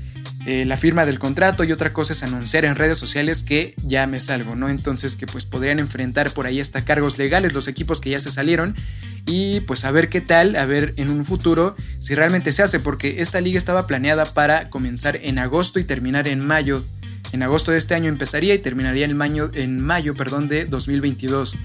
eh, 0.45 0.67
la 0.67 0.77
firma 0.77 1.07
del 1.07 1.19
contrato 1.19 1.65
y 1.65 1.73
otra 1.73 1.95
cosa 1.95 2.13
es 2.13 2.23
anunciar 2.23 2.67
en 2.67 2.77
redes 2.77 2.99
sociales 2.99 3.43
que 3.43 3.75
ya 3.87 4.07
me 4.07 4.21
salgo, 4.21 4.55
¿no? 4.55 4.69
Entonces 4.69 5.17
que 5.17 5.27
pues 5.27 5.47
podrían 5.47 5.79
enfrentar 5.79 6.31
por 6.31 6.45
ahí 6.45 6.61
hasta 6.61 6.85
cargos 6.85 7.17
legales 7.17 7.55
los 7.55 7.67
equipos 7.67 8.03
que 8.03 8.11
ya 8.11 8.21
se 8.21 8.31
salieron 8.31 8.77
y 9.25 9.61
pues 9.61 9.87
a 9.87 9.91
ver 9.91 10.11
qué 10.11 10.21
tal, 10.21 10.57
a 10.57 10.67
ver 10.67 10.93
en 10.99 11.09
un 11.09 11.25
futuro 11.25 11.75
si 12.01 12.15
realmente 12.15 12.53
se 12.53 12.63
hace, 12.63 12.81
porque 12.81 13.23
esta 13.23 13.41
liga 13.41 13.57
estaba 13.57 13.87
planeada 13.87 14.27
para 14.27 14.69
comenzar 14.69 15.17
en 15.23 15.39
agosto 15.39 15.81
y 15.81 15.85
terminar 15.85 16.29
en 16.29 16.41
mayo 16.41 16.85
en 17.33 17.43
agosto 17.43 17.73
de 17.73 17.79
este 17.79 17.95
año 17.95 18.09
empezaría 18.09 18.55
y 18.55 18.59
terminaría 18.59 19.05
en 19.05 19.17
mayo, 19.17 19.51
en 19.55 19.83
mayo 19.83 20.15
perdón, 20.15 20.49
de 20.49 20.65
2022. 20.65 21.57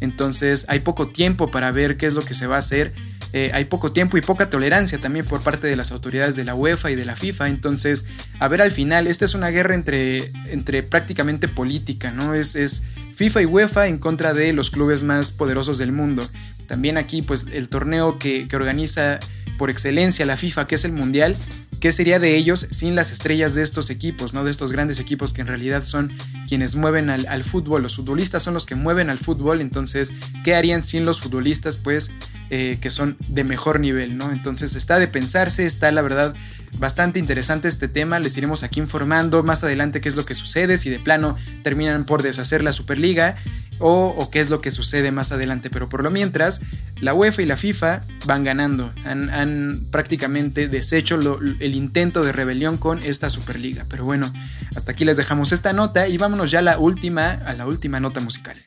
Entonces 0.00 0.66
hay 0.68 0.80
poco 0.80 1.08
tiempo 1.08 1.50
para 1.50 1.70
ver 1.72 1.96
qué 1.96 2.06
es 2.06 2.14
lo 2.14 2.22
que 2.22 2.34
se 2.34 2.46
va 2.46 2.56
a 2.56 2.58
hacer. 2.58 2.92
Eh, 3.32 3.50
hay 3.52 3.64
poco 3.64 3.90
tiempo 3.90 4.16
y 4.16 4.20
poca 4.20 4.48
tolerancia 4.48 4.98
también 4.98 5.26
por 5.26 5.42
parte 5.42 5.66
de 5.66 5.74
las 5.74 5.90
autoridades 5.90 6.36
de 6.36 6.44
la 6.44 6.54
UEFA 6.54 6.90
y 6.90 6.94
de 6.94 7.04
la 7.04 7.16
FIFA. 7.16 7.48
Entonces, 7.48 8.04
a 8.38 8.46
ver 8.48 8.62
al 8.62 8.70
final, 8.70 9.06
esta 9.06 9.24
es 9.24 9.34
una 9.34 9.48
guerra 9.48 9.74
entre, 9.74 10.30
entre 10.46 10.82
prácticamente 10.82 11.48
política, 11.48 12.12
¿no? 12.12 12.34
Es, 12.34 12.54
es 12.54 12.82
FIFA 13.16 13.42
y 13.42 13.46
UEFA 13.46 13.86
en 13.88 13.98
contra 13.98 14.34
de 14.34 14.52
los 14.52 14.70
clubes 14.70 15.02
más 15.02 15.30
poderosos 15.30 15.78
del 15.78 15.90
mundo. 15.90 16.28
También 16.66 16.96
aquí, 16.98 17.22
pues 17.22 17.46
el 17.52 17.68
torneo 17.68 18.18
que, 18.18 18.48
que 18.48 18.56
organiza 18.56 19.20
por 19.58 19.70
excelencia 19.70 20.26
la 20.26 20.36
FIFA, 20.36 20.66
que 20.66 20.74
es 20.74 20.84
el 20.84 20.92
Mundial, 20.92 21.36
¿Qué 21.84 21.92
sería 21.92 22.18
de 22.18 22.34
ellos 22.34 22.66
sin 22.70 22.94
las 22.94 23.12
estrellas 23.12 23.54
de 23.54 23.62
estos 23.62 23.90
equipos, 23.90 24.32
¿no? 24.32 24.42
de 24.42 24.50
estos 24.50 24.72
grandes 24.72 24.98
equipos 25.00 25.34
que 25.34 25.42
en 25.42 25.48
realidad 25.48 25.84
son 25.84 26.10
quienes 26.48 26.76
mueven 26.76 27.10
al, 27.10 27.44
fútbol? 27.44 27.82
Los 27.82 27.96
futbolistas 27.96 28.42
son 28.42 28.54
los 28.54 28.64
que 28.64 28.74
mueven 28.74 29.10
al 29.10 29.18
fútbol, 29.18 29.60
entonces, 29.60 30.10
¿qué 30.44 30.54
harían 30.54 30.82
sin 30.82 31.04
los 31.04 31.20
futbolistas? 31.20 31.76
Pues 31.76 32.10
eh, 32.50 32.78
que 32.80 32.90
son 32.90 33.16
de 33.28 33.44
mejor 33.44 33.80
nivel, 33.80 34.16
¿no? 34.16 34.30
Entonces 34.30 34.74
está 34.74 34.98
de 34.98 35.08
pensarse, 35.08 35.66
está 35.66 35.90
la 35.92 36.02
verdad 36.02 36.34
bastante 36.78 37.18
interesante 37.18 37.68
este 37.68 37.88
tema, 37.88 38.18
les 38.18 38.36
iremos 38.36 38.62
aquí 38.62 38.80
informando 38.80 39.42
más 39.42 39.62
adelante 39.64 40.00
qué 40.00 40.08
es 40.08 40.16
lo 40.16 40.26
que 40.26 40.34
sucede, 40.34 40.78
si 40.78 40.90
de 40.90 40.98
plano 40.98 41.36
terminan 41.62 42.04
por 42.04 42.22
deshacer 42.22 42.62
la 42.62 42.72
Superliga 42.72 43.36
o, 43.78 44.28
qué 44.30 44.40
es 44.40 44.50
lo 44.50 44.60
que 44.60 44.70
sucede 44.70 45.10
más 45.10 45.32
adelante. 45.32 45.70
Pero 45.70 45.88
por 45.88 46.02
lo 46.02 46.10
mientras, 46.10 46.60
la 47.00 47.14
UEFA 47.14 47.42
y 47.42 47.46
la 47.46 47.56
FIFA 47.56 48.00
van 48.26 48.44
ganando. 48.44 48.92
Han, 49.04 49.86
prácticamente 49.90 50.68
deshecho 50.68 51.18
el 51.60 51.74
intento 51.74 52.22
de 52.24 52.32
rebelión 52.32 52.76
con 52.76 53.02
esta 53.02 53.28
Superliga. 53.30 53.84
Pero 53.88 54.04
bueno, 54.04 54.32
hasta 54.76 54.92
aquí 54.92 55.04
les 55.04 55.16
dejamos 55.16 55.52
esta 55.52 55.72
nota 55.72 56.08
y 56.08 56.18
vámonos 56.18 56.50
ya 56.50 56.60
a 56.60 56.62
la 56.62 56.78
última, 56.78 57.32
a 57.32 57.52
la 57.54 57.66
última 57.66 58.00
nota 58.00 58.20
musical. 58.20 58.64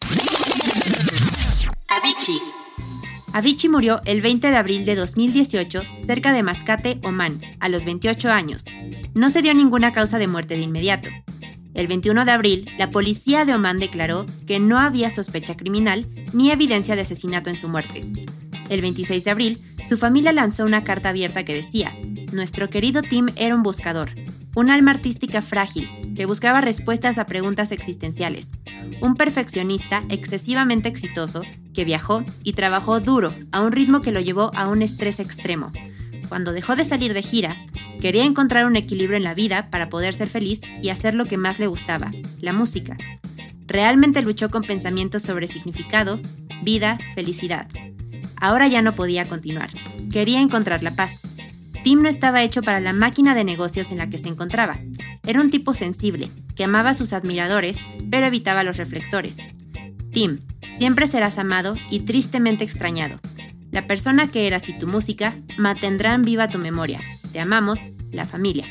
Avicii. 1.88 2.57
Avicii 3.34 3.70
murió 3.70 4.02
el 4.06 4.22
20 4.22 4.50
de 4.50 4.56
abril 4.56 4.86
de 4.86 4.96
2018 4.96 5.82
cerca 5.98 6.32
de 6.32 6.44
Mascate, 6.44 7.00
Oman, 7.04 7.42
a 7.60 7.70
los 7.70 7.86
28 7.86 8.32
años. 8.32 8.66
No 9.14 9.30
se 9.30 9.42
dio 9.42 9.54
ninguna 9.54 9.92
causa 9.92 10.18
de 10.18 10.28
muerte 10.28 10.56
de 10.56 10.62
inmediato. 10.62 11.10
El 11.74 11.88
21 11.88 12.26
de 12.26 12.32
abril, 12.32 12.70
la 12.78 12.90
policía 12.90 13.46
de 13.46 13.54
Oman 13.54 13.78
declaró 13.78 14.26
que 14.48 14.60
no 14.60 14.80
había 14.80 15.10
sospecha 15.10 15.56
criminal 15.56 16.08
ni 16.34 16.52
evidencia 16.52 16.96
de 16.96 17.02
asesinato 17.02 17.50
en 17.50 17.58
su 17.58 17.68
muerte. 17.68 18.04
El 18.70 18.82
26 18.82 19.24
de 19.24 19.32
abril, 19.32 19.62
su 19.88 19.98
familia 19.98 20.32
lanzó 20.32 20.66
una 20.66 20.84
carta 20.84 21.10
abierta 21.10 21.46
que 21.46 21.54
decía, 21.54 21.94
Nuestro 22.34 22.70
querido 22.70 23.02
Tim 23.02 23.28
era 23.36 23.56
un 23.56 23.64
buscador, 23.64 24.12
un 24.56 24.72
alma 24.72 24.92
artística 24.92 25.42
frágil, 25.42 25.90
que 26.16 26.26
buscaba 26.26 26.62
respuestas 26.62 27.18
a 27.20 27.26
preguntas 27.26 27.72
existenciales, 27.72 28.50
un 29.02 29.16
perfeccionista 29.16 30.02
excesivamente 30.10 30.90
exitoso 30.90 31.44
viajó 31.86 32.24
y 32.44 32.54
trabajó 32.54 33.00
duro 33.00 33.34
a 33.52 33.62
un 33.62 33.72
ritmo 33.72 34.02
que 34.02 34.12
lo 34.12 34.20
llevó 34.20 34.52
a 34.56 34.68
un 34.68 34.82
estrés 34.82 35.20
extremo, 35.20 35.72
cuando 36.28 36.52
dejó 36.52 36.76
de 36.76 36.86
salir 36.86 37.14
de 37.14 37.22
gira, 37.22 37.56
quería 38.02 38.26
encontrar 38.26 38.66
un 38.66 38.76
equilibrio 38.76 39.18
en 39.18 39.24
la 39.24 39.34
vida 39.34 39.70
para 39.70 39.90
poder 39.90 40.14
ser 40.14 40.30
feliz 40.30 40.62
y 40.82 40.90
hacer 40.90 41.14
lo 41.14 41.26
que 41.26 41.38
más 41.38 41.60
le 41.60 41.68
gustaba, 41.68 42.12
la 42.42 42.54
música. 42.54 42.98
Realmente 43.66 44.22
luchó 44.22 44.50
con 44.50 44.64
pensamientos 44.64 45.24
sobre 45.24 45.48
significado, 45.48 46.20
vida, 46.64 46.98
felicidad. 47.16 47.68
Ahora 48.36 48.68
ya 48.68 48.82
no 48.82 48.96
podía 48.96 49.26
continuar. 49.26 49.70
Quería 50.12 50.42
encontrar 50.42 50.84
la 50.84 50.92
paz. 50.92 51.20
Tim 51.84 52.02
no 52.02 52.10
estaba 52.10 52.44
hecho 52.44 52.62
para 52.62 52.80
la 52.80 52.94
máquina 52.94 53.34
de 53.34 53.44
negocios 53.44 53.92
en 53.92 53.98
la 53.98 54.10
que 54.10 54.18
se 54.18 54.28
encontraba. 54.28 54.78
Era 55.26 55.42
un 55.42 55.50
tipo 55.50 55.74
sensible, 55.74 56.30
que 56.56 56.66
amaba 56.66 56.92
a 56.92 56.94
sus 56.94 57.14
admiradores, 57.14 57.78
pero 58.10 58.28
evitaba 58.28 58.64
los 58.64 58.78
reflectores. 58.78 59.38
Tim, 60.12 60.40
siempre 60.78 61.08
serás 61.08 61.38
amado 61.38 61.76
y 61.90 62.02
tristemente 62.02 62.64
extrañado. 62.64 63.20
La 63.72 63.88
persona 63.88 64.28
que 64.28 64.48
eras 64.48 64.70
y 64.70 64.78
tu 64.78 64.88
música 64.88 65.36
mantendrán 65.58 66.22
viva 66.22 66.48
tu 66.48 66.58
memoria. 66.58 67.00
Te 67.32 67.40
amamos, 67.40 67.82
la 68.12 68.26
familia. 68.26 68.66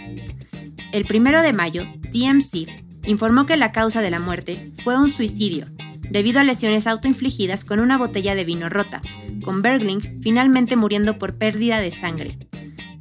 El 0.92 1.04
primero 1.04 1.42
de 1.42 1.52
mayo, 1.52 1.86
TMC 2.12 2.84
informó 3.06 3.46
que 3.46 3.56
la 3.56 3.72
causa 3.72 4.00
de 4.00 4.10
la 4.10 4.18
muerte 4.18 4.72
fue 4.82 4.98
un 4.98 5.10
suicidio, 5.10 5.66
debido 6.10 6.40
a 6.40 6.44
lesiones 6.44 6.86
autoinfligidas 6.86 7.64
con 7.64 7.80
una 7.80 7.98
botella 7.98 8.34
de 8.34 8.44
vino 8.44 8.68
rota, 8.68 9.00
con 9.44 9.62
Bergling 9.62 10.22
finalmente 10.22 10.76
muriendo 10.76 11.18
por 11.18 11.36
pérdida 11.36 11.80
de 11.80 11.90
sangre. 11.90 12.38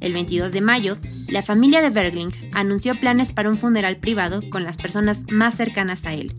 El 0.00 0.12
22 0.12 0.52
de 0.52 0.60
mayo, 0.60 0.96
la 1.28 1.42
familia 1.42 1.80
de 1.80 1.90
Bergling 1.90 2.30
anunció 2.52 2.98
planes 3.00 3.32
para 3.32 3.48
un 3.48 3.56
funeral 3.56 3.96
privado 3.96 4.42
con 4.50 4.62
las 4.62 4.76
personas 4.76 5.24
más 5.30 5.56
cercanas 5.56 6.04
a 6.04 6.14
él, 6.14 6.32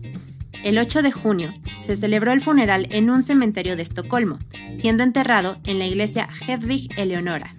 el 0.64 0.78
8 0.78 1.02
de 1.02 1.12
junio 1.12 1.54
se 1.84 1.96
celebró 1.96 2.32
el 2.32 2.40
funeral 2.40 2.86
en 2.90 3.10
un 3.10 3.22
cementerio 3.22 3.76
de 3.76 3.82
Estocolmo, 3.82 4.38
siendo 4.80 5.02
enterrado 5.02 5.58
en 5.64 5.78
la 5.78 5.86
iglesia 5.86 6.28
Hedvig 6.46 6.88
Eleonora. 6.96 7.54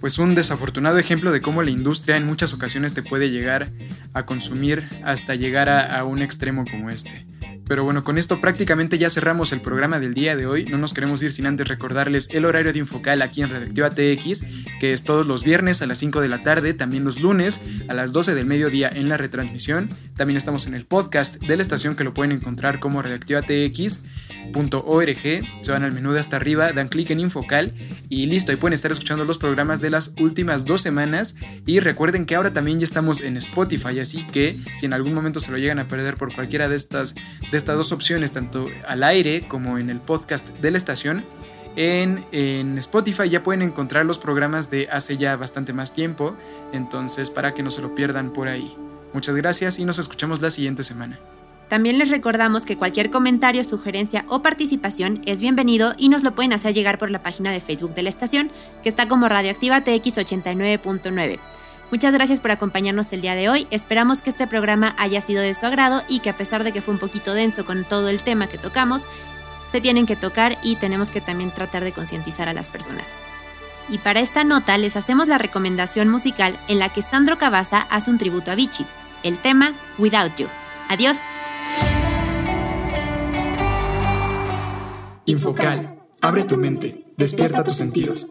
Pues 0.00 0.18
un 0.18 0.34
desafortunado 0.34 0.98
ejemplo 0.98 1.32
de 1.32 1.40
cómo 1.40 1.62
la 1.62 1.70
industria 1.70 2.16
en 2.16 2.26
muchas 2.26 2.52
ocasiones 2.52 2.92
te 2.92 3.02
puede 3.02 3.30
llegar 3.30 3.72
a 4.12 4.26
consumir 4.26 4.88
hasta 5.02 5.34
llegar 5.34 5.68
a, 5.68 5.98
a 5.98 6.04
un 6.04 6.20
extremo 6.20 6.64
como 6.70 6.90
este. 6.90 7.26
Pero 7.66 7.84
bueno, 7.84 8.04
con 8.04 8.18
esto 8.18 8.40
prácticamente 8.40 8.98
ya 8.98 9.10
cerramos 9.10 9.52
el 9.52 9.60
programa 9.60 10.00
del 10.00 10.14
día 10.14 10.36
de 10.36 10.46
hoy. 10.46 10.66
No 10.66 10.78
nos 10.78 10.92
queremos 10.92 11.22
ir 11.22 11.32
sin 11.32 11.46
antes 11.46 11.68
recordarles 11.68 12.28
el 12.30 12.44
horario 12.44 12.72
de 12.72 12.78
Infocal 12.80 13.22
aquí 13.22 13.42
en 13.42 13.50
Redactiva 13.50 13.90
TX, 13.90 14.44
que 14.80 14.92
es 14.92 15.02
todos 15.02 15.26
los 15.26 15.44
viernes 15.44 15.80
a 15.80 15.86
las 15.86 15.98
5 15.98 16.20
de 16.20 16.28
la 16.28 16.42
tarde, 16.42 16.74
también 16.74 17.04
los 17.04 17.20
lunes 17.20 17.60
a 17.88 17.94
las 17.94 18.12
12 18.12 18.34
del 18.34 18.46
mediodía 18.46 18.90
en 18.92 19.08
la 19.08 19.16
retransmisión. 19.16 19.88
También 20.16 20.36
estamos 20.36 20.66
en 20.66 20.74
el 20.74 20.84
podcast 20.84 21.36
de 21.36 21.56
la 21.56 21.62
estación 21.62 21.96
que 21.96 22.04
lo 22.04 22.12
pueden 22.12 22.32
encontrar 22.32 22.80
como 22.80 23.02
Redactiva 23.02 23.42
TX 23.42 24.02
.org, 24.52 25.18
se 25.60 25.72
van 25.72 25.82
al 25.82 25.92
menú 25.92 26.12
de 26.12 26.20
hasta 26.20 26.36
arriba, 26.36 26.72
dan 26.72 26.88
clic 26.88 27.10
en 27.10 27.20
Infocal 27.20 27.72
y 28.08 28.26
listo, 28.26 28.50
ahí 28.50 28.56
pueden 28.56 28.74
estar 28.74 28.92
escuchando 28.92 29.24
los 29.24 29.38
programas 29.38 29.80
de 29.80 29.90
las 29.90 30.12
últimas 30.18 30.64
dos 30.64 30.82
semanas 30.82 31.34
y 31.66 31.80
recuerden 31.80 32.26
que 32.26 32.34
ahora 32.34 32.52
también 32.52 32.78
ya 32.78 32.84
estamos 32.84 33.20
en 33.20 33.36
Spotify, 33.36 34.00
así 34.00 34.24
que 34.24 34.56
si 34.74 34.86
en 34.86 34.92
algún 34.92 35.14
momento 35.14 35.40
se 35.40 35.50
lo 35.50 35.58
llegan 35.58 35.78
a 35.78 35.88
perder 35.88 36.14
por 36.14 36.34
cualquiera 36.34 36.68
de 36.68 36.76
estas, 36.76 37.14
de 37.54 37.58
estas 37.58 37.76
dos 37.76 37.92
opciones, 37.92 38.32
tanto 38.32 38.66
al 38.84 39.04
aire 39.04 39.46
como 39.46 39.78
en 39.78 39.88
el 39.88 40.00
podcast 40.00 40.48
de 40.48 40.72
la 40.72 40.76
estación, 40.76 41.24
en, 41.76 42.24
en, 42.32 42.76
Spotify 42.78 43.28
ya 43.28 43.44
pueden 43.44 43.62
encontrar 43.62 44.04
los 44.04 44.18
programas 44.18 44.70
de 44.72 44.88
hace 44.90 45.18
ya 45.18 45.36
bastante 45.36 45.72
más 45.72 45.94
tiempo, 45.94 46.36
entonces 46.72 47.30
para 47.30 47.54
que 47.54 47.62
no 47.62 47.70
se 47.70 47.80
lo 47.80 47.94
pierdan 47.94 48.32
por 48.32 48.48
ahí. 48.48 48.74
Muchas 49.12 49.36
gracias 49.36 49.78
y 49.78 49.84
nos 49.84 50.00
escuchamos 50.00 50.40
la 50.40 50.50
siguiente 50.50 50.82
semana. 50.82 51.20
También 51.68 51.96
les 51.96 52.10
recordamos 52.10 52.66
que 52.66 52.76
cualquier 52.76 53.10
comentario, 53.10 53.62
sugerencia 53.62 54.24
o 54.28 54.42
participación 54.42 55.22
es 55.24 55.40
bienvenido 55.40 55.94
y 55.96 56.08
nos 56.08 56.24
lo 56.24 56.34
pueden 56.34 56.54
hacer 56.54 56.74
llegar 56.74 56.98
por 56.98 57.12
la 57.12 57.22
página 57.22 57.52
de 57.52 57.60
Facebook 57.60 57.94
de 57.94 58.02
la 58.02 58.08
estación, 58.08 58.50
que 58.82 58.88
está 58.88 59.06
como 59.06 59.28
Radioactiva 59.28 59.84
TX89.9. 59.84 61.38
Muchas 61.94 62.12
gracias 62.12 62.40
por 62.40 62.50
acompañarnos 62.50 63.12
el 63.12 63.20
día 63.20 63.36
de 63.36 63.48
hoy. 63.48 63.68
Esperamos 63.70 64.20
que 64.20 64.28
este 64.28 64.48
programa 64.48 64.96
haya 64.98 65.20
sido 65.20 65.42
de 65.42 65.54
su 65.54 65.64
agrado 65.64 66.02
y 66.08 66.18
que 66.18 66.30
a 66.30 66.36
pesar 66.36 66.64
de 66.64 66.72
que 66.72 66.82
fue 66.82 66.92
un 66.92 66.98
poquito 66.98 67.34
denso 67.34 67.64
con 67.64 67.84
todo 67.84 68.08
el 68.08 68.20
tema 68.20 68.48
que 68.48 68.58
tocamos, 68.58 69.02
se 69.70 69.80
tienen 69.80 70.04
que 70.04 70.16
tocar 70.16 70.58
y 70.64 70.74
tenemos 70.74 71.12
que 71.12 71.20
también 71.20 71.52
tratar 71.52 71.84
de 71.84 71.92
concientizar 71.92 72.48
a 72.48 72.52
las 72.52 72.66
personas. 72.66 73.06
Y 73.88 73.98
para 73.98 74.18
esta 74.18 74.42
nota 74.42 74.76
les 74.76 74.96
hacemos 74.96 75.28
la 75.28 75.38
recomendación 75.38 76.08
musical 76.08 76.58
en 76.66 76.80
la 76.80 76.88
que 76.88 77.00
Sandro 77.00 77.38
Cavazza 77.38 77.82
hace 77.82 78.10
un 78.10 78.18
tributo 78.18 78.50
a 78.50 78.56
Vichy, 78.56 78.84
el 79.22 79.38
tema 79.38 79.72
Without 79.96 80.34
You. 80.34 80.48
Adiós. 80.88 81.18
Infocal. 85.26 86.00
Abre 86.20 86.42
tu 86.42 86.56
mente. 86.56 87.04
Despierta 87.16 87.62
tus 87.62 87.76
sentidos. 87.76 88.30